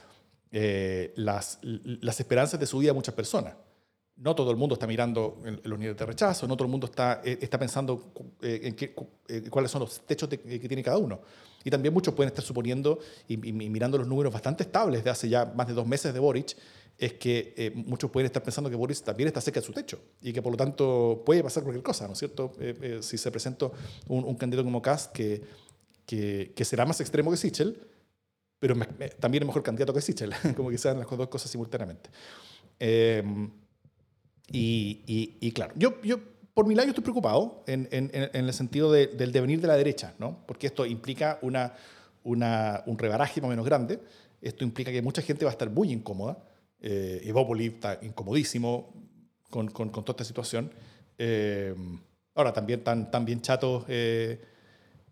eh, 0.51 1.11
las, 1.17 1.59
las 1.61 2.19
esperanzas 2.19 2.57
de 2.57 2.65
subida 2.65 2.91
de 2.91 2.93
muchas 2.93 3.15
personas. 3.15 3.55
No 4.15 4.33
todo 4.33 4.51
el 4.51 4.57
mundo 4.57 4.75
está 4.75 4.87
mirando 4.87 5.41
los 5.63 5.77
niveles 5.77 5.97
de 5.97 6.05
rechazo, 6.05 6.47
no 6.47 6.55
todo 6.55 6.67
el 6.67 6.71
mundo 6.71 6.85
está, 6.85 7.21
eh, 7.25 7.39
está 7.41 7.59
pensando 7.59 8.13
eh, 8.41 8.61
en 8.63 8.75
qué, 8.75 8.95
cuáles 9.49 9.71
son 9.71 9.81
los 9.81 10.01
techos 10.05 10.29
que 10.29 10.37
tiene 10.37 10.83
cada 10.83 10.99
uno. 10.99 11.19
Y 11.63 11.69
también 11.69 11.93
muchos 11.93 12.13
pueden 12.13 12.29
estar 12.29 12.43
suponiendo 12.43 12.99
y, 13.27 13.37
mirando 13.37 13.97
los 13.97 14.07
números 14.07 14.33
bastante 14.33 14.63
estables 14.63 15.03
de 15.03 15.09
hace 15.09 15.29
ya 15.29 15.45
más 15.45 15.67
de 15.67 15.73
dos 15.73 15.87
meses 15.87 16.13
de 16.13 16.19
Boric, 16.19 16.55
es 16.97 17.13
que 17.13 17.53
eh, 17.57 17.71
muchos 17.73 18.09
pueden 18.11 18.27
estar 18.27 18.43
pensando 18.43 18.69
que 18.69 18.75
Boris 18.75 19.01
también 19.01 19.27
está 19.27 19.41
cerca 19.41 19.59
de 19.59 19.65
su 19.65 19.73
techo 19.73 19.99
y 20.21 20.31
que 20.31 20.41
por 20.41 20.51
lo 20.51 20.57
tanto 20.57 21.23
puede 21.25 21.43
pasar 21.43 21.63
cualquier 21.63 21.83
cosa, 21.83 22.07
¿no 22.07 22.13
es 22.13 22.19
cierto? 22.19 22.53
Eh, 22.59 22.77
eh, 22.81 22.99
si 23.01 23.17
se 23.17 23.31
presenta 23.31 23.69
un, 24.07 24.35
candidato 24.35 24.63
como 24.63 24.81
Kass 24.81 25.07
que, 25.07 25.41
que, 26.05 26.65
será 26.65 26.85
más 26.85 27.01
extremo 27.01 27.31
que 27.31 27.37
Sichel, 27.37 27.87
pero 28.59 28.75
también 29.19 29.43
es 29.43 29.47
mejor 29.47 29.63
candidato 29.63 29.93
que 29.93 30.01
Sichel, 30.01 30.33
como 30.55 30.69
que 30.69 30.77
sean 30.77 30.99
las 30.99 31.09
dos 31.09 31.27
cosas 31.27 31.49
simultáneamente. 31.49 32.09
Em, 32.79 33.49
y, 34.51 35.35
y, 35.41 35.51
claro, 35.51 35.73
yo, 35.75 35.99
yo 36.03 36.19
por 36.53 36.67
mi 36.67 36.75
lado 36.75 36.85
yo 36.85 36.91
estoy 36.91 37.03
preocupado 37.03 37.63
en, 37.67 37.87
en, 37.91 38.11
en 38.13 38.45
el 38.45 38.53
sentido 38.53 38.91
del 38.91 39.31
devenir 39.31 39.59
de 39.61 39.67
la 39.67 39.75
derecha, 39.75 40.13
¿no? 40.19 40.43
porque 40.45 40.67
esto 40.67 40.85
implica 40.85 41.39
una, 41.41 41.73
una, 42.23 42.83
un 42.85 42.97
rebaraje 42.97 43.41
más 43.41 43.47
o 43.47 43.49
menos 43.49 43.65
grande, 43.65 43.99
esto 44.41 44.63
implica 44.63 44.91
que 44.91 45.01
mucha 45.01 45.21
gente 45.21 45.45
va 45.45 45.51
a 45.51 45.53
estar 45.53 45.69
muy 45.69 45.91
incómoda, 45.91 46.37
eh, 46.79 47.21
Evópoli 47.23 47.67
está 47.67 47.97
incomodísimo 48.01 48.93
con, 49.49 49.69
con, 49.69 49.89
con, 49.89 50.03
toda 50.03 50.15
esta 50.15 50.25
situación. 50.25 50.69
Eh, 51.17 51.73
ahora 52.35 52.51
también 52.51 52.79
están, 52.79 53.09
tan 53.09 53.23
bien 53.23 53.41
chatos, 53.41 53.85
eh, 53.87 54.41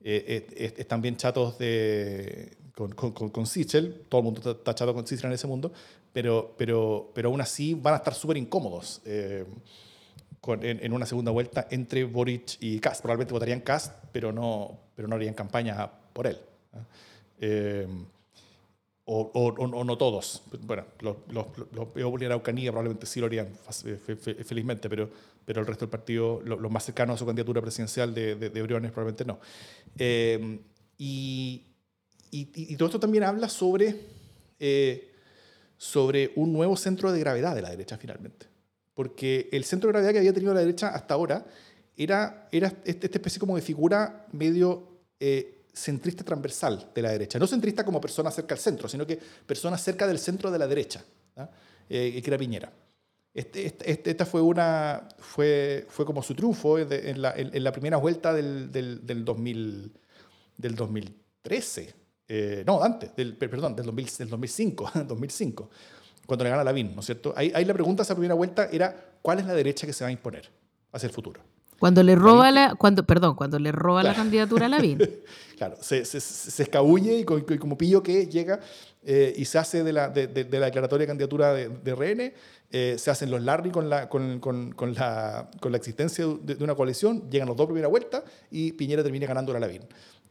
eh, 0.02 0.74
están 0.78 1.02
bien 1.02 1.16
chatos 1.16 1.58
de, 1.58 2.58
con, 2.76 2.92
con, 2.92 3.30
con, 3.30 3.46
Sichel, 3.46 4.04
todo 4.10 4.20
el 4.20 4.26
mundo 4.26 4.52
está 4.52 4.76
chato 4.76 4.94
con 4.94 5.08
Sichel 5.08 5.28
en 5.28 5.34
ese 5.34 5.48
mundo, 5.48 5.72
pero, 6.12 6.54
pero, 6.58 7.12
pero 7.16 7.30
aún 7.30 7.40
así 7.40 7.74
van 7.74 7.94
a 7.94 7.98
estar 7.98 8.14
súper 8.14 8.36
incómodos 8.38 9.02
eh, 10.62 10.80
en, 10.82 10.94
una 10.94 11.06
segunda 11.06 11.32
vuelta 11.32 11.68
entre 11.72 12.04
Boric 12.04 12.58
y 12.60 12.80
Kast. 12.80 13.02
Probablemente 13.02 13.34
votarían 13.34 13.62
Kast, 13.62 13.94
pero 14.12 14.32
no, 14.32 14.80
pero 14.96 15.08
no 15.08 15.16
harían 15.16 15.34
campaña 15.34 15.90
por 16.14 16.28
él. 16.28 16.38
Eh, 17.40 17.88
o, 19.06 19.84
no 19.86 19.98
todos. 19.98 20.44
Bueno, 20.62 20.86
los, 21.02 21.18
los, 21.30 21.48
los 21.74 22.20
de 22.20 22.26
Araucanía 22.26 22.72
probablemente 22.72 23.06
sí 23.06 23.20
lo 23.20 23.26
harían 23.26 23.50
felizmente, 24.46 24.90
pero, 24.90 25.10
pero 25.44 25.62
el 25.62 25.68
resto 25.68 25.86
del 25.86 25.90
partido, 25.90 26.42
los 26.46 26.72
más 26.72 26.86
cercanos 26.86 27.16
a 27.16 27.18
su 27.18 27.26
candidatura 27.26 27.62
presidencial 27.62 28.14
de, 28.14 28.36
de, 28.36 28.62
Briones, 28.62 28.92
probablemente 28.92 29.26
no. 29.26 29.40
Eh, 29.98 30.60
y, 30.98 31.64
y, 32.30 32.76
todo 32.78 32.88
esto 32.88 33.00
también 33.00 33.24
habla 33.24 33.50
sobre, 33.50 33.96
eh, 34.60 35.12
sobre 35.78 36.32
un 36.36 36.54
nuevo 36.54 36.78
centro 36.78 37.12
de 37.12 37.20
gravedad 37.20 37.56
de 37.56 37.64
la 37.64 37.72
derecha, 37.72 37.98
finalmente. 37.98 38.51
Porque 39.02 39.50
el 39.52 39.64
centro 39.64 39.88
de 39.88 39.94
gravedad 39.94 40.12
que 40.12 40.20
había 40.20 40.32
tenido 40.32 40.54
la 40.54 40.60
derecha 40.60 40.90
hasta 40.90 41.16
ahora 41.16 41.44
era, 41.98 42.48
era 42.52 42.68
este, 42.86 43.08
esta 43.08 43.18
especie 43.18 43.40
como 43.40 43.56
de 43.56 43.64
figura 43.64 44.28
medio 44.32 45.00
eh, 45.20 45.64
centrista 45.74 46.24
transversal 46.24 46.92
de 46.94 47.02
la 47.02 47.10
derecha. 47.10 47.40
No 47.40 47.48
centrista 47.48 47.84
como 47.84 48.00
persona 48.00 48.30
cerca 48.30 48.54
al 48.54 48.60
centro, 48.60 48.88
sino 48.88 49.08
que 49.08 49.18
persona 49.18 49.76
cerca 49.80 50.06
del 50.06 50.20
centro 50.20 50.52
de 50.52 50.60
la 50.60 50.68
derecha, 50.68 51.04
eh, 51.90 52.22
que 52.22 52.30
era 52.30 52.38
Piñera. 52.38 52.72
Este, 53.34 53.66
este, 53.66 54.12
esta 54.12 54.24
fue, 54.28 54.40
una, 54.40 55.10
fue, 55.18 55.88
fue 55.90 56.06
como 56.06 56.22
su 56.22 56.36
triunfo 56.36 56.78
en 56.78 57.24
la, 57.24 57.34
en, 57.36 57.64
la 57.64 57.72
primera 57.72 57.98
vuelta 57.98 58.36
del, 58.36 58.72
del, 58.72 59.04
del, 59.04 59.26
2000, 59.26 59.94
del 60.58 60.76
2013. 60.76 61.96
Eh, 62.28 62.64
no, 62.68 62.84
antes, 62.84 63.16
del, 63.16 63.36
perdón, 63.36 63.76
del, 63.76 63.88
2005, 63.88 64.92
2005, 65.08 65.70
cuando 66.26 66.44
le 66.44 66.50
gana 66.50 66.64
Lavín, 66.64 66.94
¿no 66.94 67.02
es 67.02 67.06
cierto? 67.06 67.34
Ahí, 67.36 67.52
ahí 67.56 67.66
la 67.66 67.74
pregunta 67.74 68.02
de 68.02 68.06
esa 68.06 68.16
primera 68.16 68.34
vuelta 68.34 68.70
era, 68.72 68.96
¿cuál 69.22 69.40
es 69.40 69.46
la 69.46 69.54
derecha 69.54 69.86
que 69.88 69.94
se 69.94 70.04
va 70.04 70.10
a 70.10 70.12
imponer 70.12 70.50
hacia 70.92 71.08
el 71.08 71.14
futuro? 71.14 71.42
Cuando 71.82 72.04
le 72.04 72.16
roba 72.16 72.52
la, 72.52 72.76
cuando, 72.76 73.04
perdón, 73.08 73.36
cuando 73.36 73.58
le 73.58 73.72
roba 73.72 74.04
la 74.04 74.14
candidatura 74.14 74.68
a 74.68 74.70
Lavín. 74.70 75.00
claro, 75.58 75.78
se, 75.82 76.06
se, 76.06 76.20
se, 76.20 76.62
escabulle 76.62 77.18
y, 77.18 77.26
como 77.26 77.76
pillo 77.76 78.04
que 78.04 78.28
llega 78.28 78.60
eh, 79.04 79.34
y 79.36 79.46
se 79.46 79.58
hace 79.58 79.84
de 79.84 79.92
la, 79.92 80.10
de, 80.10 80.28
de, 80.28 80.60
la 80.60 80.68
declaratoria 80.68 81.06
de 81.06 81.08
candidatura 81.08 81.54
de, 81.54 81.70
de 81.70 81.96
RN, 81.96 82.34
eh, 82.74 82.96
se 83.00 83.10
hacen 83.10 83.32
los 83.32 83.42
Larry 83.42 83.72
con 83.72 83.90
la, 83.90 84.08
con, 84.08 84.40
con, 84.40 84.74
con 84.74 84.94
la, 84.94 85.50
con 85.60 85.72
la 85.72 85.78
existencia 85.80 86.26
de, 86.42 86.64
una 86.64 86.76
coalición, 86.76 87.30
llegan 87.32 87.48
los 87.48 87.58
dos 87.58 87.66
primera 87.66 87.88
vuelta 87.88 88.24
y 88.52 88.74
Piñera 88.74 89.02
termina 89.02 89.26
ganando 89.26 89.52
a 89.56 89.60
Lavín. 89.60 89.82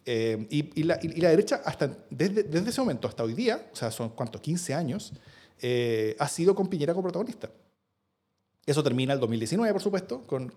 Eh, 0.07 0.47
y, 0.51 0.81
y, 0.81 0.85
la, 0.85 1.01
y, 1.03 1.21
la, 1.21 1.31
derecha, 1.31 1.63
hasta, 1.65 1.91
desde, 2.09 2.45
desde, 2.45 2.71
ese 2.71 2.81
momento 2.81 3.09
hasta 3.09 3.25
hoy 3.25 3.35
día, 3.35 3.69
o 3.73 3.77
sea, 3.77 3.91
son 3.91 4.11
cuántos, 4.11 4.41
15 4.41 4.73
años, 4.73 5.13
ha 6.19 6.29
sido 6.29 6.55
con 6.55 6.69
Piñera 6.69 6.93
como 6.95 7.05
protagonista. 7.05 7.51
Eso 8.67 8.85
termina 8.85 9.15
el 9.15 9.21
2019, 9.21 9.73
por 9.73 9.83
supuesto, 9.83 10.23
con, 10.27 10.53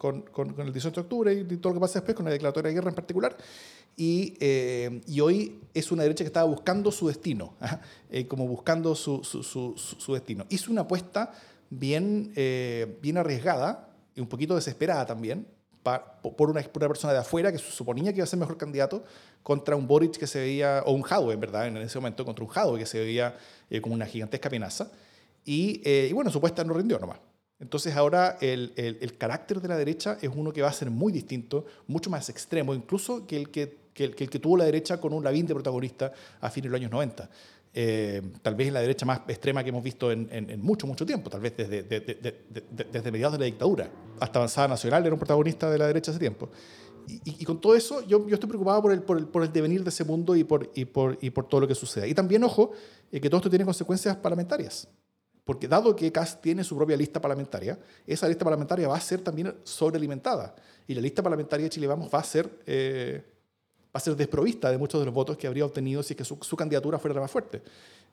el 0.58 0.74
18 0.74 0.94
de 0.94 1.02
octubre 1.02 1.34
y 1.34 1.58
todo 1.58 1.74
lo 1.74 1.80
que 1.80 1.82
pasa 1.82 2.00
después, 2.00 2.16
con 2.16 2.26
la 2.26 2.32
declaratoria 2.32 2.70
de 2.70 2.76
guerra 2.76 2.90
en 2.90 2.96
particular. 2.96 3.36
Y, 3.96 4.36
eh, 4.40 5.02
hoy 5.22 5.62
es 5.74 5.92
una 5.92 6.04
derecha 6.04 6.24
que 6.24 6.28
estaba 6.28 6.48
buscando 6.48 6.92
su 6.92 7.08
destino, 7.08 7.56
eh, 8.12 8.28
como 8.28 8.48
buscando 8.48 8.94
su, 8.94 9.24
su, 9.24 9.42
su, 9.42 9.74
su, 9.78 10.14
destino. 10.14 10.46
Hizo 10.50 10.72
una 10.72 10.82
apuesta 10.82 11.32
bien, 11.70 12.32
eh, 12.36 13.00
bien 13.02 13.18
arriesgada 13.18 13.90
y 14.16 14.22
un 14.22 14.28
poquito 14.28 14.54
desesperada 14.56 15.06
también, 15.06 15.48
por, 15.84 16.50
una, 16.50 16.62
persona 16.62 17.14
de 17.14 17.20
afuera 17.20 17.52
que 17.52 17.58
suponía 17.58 18.12
que 18.12 18.18
iba 18.18 18.24
a 18.24 18.28
ser 18.28 18.40
mejor 18.40 18.58
candidato 18.58 19.04
contra 19.44 19.76
un 19.76 19.88
Boric 19.88 20.18
que 20.18 20.28
se 20.28 20.40
veía, 20.40 20.84
o 20.86 20.94
un 20.94 21.02
Jadwe, 21.02 21.34
en 21.34 21.40
verdad, 21.40 21.68
en 21.68 21.78
ese 21.78 22.00
momento, 22.00 22.26
contra 22.26 22.44
un 22.44 22.50
Jadwe 22.50 22.80
que 22.80 22.86
se 22.86 23.00
veía 23.00 23.36
como 23.82 23.94
una 23.94 24.06
gigantesca 24.06 24.48
amenaza. 24.48 24.90
Y, 25.46 25.82
y 25.88 26.14
bueno, 26.14 26.32
supuesta 26.32 26.64
no 26.64 26.74
rindió 26.74 26.98
nomás. 27.00 27.20
Entonces 27.64 27.96
ahora 27.96 28.38
el, 28.42 28.74
el, 28.76 29.18
carácter 29.18 29.62
de 29.62 29.70
la 29.70 29.78
derecha 29.78 30.18
es 30.22 30.30
uno 30.36 30.52
que 30.52 30.62
va 30.62 30.68
a 30.68 30.74
ser 30.74 30.90
muy 30.90 31.14
distinto, 31.14 31.66
mucho 31.88 32.10
más 32.10 32.28
extremo, 32.28 32.74
incluso 32.74 33.26
que 33.26 33.38
el 33.38 33.52
que, 33.52 33.78
que 33.94 34.04
el, 34.04 34.16
que, 34.16 34.28
tuvo 34.28 34.58
la 34.58 34.66
derecha 34.66 35.00
con 35.00 35.14
un 35.14 35.24
Lavín 35.24 35.46
de 35.46 35.54
protagonista 35.54 36.12
a 36.42 36.50
fines 36.50 36.66
de 36.66 36.72
los 36.72 36.82
años 36.82 36.92
90. 36.92 37.30
Eh, 37.76 38.22
tal 38.42 38.54
vez 38.54 38.72
la 38.72 38.82
derecha 38.82 39.06
más 39.06 39.22
extrema 39.28 39.64
que 39.64 39.70
hemos 39.70 39.84
visto 39.84 40.12
en, 40.12 40.28
en, 40.32 40.62
mucho, 40.62 40.86
mucho 40.86 41.06
tiempo, 41.06 41.30
tal 41.30 41.42
vez 41.42 41.58
desde, 41.58 41.82
desde 41.82 43.12
mediados 43.12 43.34
de 43.34 43.40
la 43.40 43.46
dictadura. 43.46 43.90
Hasta 44.20 44.40
Avanzada 44.40 44.68
Nacional 44.68 45.04
era 45.04 45.14
un 45.14 45.20
protagonista 45.20 45.72
de 45.72 45.78
la 45.80 45.88
derecha 45.88 46.12
hace 46.12 46.20
tiempo. 46.20 46.50
Y, 47.08 47.22
y, 47.26 47.46
con 47.46 47.60
todo 47.60 47.76
eso, 47.76 48.02
yo, 48.08 48.28
yo 48.28 48.36
estoy 48.36 48.48
preocupado 48.48 48.82
por 48.82 48.92
el, 48.92 49.02
por 49.02 49.18
el, 49.18 49.28
por, 49.28 49.44
el, 49.44 49.52
devenir 49.52 49.84
de 49.84 49.90
ese 49.90 50.06
mundo 50.06 50.36
y 50.36 50.44
por, 50.44 50.70
y 50.74 50.86
por, 50.86 51.18
y 51.20 51.30
por 51.32 51.48
todo 51.48 51.62
lo 51.62 51.68
que 51.68 51.76
suceda. 51.76 52.08
Y 52.08 52.14
también, 52.14 52.44
ojo, 52.44 52.72
eh, 53.12 53.20
que 53.20 53.30
todo 53.30 53.40
esto 53.40 53.50
tiene 53.50 53.66
consecuencias 53.66 54.16
parlamentarias. 54.18 54.88
Porque 55.44 55.68
dado 55.68 55.94
que 55.96 56.12
CAS 56.12 56.42
tiene 56.42 56.64
su 56.64 56.78
propia 56.78 56.96
lista 56.96 57.20
parlamentaria, 57.20 57.78
esa 58.08 58.28
lista 58.28 58.46
parlamentaria 58.46 58.88
va 58.88 58.96
a 58.96 59.02
ser 59.02 59.20
también 59.20 59.54
sobrealimentada. 59.64 60.56
Y 60.88 60.94
la 60.94 61.02
lista 61.02 61.22
parlamentaria 61.22 61.66
de 61.66 61.70
Chile 61.70 61.88
Vamos 61.88 62.10
va 62.14 62.20
a 62.20 62.24
ser, 62.24 62.50
eh, 62.66 63.22
va 63.94 63.98
a 63.98 64.00
ser 64.00 64.16
desprovista 64.16 64.72
de 64.72 64.78
muchos 64.78 65.00
de 65.00 65.06
los 65.06 65.14
votos 65.14 65.38
que 65.38 65.46
habría 65.48 65.66
obtenido 65.66 66.02
si 66.02 66.14
es 66.14 66.18
que 66.18 66.26
su, 66.26 66.56
candidatura 66.56 66.98
fuera 66.98 67.20
más 67.20 67.30
fuerte. 67.30 67.62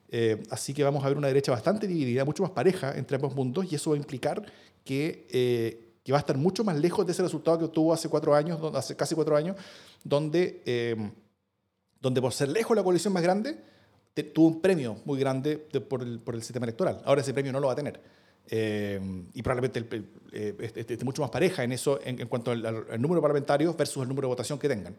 Eh, 0.09 0.43
así 0.49 0.73
que 0.73 0.83
vamos 0.83 1.03
a 1.03 1.07
ver 1.07 1.17
una 1.17 1.27
derecha 1.27 1.51
bastante 1.51 1.87
dividida, 1.87 2.23
mucho 2.25 2.43
más 2.43 2.51
pareja 2.51 2.95
entre 2.97 3.15
ambos 3.15 3.33
mundos, 3.33 3.65
y 3.71 3.75
eso 3.75 3.91
va 3.91 3.95
a 3.95 3.99
implicar 3.99 4.45
que, 4.83 5.27
eh, 5.31 5.87
va 6.11 6.17
a 6.17 6.19
estar 6.19 6.37
mucho 6.37 6.63
más 6.63 6.77
lejos 6.77 7.05
de 7.05 7.13
ese 7.13 7.23
resultado 7.23 7.57
que 7.57 7.65
obtuvo 7.65 7.93
hace 7.93 8.09
cuatro 8.09 8.35
años, 8.35 8.59
hace 8.75 8.95
casi 8.95 9.15
cuatro 9.15 9.35
años, 9.35 9.55
donde, 10.03 11.13
donde 12.01 12.21
por 12.21 12.33
ser 12.33 12.49
lejos 12.49 12.75
la 12.75 12.83
coalición 12.83 13.13
más 13.13 13.23
grande, 13.23 13.57
tuvo 14.33 14.47
un 14.47 14.61
premio 14.61 14.97
muy 15.05 15.19
grande 15.19 15.57
por, 15.57 16.01
el, 16.01 16.21
el, 16.25 16.43
sistema 16.43 16.65
electoral. 16.65 17.01
Ahora 17.05 17.21
ese 17.21 17.33
premio 17.33 17.53
no 17.53 17.59
lo 17.59 17.67
va 17.67 17.73
a 17.73 17.77
tener. 17.77 18.01
Eh, 18.53 18.99
y 19.33 19.41
probablemente 19.41 19.85
eh, 20.33 20.71
esté 20.75 21.05
mucho 21.05 21.21
más 21.21 21.31
pareja 21.31 21.63
en 21.63 21.71
eso 21.71 21.99
en, 22.03 22.27
cuanto 22.27 22.51
al, 22.51 22.61
número 22.99 23.15
de 23.15 23.21
parlamentarios 23.21 23.77
versus 23.77 24.03
el 24.03 24.09
número 24.09 24.27
de 24.27 24.31
votación 24.31 24.59
que 24.59 24.67
tengan. 24.67 24.95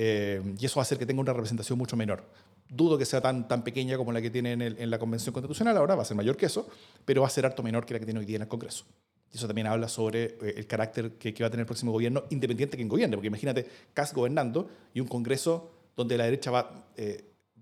Eh, 0.00 0.54
y 0.56 0.64
eso 0.64 0.76
va 0.76 0.82
a 0.82 0.84
hacer 0.84 0.96
que 0.96 1.06
tenga 1.06 1.20
una 1.20 1.32
representación 1.32 1.76
mucho 1.76 1.96
menor. 1.96 2.22
Dudo 2.68 2.96
que 2.96 3.04
sea 3.04 3.20
tan, 3.20 3.48
tan 3.48 3.64
pequeña 3.64 3.96
como 3.96 4.12
la 4.12 4.22
que 4.22 4.30
tiene 4.30 4.52
en, 4.52 4.90
la 4.90 4.98
Convención 5.00 5.32
Constitucional 5.32 5.76
ahora, 5.76 5.96
va 5.96 6.02
a 6.02 6.04
ser 6.04 6.16
mayor 6.16 6.36
que 6.36 6.46
eso, 6.46 6.68
pero 7.04 7.22
va 7.22 7.26
a 7.26 7.30
ser 7.30 7.44
harto 7.44 7.64
menor 7.64 7.84
que 7.84 7.94
la 7.94 7.98
que 7.98 8.04
tiene 8.04 8.20
hoy 8.20 8.26
día 8.26 8.36
en 8.36 8.42
el 8.42 8.48
Congreso. 8.48 8.84
Y 9.32 9.38
eso 9.38 9.48
también 9.48 9.66
habla 9.66 9.88
sobre 9.88 10.38
el 10.40 10.66
carácter 10.68 11.14
que, 11.18 11.34
que 11.34 11.42
va 11.42 11.48
a 11.48 11.50
tener 11.50 11.62
el 11.62 11.66
próximo 11.66 11.90
gobierno, 11.90 12.22
independiente 12.30 12.72
de 12.72 12.76
quien 12.76 12.88
gobierne, 12.88 13.16
porque 13.16 13.26
imagínate 13.26 13.66
Cas 13.92 14.14
gobernando 14.14 14.70
y 14.94 15.00
un 15.00 15.08
Congreso 15.08 15.72
donde 15.96 16.16
la 16.16 16.26
derecha 16.26 16.52
va 16.52 16.86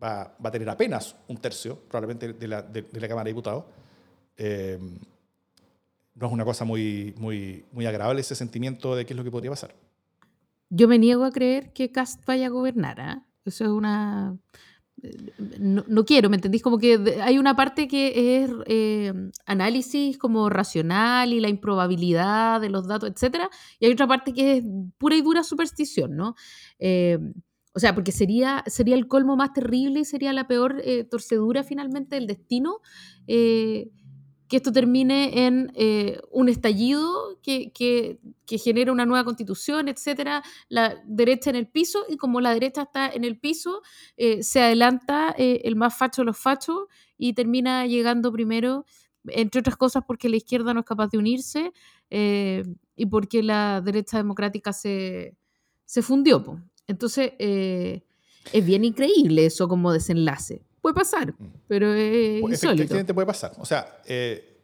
va, 0.03 0.37
va, 0.45 0.49
a 0.49 0.53
tener 0.53 0.69
apenas 0.69 1.17
un 1.29 1.39
tercio, 1.39 1.79
probablemente, 1.89 2.35
de 2.35 2.49
la, 2.49 2.63
de, 2.63 2.85
la 2.93 3.09
Cámara 3.09 3.25
de 3.25 3.31
Diputados. 3.31 3.65
Eh, 4.37 4.79
no 6.15 6.27
es 6.27 6.33
una 6.33 6.45
cosa 6.45 6.65
muy, 6.65 7.15
muy, 7.17 7.65
muy 7.73 7.87
agradable 7.87 8.21
ese 8.21 8.35
sentimiento 8.35 8.95
de 8.97 9.05
qué 9.05 9.13
es 9.13 9.17
lo 9.17 9.25
que 9.25 9.31
podría 9.31 9.51
pasar. 9.51 9.75
Yo 10.69 10.89
me 10.89 10.99
niego 10.99 11.25
a 11.25 11.31
creer 11.33 11.73
que 11.73 11.93
Cast 11.93 12.25
vaya 12.27 12.47
a 12.47 12.51
gobernar. 12.51 13.01
¿eh? 13.01 13.23
Eso 13.45 13.65
es 13.65 13.71
una... 13.71 14.39
No, 15.61 15.85
no, 15.87 16.05
quiero, 16.05 16.31
¿me 16.31 16.37
entendís? 16.37 16.63
Como 16.63 16.79
que 16.79 17.21
hay 17.23 17.39
una 17.39 17.55
parte 17.55 17.87
que 17.87 18.43
es 18.43 18.51
eh, 18.67 19.13
análisis 19.45 20.17
como 20.17 20.49
racional 20.49 21.33
y 21.33 21.41
la 21.41 21.49
improbabilidad 21.49 22.61
de 22.61 22.71
los 22.71 22.89
datos, 22.89 23.11
etcétera, 23.11 23.51
y 23.79 23.87
hay 23.87 23.93
otra 23.93 24.07
parte 24.07 24.33
que 24.33 24.57
es 24.57 24.65
pura 24.97 25.15
y 25.15 25.21
dura 25.21 25.45
superstición, 25.45 26.17
¿no? 26.17 26.35
Eh, 26.79 27.19
o 27.77 27.79
sea, 27.79 27.95
porque 27.95 28.11
sería, 28.11 28.65
sería 28.67 28.95
el 28.95 29.07
colmo 29.07 29.37
más 29.37 29.53
terrible 29.53 30.01
y 30.01 30.05
sería 30.07 30.33
la 30.33 30.49
peor 30.49 30.81
eh, 30.83 31.05
torcedura 31.05 31.63
finalmente 31.63 32.17
del 32.17 32.27
destino 32.27 32.81
eh, 33.27 33.91
que 34.49 34.57
esto 34.57 34.73
termine 34.73 35.47
en 35.47 35.73
eh, 35.75 36.21
un 36.31 36.49
estallido 36.49 37.39
que, 37.43 37.73
que, 37.73 38.19
que, 38.47 38.59
genera 38.59 38.93
una 38.93 39.07
nueva 39.07 39.25
constitución, 39.25 39.89
etcétera, 39.89 40.43
la 40.69 41.03
derecha 41.07 41.51
en 41.51 41.57
el 41.57 41.67
piso, 41.67 42.05
y 42.09 42.17
como 42.17 42.41
la 42.41 42.53
derecha 42.53 42.83
está 42.83 43.09
en 43.09 43.25
el 43.25 43.39
piso, 43.39 43.83
se 44.41 44.61
adelanta 44.61 45.35
el 45.37 45.77
más 45.77 45.97
facho 45.97 46.23
de 46.23 46.27
los 46.27 46.39
fachos 46.39 46.85
y 47.19 47.33
termina 47.33 47.87
llegando 47.87 48.31
primero, 48.31 48.85
entre 49.27 49.61
otras 49.61 49.77
cosas 49.77 50.05
porque 50.07 50.29
la 50.29 50.37
izquierda 50.37 50.75
no 50.75 50.81
es 50.81 50.87
capaz 50.87 51.09
de 51.09 51.19
unirse 51.19 51.73
y 52.09 53.07
porque 53.07 53.43
la 53.43 53.81
derecha 53.81 54.17
democrática 54.17 54.73
se, 54.73 55.37
se 55.87 56.03
fundió. 56.03 56.63
Entonces, 56.87 57.33
eh, 57.39 58.03
es 58.53 58.67
bien 58.67 58.85
increíble 58.85 59.47
eso 59.47 59.69
como 59.69 59.93
desenlace. 59.93 60.63
Puede 60.87 60.95
pasar, 60.95 61.35
pero 61.67 61.93
es 61.95 62.41
insólito. 62.43 62.75
Efectivamente 62.75 63.13
puede 63.13 63.27
pasar. 63.27 63.51
O 63.59 63.67
sea, 63.67 63.99
eh, 64.07 64.61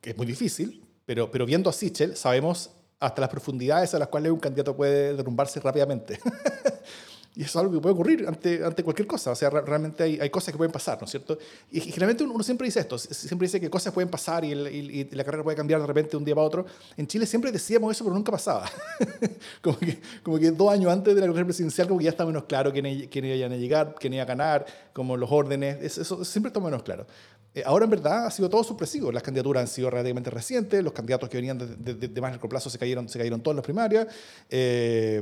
es 0.00 0.16
muy 0.16 0.26
difícil, 0.26 0.82
pero, 1.04 1.30
pero 1.30 1.44
viendo 1.44 1.68
a 1.68 1.72
Sichel 1.74 2.16
sabemos 2.16 2.70
hasta 2.98 3.20
las 3.20 3.28
profundidades 3.28 3.92
a 3.92 3.98
las 3.98 4.08
cuales 4.08 4.32
un 4.32 4.40
candidato 4.40 4.74
puede 4.74 5.14
derrumbarse 5.14 5.60
rápidamente. 5.60 6.18
Y 7.36 7.42
eso 7.42 7.58
es 7.58 7.62
algo 7.62 7.74
que 7.74 7.80
puede 7.80 7.92
ocurrir 7.92 8.26
ante, 8.26 8.64
ante 8.64 8.82
cualquier 8.82 9.06
cosa. 9.06 9.32
O 9.32 9.34
sea, 9.34 9.50
realmente 9.50 10.02
hay, 10.02 10.18
hay, 10.18 10.30
cosas 10.30 10.52
que 10.52 10.56
pueden 10.56 10.72
pasar, 10.72 10.98
¿no 10.98 11.04
es 11.04 11.10
cierto? 11.10 11.38
Y, 11.70 11.80
generalmente 11.80 12.24
uno, 12.24 12.42
siempre 12.42 12.64
dice 12.64 12.80
esto, 12.80 12.96
siempre 12.96 13.46
dice 13.46 13.60
que 13.60 13.68
cosas 13.68 13.92
pueden 13.92 14.08
pasar 14.08 14.42
y, 14.42 14.52
y, 14.52 15.04
la 15.10 15.22
carrera 15.22 15.44
puede 15.44 15.54
cambiar 15.54 15.78
de 15.82 15.86
repente 15.86 16.12
de 16.12 16.16
un 16.16 16.24
día 16.24 16.34
para 16.34 16.46
otro. 16.46 16.64
En 16.96 17.06
Chile 17.06 17.26
siempre 17.26 17.52
decíamos 17.52 17.94
eso, 17.94 18.04
pero 18.04 18.14
nunca 18.14 18.32
pasaba. 18.32 18.70
como, 19.60 19.78
que, 19.78 20.00
como 20.22 20.38
que 20.38 20.50
dos 20.50 20.72
años 20.72 20.90
antes 20.90 21.14
de 21.14 21.20
la 21.20 21.26
carrera 21.26 21.44
presidencial, 21.44 21.86
como 21.86 21.98
que 21.98 22.04
ya 22.04 22.10
está 22.10 22.24
menos 22.24 22.44
claro 22.44 22.72
quién, 22.72 23.06
quién 23.08 23.24
iban 23.26 23.52
a 23.52 23.56
llegar, 23.56 23.94
quién 24.00 24.14
iba 24.14 24.22
a 24.22 24.26
ganar, 24.26 24.64
como 24.94 25.14
los 25.18 25.30
órdenes, 25.30 25.98
eso, 25.98 26.24
siempre 26.24 26.48
está 26.48 26.58
menos 26.58 26.82
claro. 26.84 27.06
eh, 27.54 27.62
ahora 27.66 27.84
en 27.84 27.90
verdad 27.90 28.24
ha 28.24 28.30
sido 28.30 28.48
todo 28.48 28.64
sorpresivo. 28.64 29.12
Las 29.12 29.22
candidaturas 29.22 29.60
han 29.60 29.68
sido 29.68 29.90
relativamente 29.90 30.30
recientes, 30.30 30.82
los 30.82 30.94
candidatos 30.94 31.28
que 31.28 31.36
venían 31.36 31.58
de, 31.58 32.20
más 32.22 32.30
largo 32.30 32.48
plazo 32.48 32.70
se 32.70 32.78
cayeron, 32.78 33.10
se 33.10 33.18
cayeron 33.18 33.42
todos 33.42 33.52
en 33.52 33.56
las 33.56 33.64
primarias. 33.64 34.06
Eh, 34.48 35.20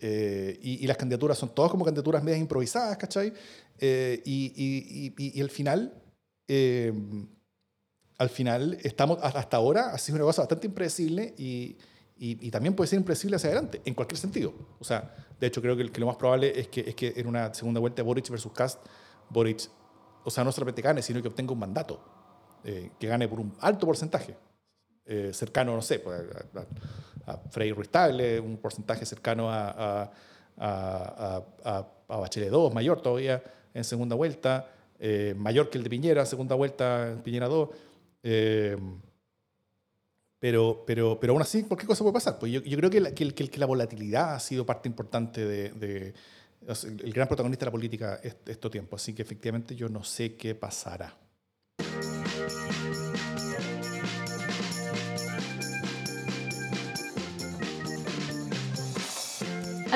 eh, 0.00 0.58
y, 0.62 0.86
las 0.86 0.96
candidaturas 0.96 1.38
son 1.38 1.54
todas 1.54 1.70
como 1.70 1.84
candidaturas 1.84 2.22
medias 2.22 2.40
improvisadas, 2.40 2.96
¿cachai? 2.96 3.32
y, 3.78 5.12
y, 5.16 5.40
al 5.40 5.50
final, 5.50 6.02
al 8.18 8.28
final, 8.30 8.78
estamos, 8.82 9.18
hasta 9.22 9.56
ahora 9.56 9.92
ha 9.92 9.98
sido 9.98 10.16
una 10.16 10.24
cosa 10.24 10.42
bastante 10.42 10.66
impredecible 10.66 11.34
y, 11.36 11.76
también 12.50 12.74
puede 12.74 12.88
ser 12.88 12.98
impredecible 12.98 13.36
hacia 13.36 13.50
adelante, 13.50 13.82
en 13.84 13.94
cualquier 13.94 14.18
sentido. 14.18 14.54
O 14.78 14.84
sea, 14.84 15.14
de 15.38 15.46
hecho, 15.46 15.60
creo 15.60 15.76
que, 15.76 15.90
que 15.92 16.00
lo 16.00 16.06
más 16.06 16.16
probable 16.16 16.58
es 16.58 16.68
que, 16.68 16.80
es 16.80 16.94
que 16.94 17.12
en 17.16 17.26
una 17.26 17.52
segunda 17.52 17.78
vuelta 17.80 18.02
Boric 18.02 18.30
versus 18.30 18.52
Cast, 18.52 18.80
Boric 19.28 19.68
o 20.26 20.30
sea, 20.30 20.42
no 20.42 20.50
solamente 20.50 20.82
gane, 20.82 21.02
sino 21.02 21.22
que 21.22 21.28
obtenga 21.28 21.52
un 21.52 21.60
mandato, 21.60 22.00
eh, 22.64 22.90
que 22.98 23.06
gane 23.06 23.28
por 23.28 23.38
un 23.38 23.54
alto 23.60 23.86
porcentaje, 23.86 24.36
eh, 25.04 25.30
cercano, 25.32 25.72
no 25.72 25.80
sé, 25.82 26.00
pues, 26.00 26.18
a, 26.18 26.58
a, 26.58 26.66
Frei 27.50 27.72
Ruiz 27.72 27.90
un 28.42 28.56
porcentaje 28.58 29.04
cercano 29.04 29.50
a, 29.50 30.10
a, 30.56 31.42
a, 31.64 32.16
Bachelet 32.16 32.50
2, 32.50 32.72
mayor 32.72 33.00
todavía 33.00 33.42
en 33.74 33.84
segunda 33.84 34.14
vuelta, 34.14 34.70
eh, 34.98 35.34
mayor 35.36 35.68
que 35.68 35.78
el 35.78 35.84
de 35.84 35.90
Piñera, 35.90 36.24
segunda 36.24 36.54
vuelta 36.54 37.10
en 37.10 37.22
Piñera 37.22 37.48
2. 37.48 37.68
pero, 40.38 40.84
pero, 40.86 41.18
pero 41.20 41.32
aún 41.32 41.42
así, 41.42 41.64
cualquier 41.64 41.88
cosa 41.88 42.04
puede 42.04 42.14
pasar. 42.14 42.38
Pues 42.38 42.52
yo, 42.52 42.62
creo 42.62 42.90
que 42.90 43.00
la, 43.00 43.12
que, 43.12 43.58
la, 43.58 43.66
volatilidad 43.66 44.34
ha 44.34 44.40
sido 44.40 44.64
parte 44.64 44.88
importante 44.88 45.44
de 45.44 46.14
el 46.84 47.12
gran 47.12 47.28
protagonista 47.28 47.64
de 47.64 47.66
la 47.66 47.72
política 47.72 48.20
este 48.22 48.70
tiempo. 48.70 48.96
Así 48.96 49.14
que 49.14 49.22
efectivamente 49.22 49.74
yo 49.74 49.88
no 49.88 50.02
sé 50.04 50.36
qué 50.36 50.54
pasará. 50.54 51.25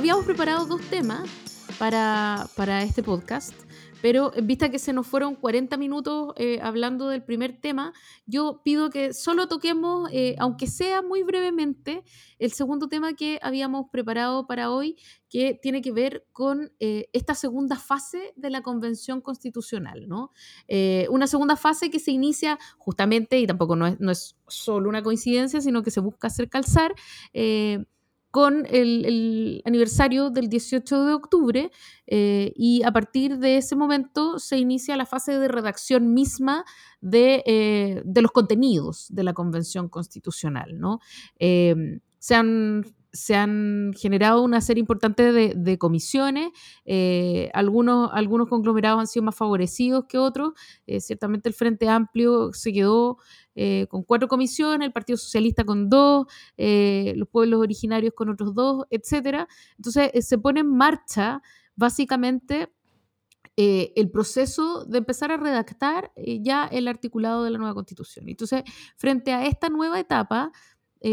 Habíamos 0.00 0.24
preparado 0.24 0.64
dos 0.64 0.80
temas 0.88 1.28
para, 1.78 2.48
para 2.56 2.82
este 2.82 3.02
podcast. 3.02 3.52
Pero 4.00 4.32
en 4.34 4.46
vista 4.46 4.70
que 4.70 4.78
se 4.78 4.94
nos 4.94 5.06
fueron 5.06 5.34
40 5.34 5.76
minutos 5.76 6.32
eh, 6.36 6.58
hablando 6.62 7.08
del 7.08 7.22
primer 7.22 7.60
tema, 7.60 7.92
yo 8.24 8.62
pido 8.64 8.88
que 8.88 9.12
solo 9.12 9.46
toquemos, 9.46 10.08
eh, 10.10 10.36
aunque 10.38 10.68
sea 10.68 11.02
muy 11.02 11.22
brevemente, 11.22 12.02
el 12.38 12.50
segundo 12.52 12.88
tema 12.88 13.12
que 13.12 13.38
habíamos 13.42 13.90
preparado 13.92 14.46
para 14.46 14.70
hoy, 14.70 14.96
que 15.28 15.52
tiene 15.60 15.82
que 15.82 15.92
ver 15.92 16.26
con 16.32 16.72
eh, 16.80 17.10
esta 17.12 17.34
segunda 17.34 17.76
fase 17.76 18.32
de 18.36 18.48
la 18.48 18.62
Convención 18.62 19.20
Constitucional. 19.20 20.08
¿no? 20.08 20.32
una 21.10 21.26
segunda 21.26 21.56
fase 21.56 21.90
que 21.90 21.98
se 21.98 22.10
inicia 22.10 22.58
justamente, 22.78 23.38
y 23.38 23.46
tampoco 23.46 23.76
no 23.76 23.86
es, 23.86 24.00
no 24.00 24.10
es 24.10 24.38
solo 24.48 24.88
una 24.88 25.02
coincidencia, 25.02 25.60
sino 25.60 25.82
que 25.82 25.90
se 25.90 26.00
busca 26.00 26.28
hacer 26.28 26.48
calzar 26.48 26.94
con 28.30 28.64
el, 28.70 29.62
aniversario 29.64 30.30
del 30.30 30.48
18 30.48 31.04
de 31.04 31.12
octubre 31.12 31.70
eh, 32.06 32.52
y 32.54 32.82
a 32.84 32.92
partir 32.92 33.38
de 33.38 33.56
ese 33.56 33.76
momento 33.76 34.38
se 34.38 34.58
inicia 34.58 34.96
la 34.96 35.06
fase 35.06 35.38
de 35.38 35.48
redacción 35.48 36.14
misma 36.14 36.64
de, 37.00 37.42
eh, 37.46 38.02
los 38.04 38.30
contenidos 38.30 39.06
de 39.10 39.24
la 39.24 39.32
Convención 39.32 39.88
Constitucional. 39.88 40.78
¿no? 40.78 41.00
Eh, 41.38 42.00
se 42.18 42.34
han 42.34 42.84
se 43.12 43.34
han 43.34 43.92
generado 43.96 44.42
una 44.42 44.60
serie 44.60 44.80
importante 44.80 45.32
de, 45.32 45.78
comisiones, 45.78 46.50
algunos, 47.52 48.10
algunos 48.12 48.48
conglomerados 48.48 49.00
han 49.00 49.06
sido 49.06 49.24
más 49.24 49.36
favorecidos 49.36 50.04
que 50.08 50.18
otros, 50.18 50.52
ciertamente 50.98 51.48
el 51.48 51.54
Frente 51.54 51.88
Amplio 51.88 52.52
se 52.52 52.72
quedó 52.72 53.18
eh, 53.62 53.86
con 53.90 54.04
cuatro 54.04 54.28
comisiones, 54.28 54.86
el 54.86 54.92
Partido 54.92 55.16
Socialista 55.16 55.64
con 55.64 55.90
dos, 55.90 56.26
eh, 56.56 57.12
los 57.16 57.28
pueblos 57.28 57.60
originarios 57.60 58.14
con 58.14 58.28
otros 58.30 58.54
dos, 58.54 58.86
etc. 58.90 59.46
Entonces 59.76 60.10
eh, 60.14 60.22
se 60.22 60.38
pone 60.38 60.60
en 60.60 60.74
marcha 60.74 61.42
básicamente 61.76 62.72
el 63.56 64.10
proceso 64.10 64.86
de 64.86 64.96
empezar 64.96 65.30
a 65.32 65.36
redactar 65.36 66.12
ya 66.16 66.64
el 66.64 66.88
articulado 66.88 67.44
de 67.44 67.50
la 67.50 67.58
nueva 67.58 67.74
constitución. 67.74 68.26
Entonces, 68.26 68.62
frente 68.96 69.34
a 69.34 69.44
esta 69.44 69.68
nueva 69.68 70.00
etapa, 70.00 70.50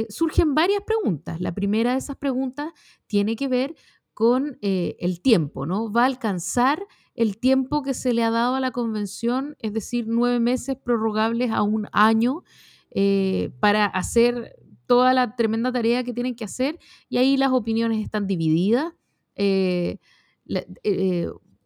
surgen 0.10 0.54
varias 0.56 0.82
preguntas. 0.86 1.40
La 1.40 1.54
primera 1.54 1.94
de 1.94 1.98
esas 2.00 2.18
preguntas 2.18 2.74
tiene 3.08 3.36
que 3.36 3.48
ver 3.48 3.76
con 4.14 4.58
el 4.62 5.22
tiempo, 5.22 5.66
¿no? 5.66 5.92
¿Va 5.92 6.04
a 6.04 6.08
alcanzar 6.08 6.86
el 7.18 7.40
tiempo 7.40 7.82
que 7.82 7.96
se 7.96 8.14
le 8.14 8.24
ha 8.24 8.30
dado 8.30 8.56
a 8.56 8.60
la 8.60 8.72
convención, 8.72 9.58
es 9.60 9.74
decir, 9.74 10.06
nueve 10.08 10.40
meses 10.40 10.78
prorrogables 10.78 11.52
a 11.52 11.64
un 11.64 11.88
año, 11.92 12.44
eh, 12.92 13.50
para 13.60 13.86
hacer 13.88 14.56
toda 14.86 15.14
la 15.16 15.36
tremenda 15.36 15.72
tarea 15.72 16.04
que 16.04 16.14
tienen 16.14 16.36
que 16.36 16.46
hacer. 16.46 16.78
Y 17.10 17.18
ahí 17.18 17.36
las 17.36 17.52
opiniones 17.52 18.04
están 18.04 18.28
divididas. 18.28 18.94
Eh, 19.36 19.98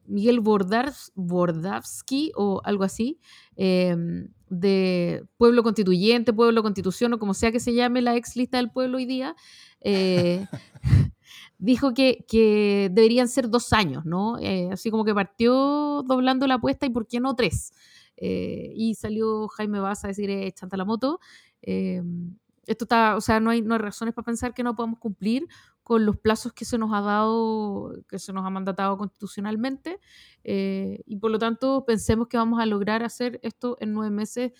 eh, 0.02 0.08
Miguel 0.08 0.40
Bordavsky 1.16 2.32
o 2.36 2.62
algo 2.64 2.84
así, 2.84 3.20
em, 3.56 4.28
de 4.50 5.24
Pueblo 5.38 5.64
Constituyente, 5.64 6.34
Pueblo 6.34 6.64
Constitución 6.64 7.14
o 7.14 7.20
como 7.20 7.34
sea 7.34 7.52
que 7.52 7.60
se 7.60 7.74
llame 7.74 8.02
la 8.02 8.16
ex 8.16 8.36
lista 8.36 8.58
del 8.58 8.70
pueblo 8.72 8.98
hoy 8.98 9.06
día, 9.06 9.36
dijo 11.62 11.94
que, 11.94 12.90
deberían 12.92 13.30
ser 13.30 13.50
dos 13.50 13.72
años, 13.72 14.04
¿no? 14.04 14.38
Eh, 14.40 14.70
así 14.72 14.90
como 14.90 15.06
que 15.06 15.14
partió 15.14 16.04
doblando 16.04 16.48
la 16.48 16.56
apuesta 16.56 16.88
y 16.88 16.90
por 16.90 17.08
qué 17.08 17.20
no 17.20 17.36
tres. 17.36 17.72
Eh, 18.18 18.74
y 18.76 18.96
salió 18.96 19.48
Jaime 19.48 19.80
Baza 19.80 20.08
a 20.08 20.10
decir, 20.10 20.30
eh, 20.30 20.52
chanta 20.54 20.76
la 20.76 20.86
moto. 20.86 21.20
esto 21.62 22.86
está, 22.86 23.16
o 23.16 23.22
sea, 23.22 23.40
no 23.40 23.52
hay, 23.52 23.62
no 23.62 23.76
hay 23.76 23.80
razones 23.80 24.14
para 24.14 24.26
pensar 24.26 24.54
que 24.54 24.64
no 24.64 24.76
podamos 24.76 25.00
cumplir 25.00 25.48
con 25.84 26.06
los 26.06 26.18
plazos 26.18 26.54
que 26.54 26.66
se 26.66 26.78
nos 26.78 26.94
ha 26.94 27.02
dado, 27.02 27.94
que 28.08 28.20
se 28.20 28.34
nos 28.34 28.46
ha 28.46 28.50
mandatado 28.50 28.98
constitucionalmente, 28.98 30.00
y 30.44 31.16
por 31.18 31.32
lo 31.32 31.40
tanto 31.40 31.86
pensemos 31.86 32.28
que 32.28 32.38
vamos 32.38 32.60
a 32.60 32.66
lograr 32.66 33.04
hacer 33.04 33.40
esto 33.44 33.78
en 33.80 33.94
nueve 33.94 34.10
meses 34.10 34.52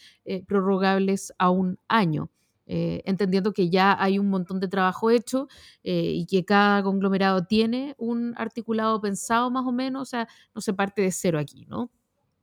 prorrogables 0.48 1.34
a 1.38 1.50
un 1.50 1.80
año. 1.88 2.30
Eh, 2.74 3.02
entendiendo 3.06 3.52
que 3.52 3.70
ya 3.70 4.02
hay 4.02 4.18
un 4.18 4.30
montón 4.30 4.62
de 4.62 4.70
trabajo 4.70 5.10
hecho 5.10 5.50
eh, 5.84 6.14
y 6.16 6.26
que 6.26 6.46
cada 6.46 6.82
conglomerado 6.82 7.44
tiene 7.46 7.96
un 7.98 8.34
articulado 8.38 9.02
pensado 9.02 9.52
más 9.52 9.66
o 9.66 9.74
menos, 9.74 10.04
o 10.04 10.06
sea, 10.06 10.28
no 10.56 10.62
se 10.62 10.74
parte 10.74 11.02
de 11.02 11.12
cero 11.12 11.38
aquí, 11.38 11.66
¿no? 11.66 11.92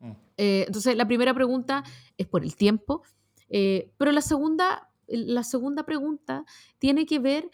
Mm. 0.00 0.10
Eh, 0.36 0.64
entonces, 0.66 0.96
la 0.96 1.06
primera 1.06 1.32
pregunta 1.32 1.82
es 2.18 2.26
por 2.26 2.44
el 2.44 2.56
tiempo, 2.56 3.02
pero 3.48 4.12
la 4.12 4.20
segunda, 4.20 4.90
la 5.06 5.44
segunda 5.44 5.86
pregunta 5.86 6.44
tiene 6.78 7.06
que 7.06 7.18
ver 7.18 7.50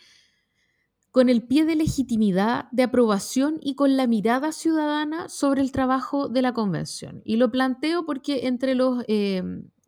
con 1.15 1.29
el 1.29 1.45
pie 1.45 1.65
de 1.65 1.77
legitimidad, 1.77 2.67
de 2.73 2.83
aprobación 2.83 3.61
y 3.63 3.77
con 3.77 3.97
la 3.97 4.09
mirada 4.09 4.51
ciudadana 4.51 5.29
sobre 5.29 5.63
el 5.63 5.71
trabajo 5.71 6.29
de 6.29 6.43
la 6.43 6.53
convención. 6.53 7.23
Y 7.25 7.37
lo 7.37 7.53
planteo 7.53 8.05
porque 8.05 8.49
entre 8.49 8.75
los 8.75 9.05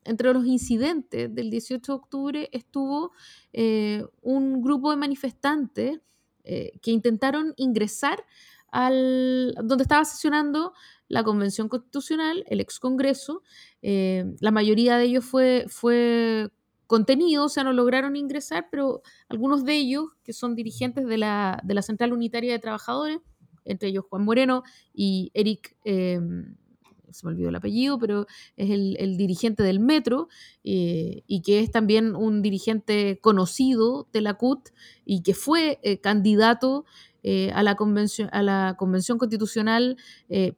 entre 0.06 0.32
los 0.32 0.46
incidentes 0.46 1.34
del 1.34 1.50
18 1.50 1.92
de 1.92 1.96
octubre 1.96 2.48
estuvo 2.52 3.12
eh, 3.52 4.04
un 4.22 4.62
grupo 4.62 4.90
de 4.90 4.96
manifestantes 4.96 5.98
eh, 6.44 6.72
que 6.80 6.92
intentaron 6.92 7.54
ingresar 7.56 8.24
al 8.70 9.54
donde 9.64 9.82
estaba 9.82 10.04
sesionando 10.04 10.74
la 11.08 11.22
Convención 11.22 11.68
Constitucional, 11.68 12.44
el 12.48 12.60
ex 12.60 12.78
Congreso. 12.78 13.42
Eh, 13.82 14.24
la 14.40 14.50
mayoría 14.50 14.96
de 14.96 15.04
ellos 15.04 15.24
fue, 15.24 15.66
fue 15.68 16.50
contenido, 16.86 17.44
o 17.44 17.48
sea, 17.48 17.64
no 17.64 17.72
lograron 17.72 18.16
ingresar, 18.16 18.68
pero 18.70 19.02
algunos 19.28 19.64
de 19.64 19.74
ellos, 19.74 20.06
que 20.24 20.32
son 20.32 20.54
dirigentes 20.54 21.06
de 21.06 21.18
la, 21.18 21.60
de 21.64 21.74
la 21.74 21.82
Central 21.82 22.12
Unitaria 22.12 22.52
de 22.52 22.58
Trabajadores, 22.58 23.18
entre 23.64 23.88
ellos 23.88 24.04
Juan 24.08 24.24
Moreno 24.24 24.62
y 24.94 25.30
Eric 25.34 25.76
se 27.16 27.26
me 27.26 27.32
olvidó 27.32 27.48
el 27.48 27.56
apellido, 27.56 27.98
pero 27.98 28.26
es 28.56 28.70
el, 28.70 29.16
dirigente 29.16 29.62
del 29.62 29.80
metro 29.80 30.28
eh, 30.64 31.22
y 31.26 31.42
que 31.42 31.60
es 31.60 31.70
también 31.70 32.14
un 32.14 32.42
dirigente 32.42 33.18
conocido 33.20 34.06
de 34.12 34.20
la 34.20 34.34
CUT 34.34 34.68
y 35.04 35.22
que 35.22 35.34
fue 35.34 35.78
eh, 35.82 35.98
candidato 35.98 36.84
eh, 37.22 37.50
a, 37.54 37.62
la 37.62 37.74
convención, 37.74 38.28
a 38.32 38.42
la 38.42 38.76
Convención 38.78 39.18
Constitucional 39.18 39.96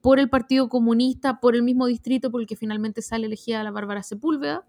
por 0.03 0.19
el 0.19 0.29
Partido 0.29 0.69
Comunista, 0.69 1.41
por 1.41 1.55
el 1.55 1.63
mismo 1.63 1.87
distrito 1.87 2.31
por 2.31 2.41
el 2.41 2.47
que 2.47 2.57
finalmente 2.57 3.01
sale 3.01 3.27
elegida 3.27 3.63
la 3.63 3.71
Bárbara 3.71 4.03
Sepúlveda. 4.03 4.67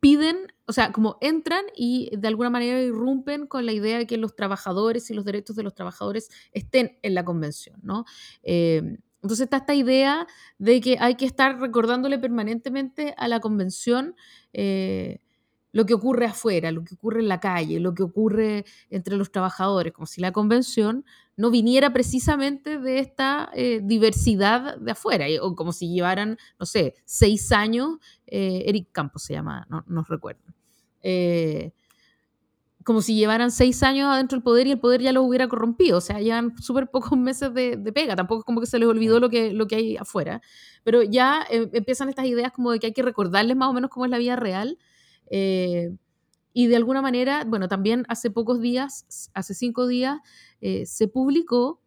Piden, 0.00 0.36
o 0.66 0.72
sea, 0.72 0.92
como 0.92 1.18
entran 1.20 1.64
y 1.76 2.10
de 2.16 2.28
alguna 2.28 2.50
manera 2.50 2.80
irrumpen 2.80 3.46
con 3.46 3.66
la 3.66 3.72
idea 3.72 3.98
de 3.98 4.06
que 4.06 4.16
los 4.16 4.34
trabajadores 4.34 5.10
y 5.10 5.14
los 5.14 5.24
derechos 5.24 5.56
de 5.56 5.62
los 5.62 5.74
trabajadores 5.74 6.28
estén 6.52 6.98
en 7.02 7.14
la 7.14 7.24
convención, 7.24 7.78
¿no? 7.82 8.04
Entonces 9.22 9.44
está 9.44 9.58
esta 9.58 9.74
idea 9.74 10.26
de 10.58 10.80
que 10.80 10.96
hay 11.00 11.14
que 11.14 11.26
estar 11.26 11.60
recordándole 11.60 12.18
permanentemente 12.18 13.14
a 13.16 13.28
la 13.28 13.38
convención 13.40 14.16
eh, 14.52 15.20
lo 15.70 15.86
que 15.86 15.94
ocurre 15.94 16.26
afuera, 16.26 16.72
lo 16.72 16.82
que 16.84 16.94
ocurre 16.94 17.20
en 17.20 17.28
la 17.28 17.38
calle, 17.40 17.78
lo 17.78 17.94
que 17.94 18.02
ocurre 18.02 18.64
entre 18.90 19.16
los 19.16 19.30
trabajadores, 19.30 19.92
como 19.92 20.06
si 20.06 20.20
la 20.20 20.32
convención 20.32 21.04
no 21.42 21.50
viniera 21.50 21.92
precisamente 21.92 22.78
de 22.78 23.00
esta 23.00 23.50
eh, 23.52 23.80
diversidad 23.82 24.76
de 24.76 24.92
afuera, 24.92 25.26
o 25.40 25.56
como 25.56 25.72
si 25.72 25.92
llevaran, 25.92 26.38
no 26.60 26.66
sé, 26.66 26.94
seis 27.04 27.50
años, 27.50 27.98
eh, 28.28 28.62
Eric 28.66 28.90
Campos 28.92 29.24
se 29.24 29.32
llama, 29.32 29.66
no, 29.68 29.82
no 29.88 30.04
recuerdo. 30.08 30.54
Eh, 31.02 31.72
como 32.84 33.02
si 33.02 33.16
llevaran 33.16 33.50
seis 33.50 33.82
años 33.82 34.08
adentro 34.08 34.36
del 34.36 34.44
poder 34.44 34.68
y 34.68 34.70
el 34.70 34.78
poder 34.78 35.02
ya 35.02 35.10
lo 35.10 35.24
hubiera 35.24 35.48
corrompido. 35.48 35.98
O 35.98 36.00
sea, 36.00 36.20
llevan 36.20 36.56
súper 36.62 36.88
pocos 36.88 37.18
meses 37.18 37.52
de, 37.52 37.76
pega. 37.92 38.14
Tampoco 38.14 38.42
es 38.42 38.44
como 38.44 38.60
que 38.60 38.66
se 38.68 38.78
les 38.78 38.88
olvidó 38.88 39.18
lo 39.18 39.28
que, 39.28 39.52
lo 39.52 39.66
que 39.66 39.74
hay 39.74 39.96
afuera. 39.96 40.42
Pero 40.84 41.02
ya 41.02 41.44
eh, 41.50 41.68
empiezan 41.72 42.08
estas 42.08 42.26
ideas 42.26 42.52
como 42.52 42.70
de 42.70 42.78
que 42.78 42.86
hay 42.86 42.92
que 42.92 43.02
recordarles 43.02 43.56
más 43.56 43.68
o 43.68 43.72
menos 43.72 43.90
cómo 43.90 44.04
es 44.04 44.12
la 44.12 44.18
vida 44.18 44.36
real. 44.36 44.78
Eh, 45.28 45.90
y 46.52 46.66
de 46.66 46.76
alguna 46.76 47.02
manera, 47.02 47.44
bueno, 47.44 47.68
también 47.68 48.04
hace 48.08 48.30
pocos 48.30 48.60
días, 48.60 49.30
hace 49.34 49.54
cinco 49.54 49.86
días, 49.86 50.20
eh, 50.60 50.86
se 50.86 51.08
publicó 51.08 51.80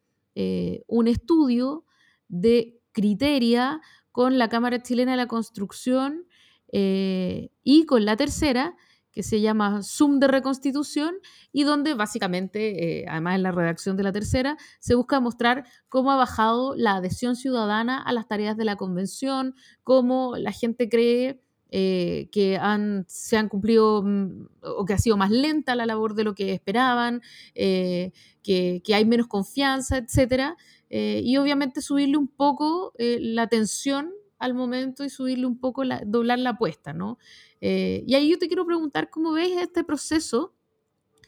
un 0.88 1.08
estudio 1.08 1.86
de 2.28 2.78
criteria 2.92 3.80
con 4.12 4.38
la 4.38 4.50
Cámara 4.50 4.82
Chilena 4.84 5.12
de 5.12 5.18
la 5.18 5.28
Construcción 5.28 6.26
y 6.74 7.86
con 7.86 8.04
la 8.04 8.18
tercera, 8.18 8.76
que 9.16 9.24
se 9.24 9.40
llama 9.40 9.82
Zoom 9.82 10.20
de 10.20 10.28
Reconstitución 10.28 11.16
y 11.54 11.64
donde 11.64 11.94
básicamente, 11.94 13.00
eh, 13.00 13.06
además 13.08 13.36
en 13.36 13.44
la 13.44 13.52
redacción 13.54 13.96
de 13.96 14.04
la 14.04 14.12
tercera, 14.12 14.58
se 14.80 14.94
busca 14.94 15.22
mostrar 15.22 15.66
cómo 15.88 16.12
ha 16.12 16.18
bajado 16.18 16.76
la 16.76 16.96
adhesión 16.96 17.38
ciudadana 17.38 18.02
a 18.04 18.12
las 18.12 18.28
tareas 18.28 18.58
de 18.58 18.66
la 18.66 18.76
convención, 18.76 19.56
cómo 19.84 20.36
la 20.36 20.52
gente 20.52 20.90
cree 20.90 21.42
eh, 21.72 22.30
que 22.32 22.60
se 23.08 23.38
han 23.38 23.50
cumplido 23.50 24.04
mm, 24.04 24.48
o 24.62 24.86
que 24.86 24.94
ha 24.94 24.98
sido 24.98 25.18
más 25.18 25.32
lenta 25.32 25.76
la 25.76 25.86
labor 25.86 26.16
de 26.16 26.24
lo 26.24 26.36
que 26.36 26.54
esperaban, 26.54 27.22
eh, 27.54 28.12
que, 28.44 28.82
hay 28.94 29.06
menos 29.06 29.28
confianza, 29.28 29.98
etc. 29.98 30.56
y 30.90 31.38
obviamente 31.38 31.82
subirle 31.82 32.18
un 32.18 32.28
poco 32.28 32.94
la 32.98 33.48
tensión 33.48 34.12
al 34.38 34.54
momento 34.54 35.04
y 35.04 35.10
subirle 35.10 35.46
un 35.46 35.60
poco, 35.60 35.84
la, 35.84 36.02
doblar 36.06 36.40
la 36.40 36.52
apuesta, 36.52 36.94
¿no? 36.94 37.18
Eh, 37.62 38.04
y 38.06 38.16
ahí 38.16 38.30
yo 38.30 38.38
te 38.38 38.48
quiero 38.48 38.66
preguntar 38.66 39.10
cómo 39.10 39.32
ves 39.32 39.52
este 39.58 39.84
proceso 39.84 40.54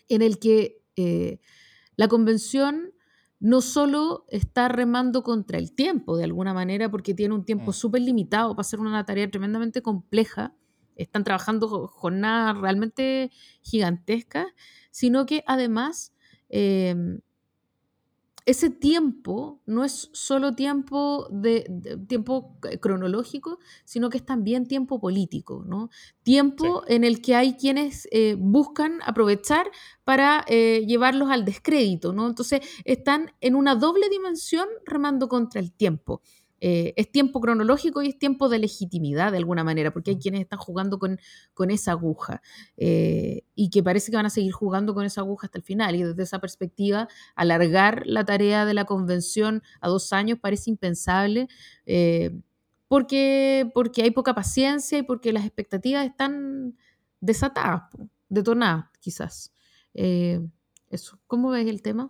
en 0.10 0.22
el 0.22 0.40
que 0.40 0.82
eh, 0.96 1.40
la 1.96 2.08
convención 2.08 2.94
no 3.40 3.62
solo 3.62 4.26
está 4.30 4.68
remando 4.68 5.24
contra 5.24 5.58
el 5.58 5.74
tiempo 5.74 6.18
de 6.18 6.24
alguna 6.24 6.54
manera, 6.54 6.90
porque 6.90 7.14
tiene 7.14 7.36
un 7.36 7.46
tiempo 7.46 7.72
mm. 7.72 7.74
súper 7.74 8.02
limitado 8.02 8.56
para 8.56 8.62
hacer 8.62 8.80
una 8.80 9.06
tarea 9.06 9.30
tremendamente 9.30 9.82
compleja, 9.82 10.56
están 10.96 11.24
trabajando 11.24 11.88
jornadas 11.88 12.58
realmente 12.58 13.32
gigantescas, 13.62 14.48
sino 14.90 15.26
que 15.28 15.44
además 15.46 16.14
eh, 16.50 16.96
ese 18.48 18.70
tiempo 18.70 19.62
no 19.66 19.84
es 19.84 20.10
solo 20.14 20.56
tiempo, 20.56 21.28
de, 21.30 22.00
tiempo 22.08 22.58
cronológico, 22.80 23.60
sino 23.84 24.10
que 24.10 24.18
es 24.20 24.26
también 24.26 24.68
tiempo 24.68 25.02
político, 25.02 25.66
¿no? 25.68 25.90
Tiempo 26.24 26.84
en 26.88 27.04
el 27.04 27.22
que 27.22 27.36
hay 27.36 27.56
quienes 27.56 28.08
eh, 28.10 28.38
buscan 28.40 29.00
aprovechar 29.06 29.70
para 30.06 30.46
eh, 30.48 30.86
llevarlos 30.88 31.30
al 31.30 31.44
descrédito, 31.44 32.14
¿no? 32.14 32.26
Entonces 32.26 32.62
están 32.86 33.34
en 33.42 33.56
una 33.56 33.76
doble 33.76 34.08
dimensión 34.08 34.70
remando 34.86 35.28
contra 35.28 35.60
el 35.60 35.74
tiempo. 35.74 36.22
Eh, 36.60 36.94
es 36.96 37.12
tiempo 37.12 37.40
cronológico 37.40 38.02
y 38.02 38.10
es 38.10 38.18
tiempo 38.18 38.50
de 38.50 38.60
legitimidad 38.60 39.32
de 39.32 39.38
alguna 39.38 39.64
manera, 39.64 39.92
porque 39.92 40.12
hay 40.12 40.18
quienes 40.18 40.42
están 40.42 40.60
jugando 40.60 40.98
con, 40.98 41.20
con 41.54 41.70
esa 41.70 41.92
aguja 41.92 42.42
eh, 42.78 43.44
y 43.54 43.70
que 43.70 43.84
parece 43.84 44.12
que 44.12 44.18
van 44.18 44.26
a 44.26 44.32
seguir 44.32 44.52
jugando 44.52 44.94
con 44.94 45.06
esa 45.06 45.22
aguja 45.22 45.48
hasta 45.48 45.60
el 45.60 45.64
final. 45.64 45.96
Y 45.96 46.04
desde 46.04 46.24
esa 46.24 46.40
perspectiva, 46.40 47.08
alargar 47.36 48.04
la 48.06 48.26
tarea 48.26 48.66
de 48.66 48.74
la 48.74 48.86
convención 48.86 49.62
a 49.82 49.88
dos 49.88 50.14
años 50.14 50.40
parece 50.40 50.70
impensable. 50.70 51.48
Eh, 51.86 52.40
porque, 52.88 53.70
porque 53.74 54.04
hay 54.04 54.12
poca 54.12 54.34
paciencia 54.34 54.98
y 54.98 55.04
porque 55.04 55.34
las 55.34 55.44
expectativas 55.46 56.06
están 56.06 56.78
desatadas, 57.20 57.84
detonadas 58.30 58.86
quizás. 59.02 59.52
eso, 59.94 61.20
¿cómo 61.28 61.50
ves 61.50 61.68
el 61.68 61.82
tema? 61.82 62.10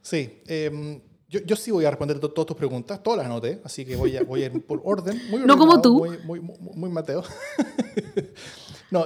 Sí, 0.00 0.42
em, 1.32 1.46
yo, 1.46 1.56
sí 1.56 1.70
voy 1.70 1.84
a 1.84 1.90
responder 1.90 2.18
todas 2.18 2.46
tus 2.46 2.56
preguntas, 2.56 3.02
todas 3.02 3.18
las 3.18 3.26
anoté, 3.26 3.60
así 3.64 3.84
que 3.84 3.96
voy 3.96 4.16
a, 4.16 4.22
voy 4.22 4.42
a 4.42 4.46
ir 4.46 4.64
por 4.64 4.80
orden. 4.84 5.20
Muy 5.30 5.40
no 5.46 5.56
como 5.56 5.80
tú. 5.80 5.98
Muy, 5.98 6.18
muy, 6.18 6.40
muy, 6.40 6.90
Mateo. 6.90 7.22
no, 8.90 9.04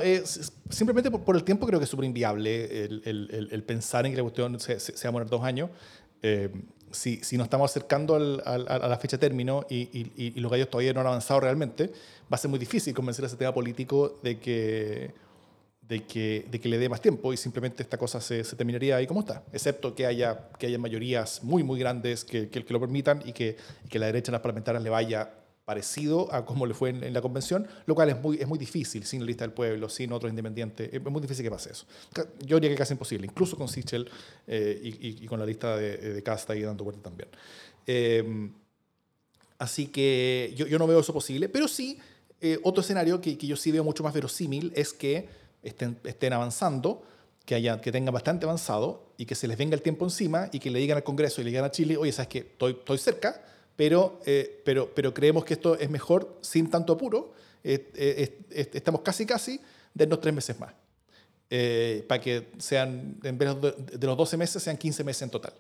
simplemente 0.71 1.11
por, 1.11 1.37
el 1.37 1.45
tiempo 1.45 1.67
creo 1.67 1.79
que 1.79 1.85
es 1.85 1.91
súper 1.91 2.07
inviable 2.07 2.85
el, 2.85 3.03
el, 3.05 3.49
el, 3.51 3.63
pensar 3.63 4.07
en 4.07 4.13
que 4.13 4.17
la 4.17 4.23
cuestión 4.23 4.59
se, 4.61 4.81
se, 4.81 4.93
va 5.07 5.09
a 5.09 5.13
morir 5.13 5.29
dos 5.29 5.43
años. 5.43 5.71
Eh, 6.23 6.51
si, 6.91 7.19
si, 7.23 7.37
nos 7.37 7.47
estamos 7.47 7.71
acercando 7.71 8.15
al, 8.15 8.43
al, 8.45 8.67
a 8.69 8.89
la 8.89 8.97
fecha 8.97 9.17
de 9.17 9.21
término 9.21 9.67
y, 9.69 9.89
y, 9.93 10.13
y, 10.17 10.41
los 10.41 10.51
gallos 10.51 10.71
todavía 10.71 10.93
no 10.93 11.01
han 11.01 11.07
avanzado 11.07 11.41
realmente, 11.41 11.89
va 11.89 12.37
a 12.37 12.39
ser 12.39 12.49
muy 12.49 12.59
difícil 12.59 12.95
convencer 12.95 13.25
a 13.25 13.29
ese 13.29 13.37
tema 13.37 13.53
político 13.53 14.19
de 14.23 14.39
que 14.39 15.26
de 15.89 16.05
que, 16.05 16.47
de 16.51 16.61
que 16.61 16.69
le 16.69 16.79
dé 16.79 16.89
más 16.89 17.01
tiempo 17.01 17.33
y 17.33 17.37
simplemente 17.37 17.83
esta 17.83 17.97
cosa 17.97 18.21
se, 18.21 18.43
terminaría 18.43 18.97
ahí 18.97 19.07
como 19.07 19.21
está, 19.21 19.45
excepto 19.53 19.95
que 19.95 20.07
haya, 20.07 20.49
que 20.59 20.67
haya 20.67 20.79
mayorías 20.79 21.45
muy, 21.45 21.63
muy 21.63 21.79
grandes 21.79 22.25
que, 22.25 22.49
que, 22.49 22.65
lo 22.69 22.81
permitan 22.81 23.23
y 23.25 23.33
que, 23.33 23.57
que 23.89 23.99
la 23.99 24.07
derecha 24.07 24.31
en 24.31 24.33
las 24.33 24.43
parlamentarias 24.43 24.83
le 24.83 24.91
vaya 24.91 25.31
parecido 25.65 26.33
a 26.33 26.45
como 26.45 26.65
le 26.65 26.75
fue 26.75 26.91
en, 26.91 27.13
la 27.13 27.21
convención, 27.21 27.67
lo 27.87 27.95
cual 27.95 28.09
es 28.11 28.21
muy, 28.21 28.37
es 28.39 28.47
muy 28.47 28.59
difícil 28.59 29.05
sin 29.05 29.21
la 29.21 29.27
lista 29.27 29.45
del 29.45 29.53
pueblo, 29.53 29.89
sin 29.89 30.13
otros 30.13 30.31
independientes, 30.31 30.89
es 30.93 31.03
muy 31.03 31.21
difícil 31.21 31.45
que 31.45 31.51
pase 31.51 31.73
eso. 31.73 31.87
Yo 32.45 32.57
diría 32.57 32.71
que 32.71 32.77
casi 32.77 32.95
imposible, 32.95 33.27
incluso 33.27 33.57
con 33.57 33.69
Sichel 33.69 34.09
eh, 34.47 34.81
y, 34.83 35.25
y, 35.25 35.27
con 35.27 35.41
la 35.41 35.47
lista 35.47 35.77
de, 35.77 35.97
de 35.97 36.23
Casta 36.23 36.53
ahí 36.53 36.63
dando 36.63 36.85
vuelta 36.85 37.03
también. 37.03 37.29
Eh, 37.85 38.49
así 39.59 39.89
que 39.89 40.53
yo, 40.57 40.67
yo, 40.67 40.79
no 40.79 40.87
veo 40.87 41.01
eso 41.01 41.13
posible, 41.13 41.49
pero 41.49 41.67
sí, 41.67 41.99
eh, 42.41 42.61
otro 42.63 42.81
escenario 42.81 43.21
que, 43.21 43.37
que 43.37 43.47
yo 43.49 43.57
sí 43.57 43.73
veo 43.73 43.83
mucho 43.83 44.05
más 44.05 44.15
verosímil 44.15 44.73
es 44.77 44.93
que 44.93 45.46
estén, 45.67 45.99
estén 46.05 46.33
avanzando, 46.33 47.03
que, 47.47 47.55
haya, 47.55 47.81
que 47.81 47.93
tengan 47.93 48.13
bastante 48.13 48.45
avanzado 48.45 49.07
y 49.17 49.25
que 49.25 49.35
se 49.35 49.47
les 49.49 49.57
venga 49.57 49.75
el 49.75 49.83
tiempo 49.83 50.05
encima 50.05 50.49
y 50.53 50.59
que 50.59 50.71
le 50.71 50.81
digan 50.81 50.97
al 50.97 51.05
Congreso 51.05 51.41
y 51.41 51.45
le 51.45 51.51
digan 51.51 51.65
a 51.65 51.71
Chile, 51.71 51.97
oye, 51.97 52.13
sabes 52.13 52.29
que 52.29 52.39
estoy, 52.39 52.73
estoy 52.73 52.99
cerca, 52.99 53.43
pero, 53.77 54.21
eh, 54.27 54.63
pero, 54.65 54.93
pero 54.95 55.15
creemos 55.15 55.45
que 55.45 55.55
esto 55.55 55.79
es 55.79 55.89
mejor 55.89 56.39
sin 56.41 56.69
tanto 56.69 56.93
apuro, 56.93 57.33
eh, 57.63 57.91
eh, 57.95 58.69
estamos 58.75 59.01
casi 59.03 59.25
casi, 59.25 59.61
dennos 59.95 60.21
tres 60.21 60.35
meses 60.35 60.59
más. 60.59 60.75
para 62.09 62.21
que 62.21 62.49
sean, 62.59 63.19
en 63.23 63.39
vez 63.39 63.51
de 63.61 64.07
los 64.07 64.17
12 64.17 64.37
meses, 64.37 64.63
sean 64.63 64.77
15 64.77 65.05
meses 65.05 65.23
en 65.23 65.31
total. 65.31 65.55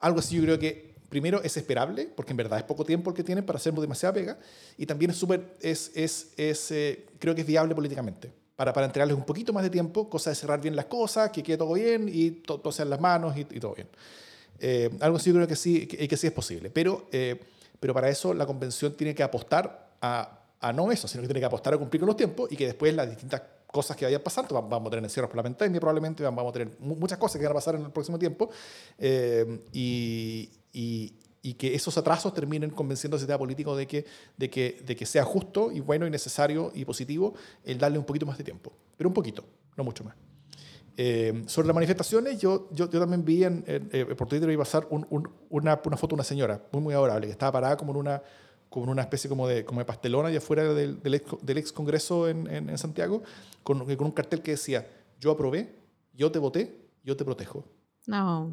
Algo 0.00 0.18
así 0.18 0.36
yo 0.36 0.42
creo 0.42 0.58
que 0.58 0.94
primero 1.08 1.42
es 1.42 1.56
esperable, 1.56 2.10
porque 2.14 2.32
en 2.32 2.36
verdad 2.36 2.58
es 2.58 2.64
poco 2.64 2.84
tiempo 2.84 3.10
el 3.10 3.16
que 3.16 3.24
tienen 3.24 3.46
para 3.46 3.56
hacernos 3.56 3.80
demasiada 3.80 4.12
pega, 4.12 4.38
y 4.76 4.84
también 4.84 5.10
es 5.10 5.16
súper, 5.16 5.56
es, 5.60 5.92
es, 5.94 6.32
es 6.36 6.68
creo 7.18 7.34
que 7.34 7.40
es 7.40 7.46
viable 7.46 7.74
políticamente 7.74 8.45
para, 8.56 8.72
para 8.72 8.86
entregarles 8.86 9.16
un 9.16 9.24
poquito 9.24 9.52
más 9.52 9.62
de 9.62 9.70
tiempo, 9.70 10.08
cosa 10.08 10.30
de 10.30 10.36
cerrar 10.36 10.60
bien 10.60 10.74
las 10.74 10.86
cosas, 10.86 11.30
que 11.30 11.42
quede 11.42 11.58
todo 11.58 11.74
bien 11.74 12.10
y 12.12 12.30
todo 12.30 12.72
las 12.84 13.00
manos 13.00 13.36
y, 13.36 13.44
todo 13.44 13.74
bien. 13.74 13.88
Eh, 14.58 14.90
algo 15.00 15.18
así 15.18 15.30
yo 15.30 15.36
creo 15.36 15.46
que 15.46 15.56
sí, 15.56 15.86
que, 15.86 16.08
que 16.08 16.16
sí 16.16 16.26
es 16.26 16.32
posible, 16.32 16.70
pero, 16.70 17.06
eh, 17.12 17.38
pero 17.78 17.92
para 17.92 18.08
eso 18.08 18.32
la 18.32 18.46
convención 18.46 18.96
tiene 18.96 19.14
que 19.14 19.22
apostar 19.22 19.90
a, 20.00 20.40
a, 20.60 20.72
no 20.72 20.90
eso, 20.90 21.06
sino 21.06 21.20
que 21.20 21.28
tiene 21.28 21.40
que 21.40 21.46
apostar 21.46 21.74
a 21.74 21.78
cumplir 21.78 22.00
con 22.00 22.06
los 22.06 22.16
tiempos 22.16 22.50
y 22.50 22.56
que 22.56 22.66
después 22.66 22.94
las 22.94 23.08
distintas 23.08 23.42
cosas 23.66 23.94
que 23.94 24.06
vayan 24.06 24.22
pasando, 24.22 24.54
vamos 24.54 24.86
a 24.86 24.90
tener 24.90 25.04
encierros 25.04 25.28
parlamentarios 25.28 25.78
probablemente, 25.78 26.22
vamos 26.22 26.48
a 26.48 26.52
tener 26.52 26.74
muchas 26.80 27.18
cosas 27.18 27.38
que 27.38 27.46
van 27.46 27.52
a 27.52 27.54
pasar 27.54 27.74
en 27.74 27.82
el 27.82 27.90
próximo 27.90 28.18
tiempo 28.18 28.48
eh, 28.98 29.60
y, 29.72 30.48
y, 30.72 31.12
y 31.46 31.54
que 31.54 31.76
esos 31.76 31.96
atrasos 31.96 32.34
terminen 32.34 32.70
convenciendo 32.70 33.14
al 33.14 33.20
sistema 33.20 33.38
político 33.38 33.76
de 33.76 33.86
que, 33.86 34.04
de, 34.36 34.50
que, 34.50 34.82
de 34.84 34.96
que 34.96 35.06
sea 35.06 35.22
justo 35.22 35.70
y 35.70 35.78
bueno 35.78 36.04
y 36.04 36.10
necesario 36.10 36.72
y 36.74 36.84
positivo 36.84 37.34
el 37.62 37.78
darle 37.78 37.98
un 37.98 38.04
poquito 38.04 38.26
más 38.26 38.36
de 38.36 38.42
tiempo. 38.42 38.72
Pero 38.96 39.08
un 39.08 39.14
poquito, 39.14 39.44
no 39.76 39.84
mucho 39.84 40.02
más. 40.02 40.16
Eh, 40.96 41.44
sobre 41.46 41.68
las 41.68 41.74
manifestaciones, 41.76 42.40
yo, 42.40 42.68
yo, 42.72 42.90
yo 42.90 42.98
también 42.98 43.24
vi 43.24 43.44
en, 43.44 43.62
eh, 43.68 44.12
por 44.18 44.26
Twitter 44.26 44.50
iba 44.50 44.62
a 44.62 44.64
pasar 44.64 44.88
un, 44.90 45.06
una, 45.50 45.80
una, 45.84 45.96
foto 45.96 46.08
de 46.08 46.14
una 46.14 46.24
señora 46.24 46.60
muy, 46.72 46.82
muy 46.82 46.94
adorable 46.94 47.26
que 47.28 47.32
estaba 47.32 47.52
parada 47.52 47.76
como 47.76 47.92
en 47.92 47.98
una, 47.98 48.20
como 48.68 48.86
en 48.86 48.90
una 48.90 49.02
especie 49.02 49.30
como 49.30 49.46
de, 49.46 49.64
como 49.64 49.78
de 49.78 49.84
pastelona 49.84 50.30
allá 50.30 50.38
afuera 50.38 50.74
del, 50.74 51.00
del, 51.00 51.14
ex, 51.14 51.30
del 51.42 51.58
ex 51.58 51.70
Congreso 51.70 52.26
en, 52.26 52.48
en, 52.48 52.76
Santiago, 52.76 53.22
con, 53.62 53.84
con 53.94 54.06
un 54.06 54.12
cartel 54.12 54.42
que 54.42 54.52
decía, 54.52 54.84
yo 55.20 55.30
aprobé, 55.30 55.76
yo 56.12 56.32
te 56.32 56.40
voté, 56.40 56.88
yo 57.04 57.16
te 57.16 57.24
protejo. 57.24 57.64
No. 58.08 58.50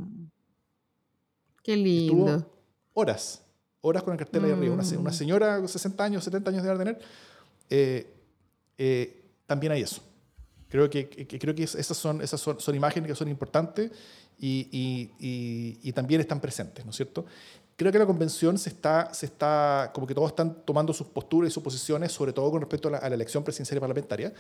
Qué 1.64 1.76
lindo 1.76 2.53
horas, 2.94 3.42
horas 3.82 4.04
con 4.04 4.14
el 4.14 4.20
cartel 4.20 4.46
ahí 4.46 4.52
arriba. 4.52 4.74
Una, 4.74 4.84
una, 4.84 5.10
mm. 5.10 5.14
señora, 5.14 5.68
60 5.68 6.04
años, 6.04 6.24
70 6.24 6.50
años 6.50 6.64
de 6.64 6.78
tener, 6.78 7.00
eh, 7.70 8.14
eh, 8.78 9.26
también 9.46 9.74
hay 9.74 9.82
eso. 9.82 10.02
Creo 10.70 10.90
que, 10.90 11.08
creo 11.08 11.54
que 11.54 11.64
esas, 11.64 11.96
son, 11.96 12.22
esas 12.22 12.42
son, 12.42 12.76
imágenes 12.76 13.08
que 13.08 13.16
son 13.16 13.28
importantes 13.30 13.92
y, 14.40 14.68
y, 15.20 15.80
y, 15.84 15.92
también 15.94 16.20
están 16.20 16.42
presentes, 16.42 16.84
¿no 16.84 16.90
es 16.90 16.98
cierto? 16.98 17.26
Creo 17.76 17.92
que 17.92 17.98
la 17.98 18.06
convención 18.06 18.58
se 18.60 18.70
está, 18.70 19.12
se 19.14 19.26
está, 19.26 19.92
como 19.94 20.06
que 20.06 20.14
todos 20.14 20.30
están 20.30 20.64
tomando 20.64 20.94
sus 20.94 21.08
posturas 21.08 21.50
y 21.50 21.54
sus 21.54 21.64
posiciones, 21.64 22.12
sobre 22.12 22.32
todo 22.32 22.52
con 22.52 22.62
respecto 22.62 22.88
a 22.88 22.92
la, 22.92 23.08
elección 23.08 23.44
presidencial 23.44 23.78
y 23.78 23.80
parlamentaria. 23.80 24.34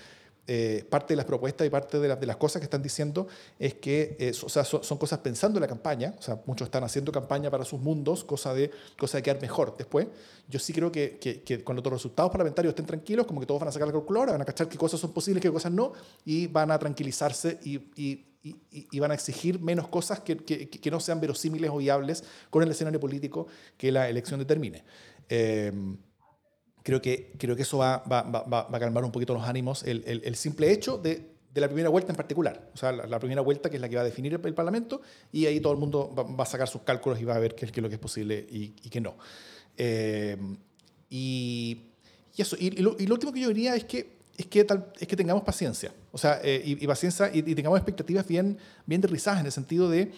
Eh, 0.46 0.86
parte 0.90 1.14
de 1.14 1.16
las 1.16 1.26
propuestas 1.26 1.66
y 1.66 1.70
parte 1.70 2.00
de, 2.00 2.16
de, 2.16 2.26
las 2.28 2.36
cosas 2.36 2.60
que 2.60 2.66
están 2.66 2.84
diciendo 2.84 3.28
es 3.58 3.76
que 3.76 4.18
eh, 4.20 4.34
o 4.44 4.50
sea, 4.50 4.66
son, 4.66 4.98
cosas 4.98 5.20
pensando 5.20 5.58
en 5.58 5.62
la 5.62 5.68
campaña, 5.68 6.14
o 6.20 6.22
sea, 6.22 6.42
muchos 6.46 6.68
están 6.68 6.84
haciendo 6.84 7.12
campaña 7.12 7.50
para 7.50 7.64
sus 7.64 7.80
mundos, 7.80 8.24
cosa 8.24 8.54
de, 8.54 8.70
cosa 9.00 9.18
de 9.18 9.24
quedar 9.24 9.42
mejor 9.42 9.78
después. 9.78 10.08
Yo 10.48 10.60
sí 10.60 10.74
creo 10.74 10.92
que, 10.92 11.18
que, 11.18 11.42
que 11.42 11.64
cuando 11.64 11.82
los 11.82 11.94
resultados 11.94 12.30
parlamentarios 12.30 12.74
estén 12.74 12.86
tranquilos, 12.86 13.26
como 13.26 13.40
que 13.40 13.48
todos 13.48 13.62
van 13.62 13.70
a 13.70 13.72
sacar 13.72 13.88
la 13.88 13.94
calculadora, 13.94 14.34
van 14.34 14.42
a 14.42 14.46
cachar 14.46 14.68
qué 14.68 14.78
cosas 14.78 15.00
son 15.00 15.12
posibles, 15.12 15.42
qué 15.42 15.52
cosas 15.52 15.72
no, 15.72 15.94
y 16.26 16.48
van 16.48 16.70
a 16.70 16.78
tranquilizarse 16.78 17.60
y, 17.64 17.78
y 17.96 18.33
y, 18.44 19.00
van 19.00 19.12
a 19.12 19.14
exigir 19.14 19.60
menos 19.60 19.88
cosas 19.88 20.20
que, 20.20 20.36
que, 20.38 20.92
no 20.92 21.00
sean 21.00 21.22
verosímiles 21.22 21.70
o 21.72 21.78
viables 21.78 22.24
con 22.50 22.62
el 22.62 22.70
escenario 22.70 23.00
político 23.00 23.48
que 23.78 23.92
la 23.92 24.10
elección 24.10 24.40
determine. 24.40 24.84
Em, 25.30 25.98
creo, 26.84 27.02
que, 27.02 27.32
creo 27.38 27.56
que 27.56 27.62
eso 27.62 27.78
va, 27.78 28.04
va, 28.04 28.22
va, 28.24 28.68
a 28.70 28.80
calmar 28.80 29.06
un 29.06 29.12
poquito 29.12 29.34
los 29.34 29.44
ánimos, 29.44 29.84
el, 29.84 30.04
el, 30.06 30.36
simple 30.36 30.72
hecho 30.72 30.98
de, 30.98 31.32
de, 31.54 31.62
la 31.62 31.68
primera 31.68 31.88
vuelta 31.88 32.12
en 32.12 32.18
particular, 32.18 32.70
o 32.74 32.78
sea, 32.78 32.92
la, 32.92 33.20
primera 33.20 33.42
vuelta 33.42 33.70
que 33.70 33.78
es 33.78 33.82
la 33.82 33.88
que 33.88 33.96
va 33.96 34.02
a 34.02 34.06
definir 34.06 34.34
el, 34.34 34.54
Parlamento 34.54 35.02
y 35.32 35.46
ahí 35.46 35.62
todo 35.62 35.72
el 35.72 35.80
mundo 35.80 36.14
va, 36.14 36.44
a 36.44 36.46
sacar 36.46 36.68
sus 36.68 36.82
cálculos 36.82 37.22
y 37.22 37.24
va 37.24 37.36
a 37.36 37.40
ver 37.40 37.56
qué, 37.56 37.66
es 37.66 37.78
lo 37.78 37.88
que 37.88 37.96
es 37.96 38.02
posible 38.02 38.46
y, 38.50 38.76
y 38.84 38.90
qué 38.90 39.00
no. 39.00 39.16
Em, 39.78 40.58
y, 41.10 41.78
y, 42.36 42.42
eso, 42.42 42.58
y 42.60 42.72
lo, 42.72 42.98
y 43.00 43.08
lo 43.08 43.14
último 43.14 43.32
que 43.32 43.40
yo 43.40 43.48
diría 43.48 43.74
es 43.76 43.86
que 43.86 44.23
es 44.38 44.48
que, 44.48 44.64
tal, 44.64 44.92
es 45.00 45.08
que 45.08 45.16
tengamos 45.16 45.44
paciencia. 45.44 45.92
O 46.12 46.18
sea, 46.18 46.40
eh, 46.44 46.62
y, 46.66 46.88
paciencia 46.88 47.30
y, 47.34 47.42
tengamos 47.56 47.78
expectativas 47.78 48.28
bien, 48.28 48.58
bien 48.86 49.02
derrizadas 49.02 49.40
en 49.40 49.46
el 49.46 49.52
sentido 49.52 49.90
de, 49.90 50.12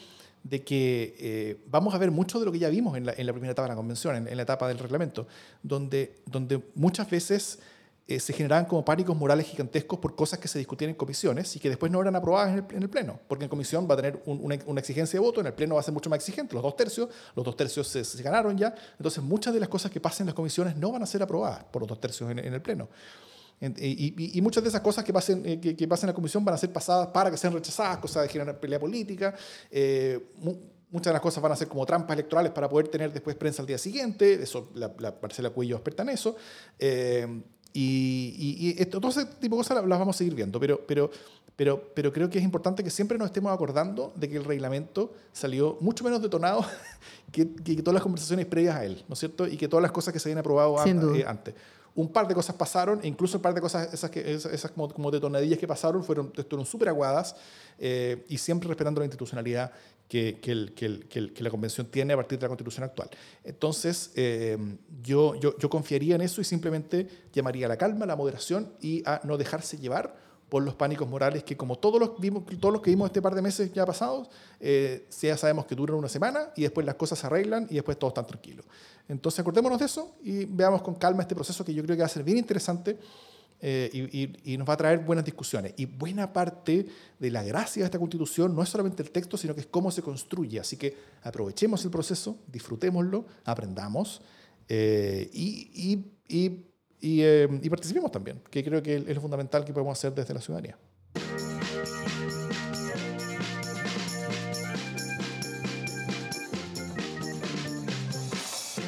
de 0.44 0.64
que 0.64 1.16
eh, 1.20 1.58
vamos 1.68 1.94
a 1.94 1.98
ver 1.98 2.12
mucho 2.12 2.40
de 2.40 2.46
lo 2.46 2.52
que 2.52 2.60
ya 2.60 2.70
vimos 2.70 2.96
en 2.96 3.08
la, 3.08 3.14
en 3.18 3.26
la 3.26 3.34
primera 3.34 3.52
etapa 3.52 3.64
de 3.64 3.70
la 3.70 3.76
convención, 3.76 4.28
en, 4.28 4.38
la 4.38 4.44
etapa 4.44 4.68
del 4.68 4.80
reglamento, 4.80 5.28
donde, 5.64 6.18
donde 6.26 6.62
muchas 6.76 7.10
veces 7.10 7.60
eh, 8.08 8.20
se 8.20 8.32
generaban 8.32 8.66
como 8.66 8.86
pánicos 8.86 9.18
morales 9.18 9.48
gigantescos 9.48 9.98
por 10.00 10.16
cosas 10.16 10.38
que 10.38 10.48
se 10.48 10.60
discutían 10.60 10.92
en 10.92 10.96
comisiones 10.96 11.56
y 11.56 11.60
que 11.60 11.68
después 11.68 11.92
no 11.92 12.00
eran 12.00 12.16
aprobadas 12.16 12.52
en 12.52 12.60
el, 12.60 12.76
en 12.76 12.84
el 12.84 12.90
Pleno, 12.90 13.20
porque 13.28 13.46
en 13.46 13.50
comisión 13.50 13.88
va 13.90 13.96
a 13.96 13.98
tener 13.98 14.22
una, 14.28 14.58
una, 14.68 14.80
exigencia 14.80 15.20
de 15.20 15.26
voto, 15.26 15.42
en 15.42 15.48
el 15.48 15.54
Pleno 15.54 15.76
va 15.76 15.82
a 15.82 15.84
ser 15.84 15.94
mucho 15.94 16.10
más 16.10 16.18
exigente, 16.18 16.54
los 16.54 16.64
dos 16.64 16.78
tercios, 16.78 17.10
los 17.36 17.44
dos 17.44 17.58
tercios 17.58 17.88
se, 17.88 18.06
se, 18.06 18.22
ganaron 18.22 18.56
ya, 18.56 18.76
entonces 18.98 19.24
muchas 19.24 19.54
de 19.54 19.60
las 19.60 19.68
cosas 19.68 19.92
que 19.92 20.00
pasen 20.00 20.26
en 20.26 20.28
las 20.28 20.36
comisiones 20.36 20.78
no 20.78 20.92
van 20.92 21.02
a 21.02 21.08
ser 21.08 21.24
aprobadas 21.24 21.64
por 21.66 21.82
los 21.82 21.90
dos 21.90 22.00
tercios 22.00 22.30
en, 22.30 22.38
en 22.38 22.54
el 22.54 22.62
Pleno. 22.62 22.88
Y, 23.62 24.40
muchas 24.42 24.64
de 24.64 24.70
esas 24.70 24.82
cosas 24.82 25.04
que 25.04 25.14
pasen, 25.14 25.42
eh, 25.46 25.60
que, 25.60 25.88
pasen 25.88 26.08
en 26.08 26.14
la 26.14 26.16
comisión 26.16 26.44
van 26.44 26.56
a 26.56 26.58
ser 26.58 26.72
pasadas 26.72 27.08
para 27.08 27.32
que 27.32 27.38
sean 27.38 27.54
rechazadas, 27.54 27.98
cosas 27.98 28.24
de 28.24 28.30
generar 28.30 28.60
pelea 28.60 28.80
política. 28.80 29.34
Eh, 29.72 30.32
muchas 30.92 31.12
de 31.12 31.14
las 31.14 31.22
cosas 31.22 31.42
van 31.42 31.52
a 31.52 31.56
ser 31.56 31.68
como 31.68 31.86
trampas 31.86 32.16
electorales 32.16 32.52
para 32.52 32.70
poder 32.70 32.90
tener 32.90 33.12
después 33.12 33.36
prensa 33.36 33.62
al 33.62 33.68
día 33.68 33.78
siguiente. 33.78 34.34
Eso, 34.34 34.70
la, 34.76 34.94
la 35.00 35.16
Marcela 35.22 35.50
Cuello 35.50 35.76
experta 35.76 36.04
en 36.04 36.10
eso. 36.10 36.36
Eh, 36.78 37.42
y, 37.74 38.76
y, 38.80 38.86
todo 38.86 39.10
ese 39.10 39.26
tipo 39.26 39.56
de 39.56 39.60
cosas 39.60 39.86
las, 39.86 40.00
vamos 40.00 40.16
a 40.16 40.18
seguir 40.18 40.36
viendo. 40.36 40.60
Pero, 40.60 40.82
pero, 40.86 41.10
pero, 41.56 41.92
pero 41.94 42.12
creo 42.12 42.30
que 42.30 42.38
es 42.38 42.44
importante 42.44 42.84
que 42.84 42.90
siempre 42.90 43.18
nos 43.18 43.28
estemos 43.28 43.54
acordando 43.54 44.14
de 44.16 44.30
que 44.30 44.38
el 44.38 44.46
reglamento 44.46 45.14
salió 45.34 45.78
mucho 45.82 46.04
menos 46.04 46.22
detonado 46.22 46.66
que, 47.32 47.54
que 47.54 47.76
todas 47.78 47.96
las 47.96 48.04
conversaciones 48.04 48.46
previas 48.46 48.76
a 48.76 48.86
él, 48.86 49.04
¿no 49.08 49.14
es 49.14 49.20
cierto? 49.20 49.48
Y 49.48 49.58
que 49.58 49.68
todas 49.68 49.82
las 49.82 49.92
cosas 49.92 50.14
que 50.14 50.20
se 50.20 50.30
habían 50.30 50.40
aprobado 50.40 50.78
antes 50.80 51.56
un 51.96 52.12
par 52.12 52.28
de 52.28 52.36
cosas 52.36 52.56
pasaron, 52.56 53.00
e 53.02 53.08
incluso 53.08 53.38
un 53.38 53.42
par 53.42 53.54
de 53.54 53.62
cosas, 53.62 53.94
esas, 53.94 54.12
que, 54.12 54.34
esas 54.34 54.72
como, 54.72 54.90
como 54.90 55.10
detonadillas 55.12 55.58
que 55.58 55.68
pasaron, 55.68 56.04
fueron, 56.04 56.32
súper 56.66 56.90
aguadas 56.90 57.36
eh, 57.80 58.26
y 58.28 58.38
siempre 58.38 58.68
respetando 58.68 59.00
la 59.00 59.06
institucionalidad 59.06 59.72
que, 60.10 60.40
que, 60.42 60.52
el, 60.52 60.74
que, 60.74 60.86
el, 60.86 61.34
que, 61.34 61.44
la 61.44 61.50
convención 61.50 61.88
tiene 61.88 62.14
a 62.14 62.18
partir 62.18 62.38
de 62.38 62.44
la 62.44 62.50
constitución 62.50 62.84
actual. 62.84 63.10
Entonces, 63.44 64.12
eh, 64.16 64.58
yo, 65.02 65.36
yo, 65.36 65.58
yo 65.58 65.70
confiaría 65.70 66.16
en 66.16 66.22
eso 66.22 66.42
y 66.42 66.44
simplemente 66.44 67.08
llamaría 67.34 67.66
a 67.66 67.70
la 67.70 67.78
calma, 67.78 68.04
a 68.04 68.08
la 68.08 68.16
moderación 68.16 68.74
y 68.82 69.02
a 69.06 69.22
no 69.24 69.38
dejarse 69.38 69.78
llevar 69.78 70.26
por 70.50 70.64
los 70.64 70.76
pánicos 70.76 71.08
morales 71.10 71.44
que 71.44 71.58
como 71.58 71.78
todos 71.78 72.00
los, 72.00 72.20
vimos, 72.20 72.44
todos 72.60 72.72
los 72.72 72.82
que 72.82 72.92
vimos 72.92 73.08
este 73.08 73.22
par 73.22 73.34
de 73.34 73.42
meses 73.42 73.74
ya 73.74 73.86
pasados, 73.86 74.30
eh, 74.60 75.08
ya 75.22 75.38
sabemos 75.38 75.66
que 75.66 75.76
duran 75.76 75.98
una 75.98 76.10
semana 76.10 76.50
y 76.56 76.64
después 76.64 76.86
las 76.86 76.96
cosas 76.96 77.20
se 77.20 77.28
arreglan 77.28 77.68
y 77.70 77.76
después 77.76 77.98
todo 77.98 78.10
está 78.10 78.24
tranquilo. 78.24 78.64
Entonces 79.08 79.40
acordémonos 79.40 79.80
de 79.80 79.86
eso 79.86 80.16
y 80.24 80.46
veamos 80.46 80.82
con 80.82 80.96
calma 80.96 81.22
este 81.22 81.36
proceso 81.36 81.64
que 81.64 81.74
yo 81.74 81.84
creo 81.84 81.96
que 81.96 82.02
va 82.02 82.08
a 82.08 82.10
ser 82.10 82.24
bien 82.24 82.38
interesante 82.38 82.98
eh, 83.62 83.90
y, 83.94 84.54
y, 84.54 84.58
nos 84.58 84.68
va 84.68 84.74
a 84.74 84.78
traer 84.78 85.00
buenas 85.00 85.24
discusiones. 85.24 85.74
Y 85.78 85.86
buena 85.86 86.34
parte 86.34 86.86
de 87.18 87.32
la 87.32 87.42
gracia 87.42 87.82
de 87.82 87.86
esta 87.86 87.98
constitución 87.98 88.56
no 88.56 88.62
es 88.62 88.70
solamente 88.70 89.02
el 89.02 89.12
texto, 89.12 89.38
sino 89.38 89.56
que 89.56 89.62
es 89.62 89.68
cómo 89.68 89.92
se 89.92 90.02
construye. 90.02 90.60
Así 90.60 90.78
que 90.78 90.96
aprovechemos 91.24 91.84
el 91.86 91.92
proceso, 91.92 92.38
disfrutémoslo, 92.52 93.26
aprendamos 93.46 94.22
eh, 94.68 95.30
y, 95.34 96.06
eh, 97.02 97.48
y, 97.62 97.70
participemos 97.70 98.12
también, 98.12 98.42
que 98.50 98.64
creo 98.64 98.82
que 98.82 98.98
es 98.98 99.16
lo 99.16 99.22
fundamental 99.22 99.64
que 99.64 99.74
podemos 99.74 99.98
hacer 99.98 100.14
desde 100.14 100.34
la 100.34 100.42
ciudadanía. 100.42 100.78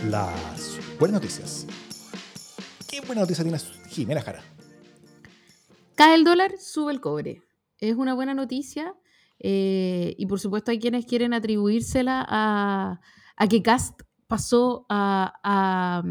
Las 0.09 0.79
buenas 0.99 1.21
noticias. 1.21 1.67
¿Qué 2.87 3.01
buena 3.01 3.21
noticia 3.21 3.43
tiene 3.43 3.59
Jimena 3.89 4.21
Jara? 4.21 4.41
Cae 5.95 6.15
el 6.15 6.23
dólar, 6.23 6.53
sube 6.59 6.93
el 6.93 7.01
cobre. 7.01 7.41
Es 7.79 7.95
una 7.95 8.13
buena 8.13 8.33
noticia 8.33 8.95
eh, 9.39 10.15
y 10.17 10.25
por 10.25 10.39
supuesto 10.39 10.71
hay 10.71 10.79
quienes 10.79 11.05
quieren 11.05 11.33
atribuírsela 11.33 12.25
a, 12.27 12.99
que 13.49 13.61
Cast 13.61 14.01
pasó 14.27 14.85
a, 14.89 15.33
a, 15.43 16.03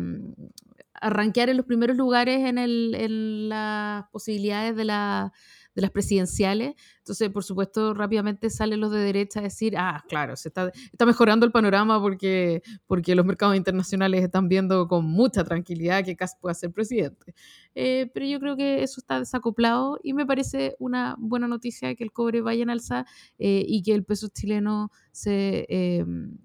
rankear 1.08 1.48
en 1.48 1.56
los 1.56 1.66
primeros 1.66 1.96
lugares 1.96 2.40
en, 2.40 2.58
en 2.58 3.48
las 3.48 4.04
posibilidades 4.10 4.76
de 4.76 4.84
la 4.84 5.32
de 5.76 5.82
las 5.82 5.90
presidenciales. 5.90 6.74
Entonces, 6.98 7.30
por 7.30 7.44
supuesto, 7.44 7.92
rápidamente 7.92 8.48
salen 8.48 8.80
los 8.80 8.90
de 8.90 8.98
derecha 8.98 9.40
a 9.40 9.42
decir, 9.42 9.76
ah, 9.76 10.02
claro, 10.08 10.34
se 10.34 10.48
está, 10.48 10.72
está 10.90 11.04
mejorando 11.04 11.44
el 11.44 11.52
panorama 11.52 12.00
porque, 12.00 12.62
porque 12.86 13.14
los 13.14 13.26
mercados 13.26 13.54
internacionales 13.56 14.24
están 14.24 14.48
viendo 14.48 14.88
con 14.88 15.04
mucha 15.04 15.44
tranquilidad 15.44 16.02
que 16.02 16.16
Kass 16.16 16.36
pueda 16.40 16.54
ser 16.54 16.72
presidente. 16.72 17.34
Eh, 17.74 18.10
pero 18.14 18.24
yo 18.26 18.40
creo 18.40 18.56
que 18.56 18.82
eso 18.82 19.00
está 19.00 19.18
desacoplado 19.18 20.00
y 20.02 20.14
me 20.14 20.24
parece 20.24 20.76
una 20.78 21.14
buena 21.18 21.46
noticia 21.46 21.94
que 21.94 22.04
el 22.04 22.10
cobre 22.10 22.40
vaya 22.40 22.62
en 22.62 22.70
alza 22.70 23.04
eh, 23.38 23.62
y 23.68 23.82
que 23.82 23.94
el 23.94 24.04
peso 24.04 24.28
chileno 24.28 24.90
se... 25.12 25.66
Em, 25.68 26.38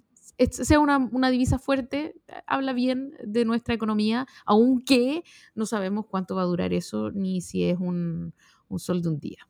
sea 0.49 0.79
una, 0.79 0.97
una, 0.97 1.29
divisa 1.29 1.59
fuerte, 1.59 2.15
habla 2.47 2.73
bien 2.73 3.13
de 3.23 3.45
nuestra 3.45 3.75
economía, 3.75 4.25
aunque 4.43 5.23
no 5.53 5.67
sabemos 5.67 6.07
cuánto 6.07 6.35
va 6.35 6.41
a 6.41 6.45
durar 6.45 6.73
eso, 6.73 7.11
ni 7.11 7.41
si 7.41 7.65
es 7.65 7.77
un, 7.79 8.33
un 8.73 8.79
sol 8.79 9.01
de 9.01 9.09
un 9.09 9.19
día. 9.19 9.47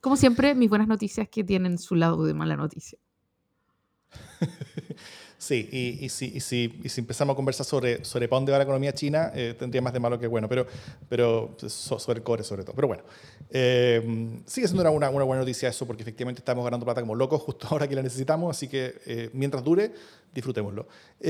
Como 0.00 0.16
siempre, 0.16 0.54
mis 0.54 0.68
buenas 0.68 0.88
noticias 0.88 1.28
que 1.28 1.44
tienen 1.44 1.78
su 1.78 1.94
lado 1.94 2.24
de 2.24 2.34
mala 2.34 2.56
noticia. 2.56 2.98
Sí, 5.44 5.68
y, 6.02 6.08
si, 6.08 6.80
empezamos 6.96 7.34
a 7.34 7.36
conversar 7.36 7.66
sobre, 7.66 8.02
sobre 8.02 8.28
para 8.28 8.38
dónde 8.38 8.52
va 8.52 8.56
la 8.56 8.64
economía 8.64 8.94
china, 8.94 9.30
eh, 9.34 9.54
tendría 9.58 9.82
más 9.82 9.92
de 9.92 10.00
malo 10.00 10.18
que 10.18 10.26
bueno, 10.26 10.48
pero, 10.48 11.54
sobre 11.68 12.20
el 12.20 12.24
cobre 12.24 12.42
sobre 12.42 12.64
todo. 12.64 12.74
Pero 12.74 12.88
bueno, 12.88 13.02
eh, 13.50 14.40
sigue 14.46 14.66
siendo 14.68 14.90
una, 14.90 15.10
una, 15.10 15.24
buena 15.24 15.40
noticia 15.40 15.68
eso, 15.68 15.86
porque 15.86 16.02
efectivamente 16.02 16.38
estamos 16.38 16.64
ganando 16.64 16.86
plata 16.86 17.02
como 17.02 17.14
locos 17.14 17.42
justo 17.42 17.66
ahora 17.70 17.86
que 17.86 17.94
la 17.94 18.00
necesitamos, 18.00 18.56
así 18.56 18.68
que 18.68 18.94
eh, 19.04 19.28
mientras 19.34 19.62
dure, 19.62 19.92
disfrutémoslo. 20.32 20.88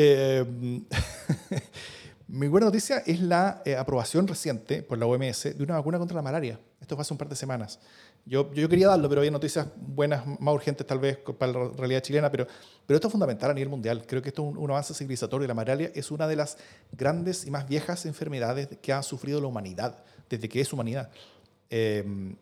Mi 2.28 2.46
buena 2.46 2.66
noticia 2.66 2.98
es 2.98 3.20
la 3.20 3.64
aprobación 3.76 4.28
reciente 4.28 4.84
por 4.84 4.96
la 4.96 5.07
OMS 5.07 5.59
de 5.59 5.64
una 5.64 5.74
vacuna 5.74 5.98
contra 5.98 6.14
la 6.14 6.22
malaria. 6.22 6.61
Esto 6.85 6.97
fue 6.97 7.01
hace 7.01 7.14
un 7.14 7.18
par 7.18 7.30
de 7.30 7.35
semanas. 7.35 7.78
Yo, 8.26 8.53
yo 8.53 8.68
quería 8.68 8.89
darlo, 8.89 9.09
pero 9.09 9.22
había 9.22 9.30
noticias 9.30 9.66
buenas, 9.74 10.22
más 10.39 10.55
urgentes 10.55 10.87
tal 10.87 10.99
vez 10.99 11.16
para 11.16 11.51
la 11.51 11.68
realidad 11.70 12.03
chilena, 12.03 12.30
pero, 12.30 12.47
pero 12.87 12.97
esto 12.97 13.09
es 13.09 13.12
fundamental 13.12 13.51
a 13.51 13.55
nivel 13.55 13.70
mundial. 13.70 14.05
Creo 14.07 14.20
que 14.20 14.28
esto 14.28 14.51
es 14.51 14.57
un, 14.59 14.70
avance 14.70 14.93
civilizatorio. 14.93 15.49
La 15.49 15.55
malaria 15.55 15.91
es 15.95 16.11
una 16.11 16.28
de 16.28 16.37
las 16.37 16.59
grandes 16.93 17.47
y 17.47 17.51
más 17.51 17.66
viejas 17.66 18.05
enfermedades 18.05 18.68
que 18.82 18.93
ha 18.93 19.03
sufrido 19.03 19.41
la 19.41 19.47
humanidad, 19.47 19.97
desde 20.28 20.47
que 20.47 20.61
es 20.61 20.70
humanidad. 20.74 21.09
Em, 21.70 22.37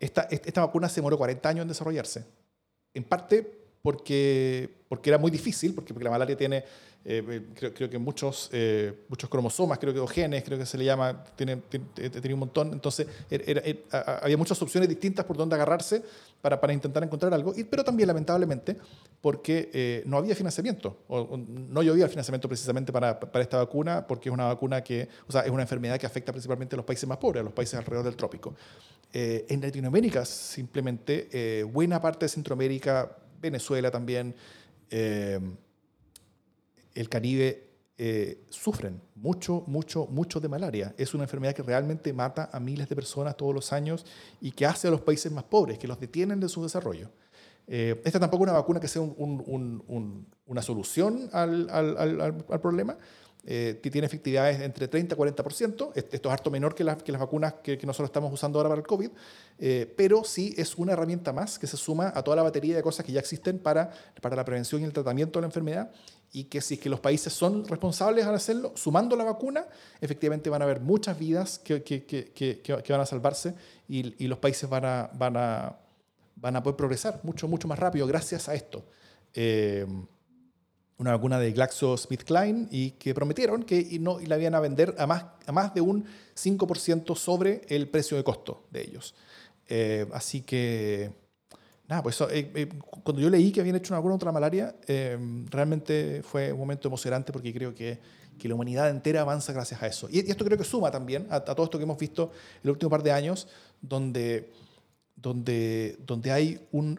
esta, 0.00 0.22
esta 0.22 0.62
vacuna 0.62 0.88
se 0.88 0.96
demoró 0.96 1.16
40 1.16 1.48
años 1.48 1.62
en 1.62 1.68
desarrollarse, 1.68 2.24
en 2.94 3.04
parte 3.04 3.48
porque, 3.80 4.70
porque 4.88 5.10
era 5.10 5.18
muy 5.18 5.30
difícil, 5.30 5.72
porque, 5.72 5.94
porque 5.94 6.04
la 6.04 6.10
malaria 6.10 6.36
tiene 6.36 6.64
eh, 7.06 7.22
eh, 7.28 7.42
creo, 7.54 7.74
creo, 7.74 7.90
que 7.90 7.98
muchos, 7.98 8.48
eh, 8.50 9.04
muchos 9.08 9.28
cromosomas, 9.28 9.78
creo 9.78 9.92
que 9.92 10.00
o 10.00 10.06
genes, 10.06 10.42
creo 10.42 10.58
que 10.58 10.64
se 10.64 10.78
le 10.78 10.86
llama, 10.86 11.22
tiene, 11.36 11.56
tiene, 11.58 12.32
un 12.32 12.40
montón. 12.40 12.72
Entonces, 12.72 13.06
había 14.22 14.38
muchas 14.38 14.60
opciones 14.62 14.88
distintas 14.88 15.26
por 15.26 15.36
donde 15.36 15.54
agarrarse 15.54 16.02
para, 16.40 16.58
para 16.58 16.72
intentar 16.72 17.04
encontrar 17.04 17.34
algo, 17.34 17.52
y, 17.54 17.64
pero 17.64 17.84
también, 17.84 18.06
lamentablemente, 18.06 18.78
porque 19.20 20.02
no 20.06 20.16
había 20.16 20.34
financiamiento, 20.34 20.96
o, 21.08 21.36
no 21.36 21.82
llovía 21.82 22.04
el 22.04 22.10
financiamiento 22.10 22.48
precisamente 22.48 22.90
para, 22.90 23.20
para, 23.20 23.42
esta 23.42 23.58
vacuna, 23.58 24.06
porque 24.06 24.30
es 24.30 24.32
una 24.32 24.46
vacuna 24.46 24.82
que, 24.82 25.06
o 25.28 25.32
sea, 25.32 25.42
es 25.42 25.50
una 25.50 25.62
enfermedad 25.62 25.98
que 25.98 26.06
afecta 26.06 26.32
principalmente 26.32 26.74
a 26.74 26.78
los 26.78 26.86
países 26.86 27.06
más 27.06 27.18
pobres, 27.18 27.42
a 27.42 27.44
los 27.44 27.52
países 27.52 27.74
alrededor 27.78 28.04
del 28.06 28.16
trópico. 28.16 28.54
en 29.12 29.60
Latinoamérica, 29.60 30.24
simplemente, 30.24 31.64
buena 31.70 32.00
parte 32.00 32.24
de 32.24 32.28
Centroamérica, 32.30 33.14
Venezuela 33.42 33.90
también, 33.90 34.34
el 36.94 37.08
Caribe 37.08 37.70
eh, 37.96 38.44
sufren 38.48 39.00
mucho, 39.14 39.62
mucho, 39.66 40.06
mucho 40.06 40.40
de 40.40 40.48
malaria. 40.48 40.94
Es 40.98 41.14
una 41.14 41.24
enfermedad 41.24 41.54
que 41.54 41.62
realmente 41.62 42.12
mata 42.12 42.50
a 42.52 42.58
miles 42.58 42.88
de 42.88 42.96
personas 42.96 43.36
todos 43.36 43.54
los 43.54 43.72
años 43.72 44.04
y 44.40 44.50
que 44.50 44.66
hace 44.66 44.88
a 44.88 44.90
los 44.90 45.00
países 45.00 45.30
más 45.30 45.44
pobres, 45.44 45.78
que 45.78 45.86
los 45.86 46.00
detienen 46.00 46.40
de 46.40 46.48
su 46.48 46.62
desarrollo. 46.62 47.10
Eh, 47.66 48.00
esta 48.04 48.20
tampoco 48.20 48.44
es 48.44 48.50
una 48.50 48.58
vacuna 48.58 48.80
que 48.80 48.88
sea 48.88 49.00
una 49.02 50.62
solución 50.62 51.30
al, 51.32 52.44
problema, 52.60 52.98
eh, 53.46 53.78
tiene 53.82 54.06
efectividades 54.06 54.60
entre 54.60 54.88
30 54.88 55.14
y 55.14 55.18
40%. 55.18 55.92
Esto 55.94 56.28
es 56.28 56.32
harto 56.32 56.50
menor 56.50 56.74
que, 56.74 56.84
que 57.04 57.12
las 57.12 57.20
vacunas 57.20 57.54
que, 57.62 57.78
nosotros 57.84 58.08
estamos 58.08 58.32
usando 58.32 58.58
ahora 58.58 58.70
para 58.70 58.80
el 58.80 58.86
COVID, 58.86 59.10
eh, 59.58 59.92
pero 59.96 60.24
sí 60.24 60.54
es 60.56 60.76
una 60.76 60.92
herramienta 60.92 61.32
más 61.32 61.58
que 61.58 61.66
se 61.66 61.76
suma 61.76 62.12
a 62.14 62.22
toda 62.22 62.36
la 62.36 62.42
batería 62.42 62.76
de 62.76 62.82
cosas 62.82 63.04
que 63.04 63.12
ya 63.12 63.20
existen 63.20 63.58
para, 63.58 63.90
para 64.20 64.36
la 64.36 64.44
prevención 64.44 64.80
y 64.82 64.84
el 64.84 64.92
tratamiento 64.92 65.38
de 65.38 65.42
la 65.42 65.46
enfermedad 65.46 65.90
y 66.34 66.44
que 66.44 66.60
si 66.60 66.74
es 66.74 66.80
que 66.80 66.90
los 66.90 66.98
países 66.98 67.32
son 67.32 67.64
responsables 67.64 68.26
al 68.26 68.34
hacerlo, 68.34 68.72
sumando 68.74 69.14
la 69.14 69.22
vacuna, 69.22 69.66
efectivamente 70.00 70.50
van 70.50 70.62
a 70.62 70.64
haber 70.64 70.80
muchas 70.80 71.16
vidas 71.16 71.60
que, 71.60 71.84
que, 71.84 72.02
que 72.02 72.92
van 72.92 73.00
a 73.00 73.06
salvarse 73.06 73.54
y, 73.88 74.22
y, 74.24 74.26
los 74.26 74.38
países 74.38 74.68
van 74.68 74.84
a, 74.84 75.10
van, 75.14 75.36
a, 75.36 75.78
van 76.34 76.56
a 76.56 76.62
poder 76.62 76.76
progresar 76.76 77.20
mucho, 77.22 77.46
mucho 77.46 77.68
más 77.68 77.78
rápido 77.78 78.04
gracias 78.08 78.48
a 78.48 78.54
esto. 78.54 78.84
Eh, 79.32 79.86
una 80.98 81.12
vacuna 81.12 81.38
de 81.38 81.52
GlaxoSmithKline 81.52 82.68
y 82.70 82.92
que 82.92 83.14
prometieron 83.14 83.62
que 83.62 83.96
no, 84.00 84.20
y 84.20 84.26
la 84.26 84.36
iban 84.36 84.56
a 84.56 84.60
vender 84.60 84.92
a 84.98 85.06
más, 85.06 85.26
a 85.46 85.52
más 85.52 85.72
de 85.72 85.82
un 85.82 86.04
5% 86.34 87.16
sobre 87.16 87.62
el 87.68 87.88
precio 87.88 88.16
de 88.16 88.24
costo 88.24 88.64
de 88.72 88.82
ellos. 88.82 89.14
Eh, 89.68 90.06
así 90.12 90.40
que, 90.40 91.12
nada, 91.88 92.02
pues 92.02 92.20
eh, 92.20 92.50
eh, 92.54 92.68
cuando 93.02 93.20
yo 93.20 93.30
leí 93.30 93.52
que 93.52 93.60
habían 93.60 93.76
hecho 93.76 93.92
una 93.92 93.98
vacuna 93.98 94.12
contra 94.12 94.26
la 94.26 94.32
malaria, 94.32 94.74
realmente 95.50 96.22
fue 96.22 96.52
un 96.52 96.58
momento 96.58 96.88
emocionante 96.88 97.32
porque 97.32 97.52
creo 97.52 97.74
que, 97.74 97.98
que, 98.38 98.48
la 98.48 98.54
humanidad 98.54 98.90
entera 98.90 99.20
avanza 99.20 99.52
gracias 99.52 99.82
a 99.82 99.86
eso. 99.86 100.08
Y, 100.10 100.18
esto 100.18 100.44
creo 100.44 100.58
que 100.58 100.64
suma 100.64 100.90
también 100.90 101.26
a, 101.30 101.40
todo 101.40 101.64
esto 101.64 101.78
que 101.78 101.84
hemos 101.84 101.98
visto 101.98 102.32
el 102.62 102.70
último 102.70 102.90
par 102.90 103.02
de 103.02 103.12
años, 103.12 103.48
donde, 103.80 104.50
donde, 105.16 105.98
donde 106.06 106.32
hay 106.32 106.66
un 106.72 106.98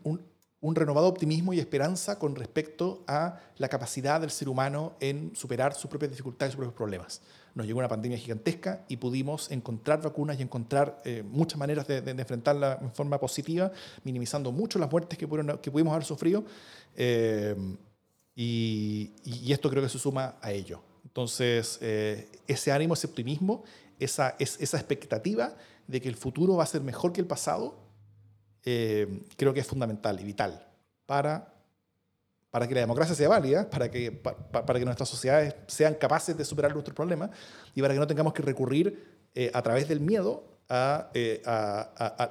un 0.65 0.73
renovado 0.73 1.07
optimismo 1.07 1.53
y 1.53 1.59
esperanza 1.59 2.17
con 2.17 2.35
respecto 2.35 3.03
a 3.05 3.39
la 3.57 3.69
capacidad 3.69 4.19
del 4.19 4.31
ser 4.31 4.49
humano 4.49 4.93
en 4.99 5.35
superar 5.35 5.75
sus 5.75 5.91
propias 5.91 6.09
dificultades, 6.09 6.53
sus 6.53 6.57
propios 6.57 6.75
problemas. 6.75 7.21
Nos 7.55 7.65
llegó 7.65 7.79
una 7.79 7.87
pandemia 7.87 8.17
gigantesca 8.17 8.83
y 8.89 8.97
pudimos 8.97 9.49
encontrar 9.49 10.01
vacunas 10.01 10.37
y 10.37 10.41
encontrar 10.41 11.01
eh, 11.05 11.23
muchas 11.23 11.57
maneras 11.57 11.87
de, 11.87 11.99
enfrentarla 11.99 12.79
en 12.81 12.91
forma 12.91 13.17
positiva, 13.17 13.71
minimizando 14.03 14.51
mucho 14.51 14.77
las 14.77 14.91
muertes 14.91 15.17
que, 15.17 15.25
que 15.61 15.71
pudimos 15.71 15.93
haber 15.93 16.03
sufrido. 16.03 16.43
Eh, 16.97 17.55
y, 18.35 19.13
esto 19.51 19.69
creo 19.69 19.81
que 19.81 19.87
se 19.87 19.97
suma 19.97 20.35
a 20.41 20.51
ello. 20.51 20.81
Entonces, 21.05 21.79
eh, 21.81 22.27
ese 22.45 22.73
ánimo, 22.73 22.93
ese 22.93 23.07
optimismo, 23.07 23.63
esa, 23.99 24.35
esa 24.37 24.77
expectativa 24.77 25.55
de 25.87 26.01
que 26.01 26.09
el 26.09 26.15
futuro 26.15 26.57
va 26.57 26.63
a 26.63 26.67
ser 26.67 26.81
mejor 26.81 27.13
que 27.13 27.21
el 27.21 27.27
pasado, 27.27 27.79
creo 28.61 29.53
que 29.53 29.59
es 29.59 29.67
fundamental 29.67 30.19
y 30.19 30.23
vital 30.23 30.67
para, 31.05 31.54
para 32.55 32.69
que 32.69 32.73
la 32.73 32.79
democracia 32.79 33.13
sea 33.13 33.27
válida, 33.27 33.69
para 33.69 33.91
que, 33.91 34.13
para, 34.13 34.79
que 34.79 34.85
nuestras 34.85 35.09
sociedades 35.09 35.53
sean 35.67 35.93
capaces 35.95 36.37
de 36.37 36.45
superar 36.45 36.71
nuestros 36.71 36.95
problemas 36.95 37.29
y 37.73 37.81
para 37.81 37.93
que 37.93 37.99
no 37.99 38.07
tengamos 38.07 38.31
que 38.31 38.41
recurrir 38.43 39.27
eh, 39.33 39.51
a 39.53 39.61
través 39.61 39.89
del 39.89 39.99
miedo 39.99 40.61
a, 40.69 41.11
eh, 41.13 41.41
a, 41.45 41.81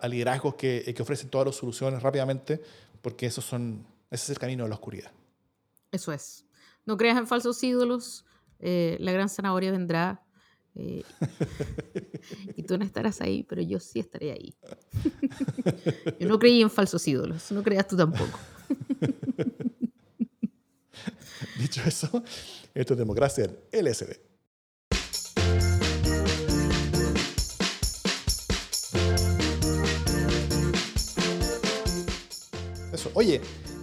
a 0.01 0.09
liderazgos 0.09 0.55
que, 0.55 0.95
que, 0.97 1.03
ofrecen 1.03 1.29
todas 1.29 1.49
las 1.49 1.57
soluciones 1.57 2.03
rápidamente, 2.03 2.63
porque 3.03 3.27
esos 3.27 3.45
son, 3.45 3.87
ese 4.11 4.25
es 4.25 4.31
el 4.31 4.39
camino 4.39 4.65
de 4.65 4.71
la 4.71 4.77
oscuridad. 4.77 5.13
Eso 5.93 6.11
es. 6.11 6.47
No 6.87 6.97
creas 6.97 7.19
en 7.19 7.27
falsos 7.27 7.63
ídolos. 7.63 8.25
la 8.61 9.13
gran 9.13 9.29
zanahoria 9.29 9.73
vendrá 9.73 10.23
eh, 10.75 11.05
y 12.57 12.63
tú 12.63 12.79
no 12.79 12.85
estarás 12.85 13.21
ahí, 13.21 13.43
pero 13.43 13.61
yo 13.61 13.79
sí 13.79 14.01
estaré 14.01 14.33
ahí. 14.33 14.55
yo 16.19 16.29
no 16.29 16.39
creí 16.39 16.63
en 16.63 16.71
falsos 16.71 17.07
ídolos, 17.07 17.53
no 17.53 17.63
creas 17.63 17.87
tú 17.87 17.95
tampoco. 17.95 18.39
Dicho 21.59 21.83
eso, 21.87 22.23
esto 22.75 22.95
es 22.95 22.99
democracia 22.99 23.45
en 23.45 23.85
LSD. 23.85 24.13
Eso. 32.93 33.11
Oye, 33.15 33.41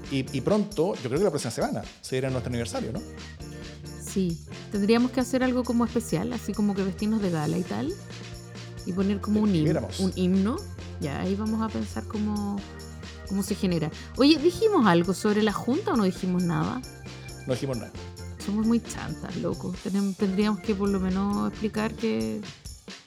y, 0.10 0.38
y, 0.38 0.42
pronto, 0.42 0.96
yo 0.96 1.10
creo 1.10 1.18
que 1.18 1.24
la 1.24 1.30
próxima 1.30 1.52
semana, 1.52 1.84
se 2.02 2.18
irá 2.18 2.30
nuestro 2.30 2.50
aniversario, 2.50 2.92
¿no? 2.94 3.02
Sí, 4.02 4.42
tendríamos 4.72 5.12
que 5.12 5.22
hacer 5.22 5.44
algo 5.44 5.64
como 5.64 5.86
especial, 5.86 6.34
así 6.34 6.54
como 6.54 6.76
que 6.76 6.84
vestirnos 6.84 7.22
de 7.22 7.30
gala 7.30 7.58
y 7.58 7.64
tal, 7.64 7.94
y 8.86 8.94
poner 8.94 9.22
como 9.22 9.42
un 9.42 9.56
himno, 9.56 9.88
un 10.00 10.12
himno. 10.16 10.58
Ya, 11.00 11.22
ahí 11.22 11.36
vamos 11.36 11.62
a 11.62 11.70
pensar 11.70 12.04
cómo, 12.06 12.58
cómo 13.28 13.42
se 13.42 13.56
genera. 13.56 13.90
Oye, 14.18 14.38
¿dijimos 14.38 14.86
algo 14.86 15.14
sobre 15.14 15.42
la 15.42 15.54
Junta 15.54 15.94
o 15.94 15.96
no 15.96 16.04
dijimos 16.04 16.44
nada? 16.44 16.82
No 17.48 17.54
dijimos 17.54 17.78
nada. 17.78 17.92
Somos 18.44 18.66
muy 18.66 18.82
chantas, 18.82 19.36
loco. 19.38 19.74
tendríamos 20.18 20.60
que 20.62 20.76
por 20.76 20.90
lo 20.90 21.00
menos 21.00 21.52
explicar 21.52 21.94
que... 21.94 22.42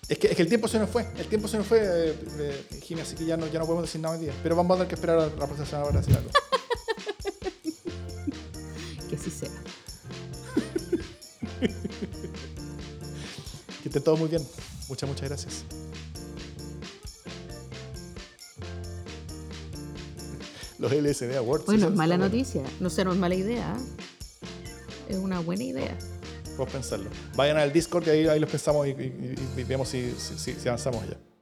Es 0.08 0.18
que, 0.18 0.28
es 0.28 0.36
que 0.36 0.42
el 0.42 0.48
tiempo 0.48 0.68
se 0.68 0.78
nos 0.78 0.90
fue, 0.90 1.06
el 1.16 1.26
tiempo 1.26 1.48
se 1.48 1.56
nos 1.56 1.66
fue, 1.66 1.80
eh, 1.82 2.14
eh 2.38 3.00
así 3.00 3.16
que 3.16 3.24
ya 3.24 3.36
no, 3.36 3.46
ya 3.46 3.58
no 3.58 3.64
podemos 3.64 3.84
decir 3.84 4.00
nada 4.00 4.16
hoy 4.16 4.20
día. 4.20 4.32
Pero 4.42 4.54
vamos 4.54 4.74
a 4.74 4.78
tener 4.78 4.88
que 4.88 4.94
esperar 4.96 5.18
a 5.18 5.26
la 5.26 5.46
próxima 5.46 5.66
semana 5.66 5.86
para 5.86 6.00
decir 6.00 6.16
algo. 6.16 6.30
que 9.08 9.16
así 9.16 9.30
sea. 9.30 9.50
que 13.82 13.88
esté 13.88 14.00
todo 14.00 14.16
muy 14.16 14.28
bien. 14.28 14.46
Muchas, 14.88 15.08
muchas 15.08 15.28
gracias. 15.28 15.64
Los 20.78 20.92
LSD 20.92 21.36
Awards. 21.36 21.64
Bueno, 21.64 21.88
es 21.88 21.94
mala 21.94 22.18
noticia. 22.18 22.62
No 22.80 22.90
sé, 22.90 23.04
no 23.04 23.12
es 23.12 23.18
mala 23.18 23.34
idea. 23.34 23.74
Es 25.14 25.20
una 25.20 25.38
buena 25.40 25.62
idea. 25.62 25.96
Podemos 26.56 26.72
pensarlo. 26.72 27.10
Vayan 27.36 27.56
al 27.56 27.72
Discord 27.72 28.06
y 28.08 28.10
ahí, 28.10 28.26
ahí 28.26 28.40
los 28.40 28.50
pensamos 28.50 28.86
y, 28.86 28.92
vemos 29.64 29.88
si, 29.88 30.12
si 30.18 30.68
avanzamos 30.68 31.08
ya. 31.08 31.33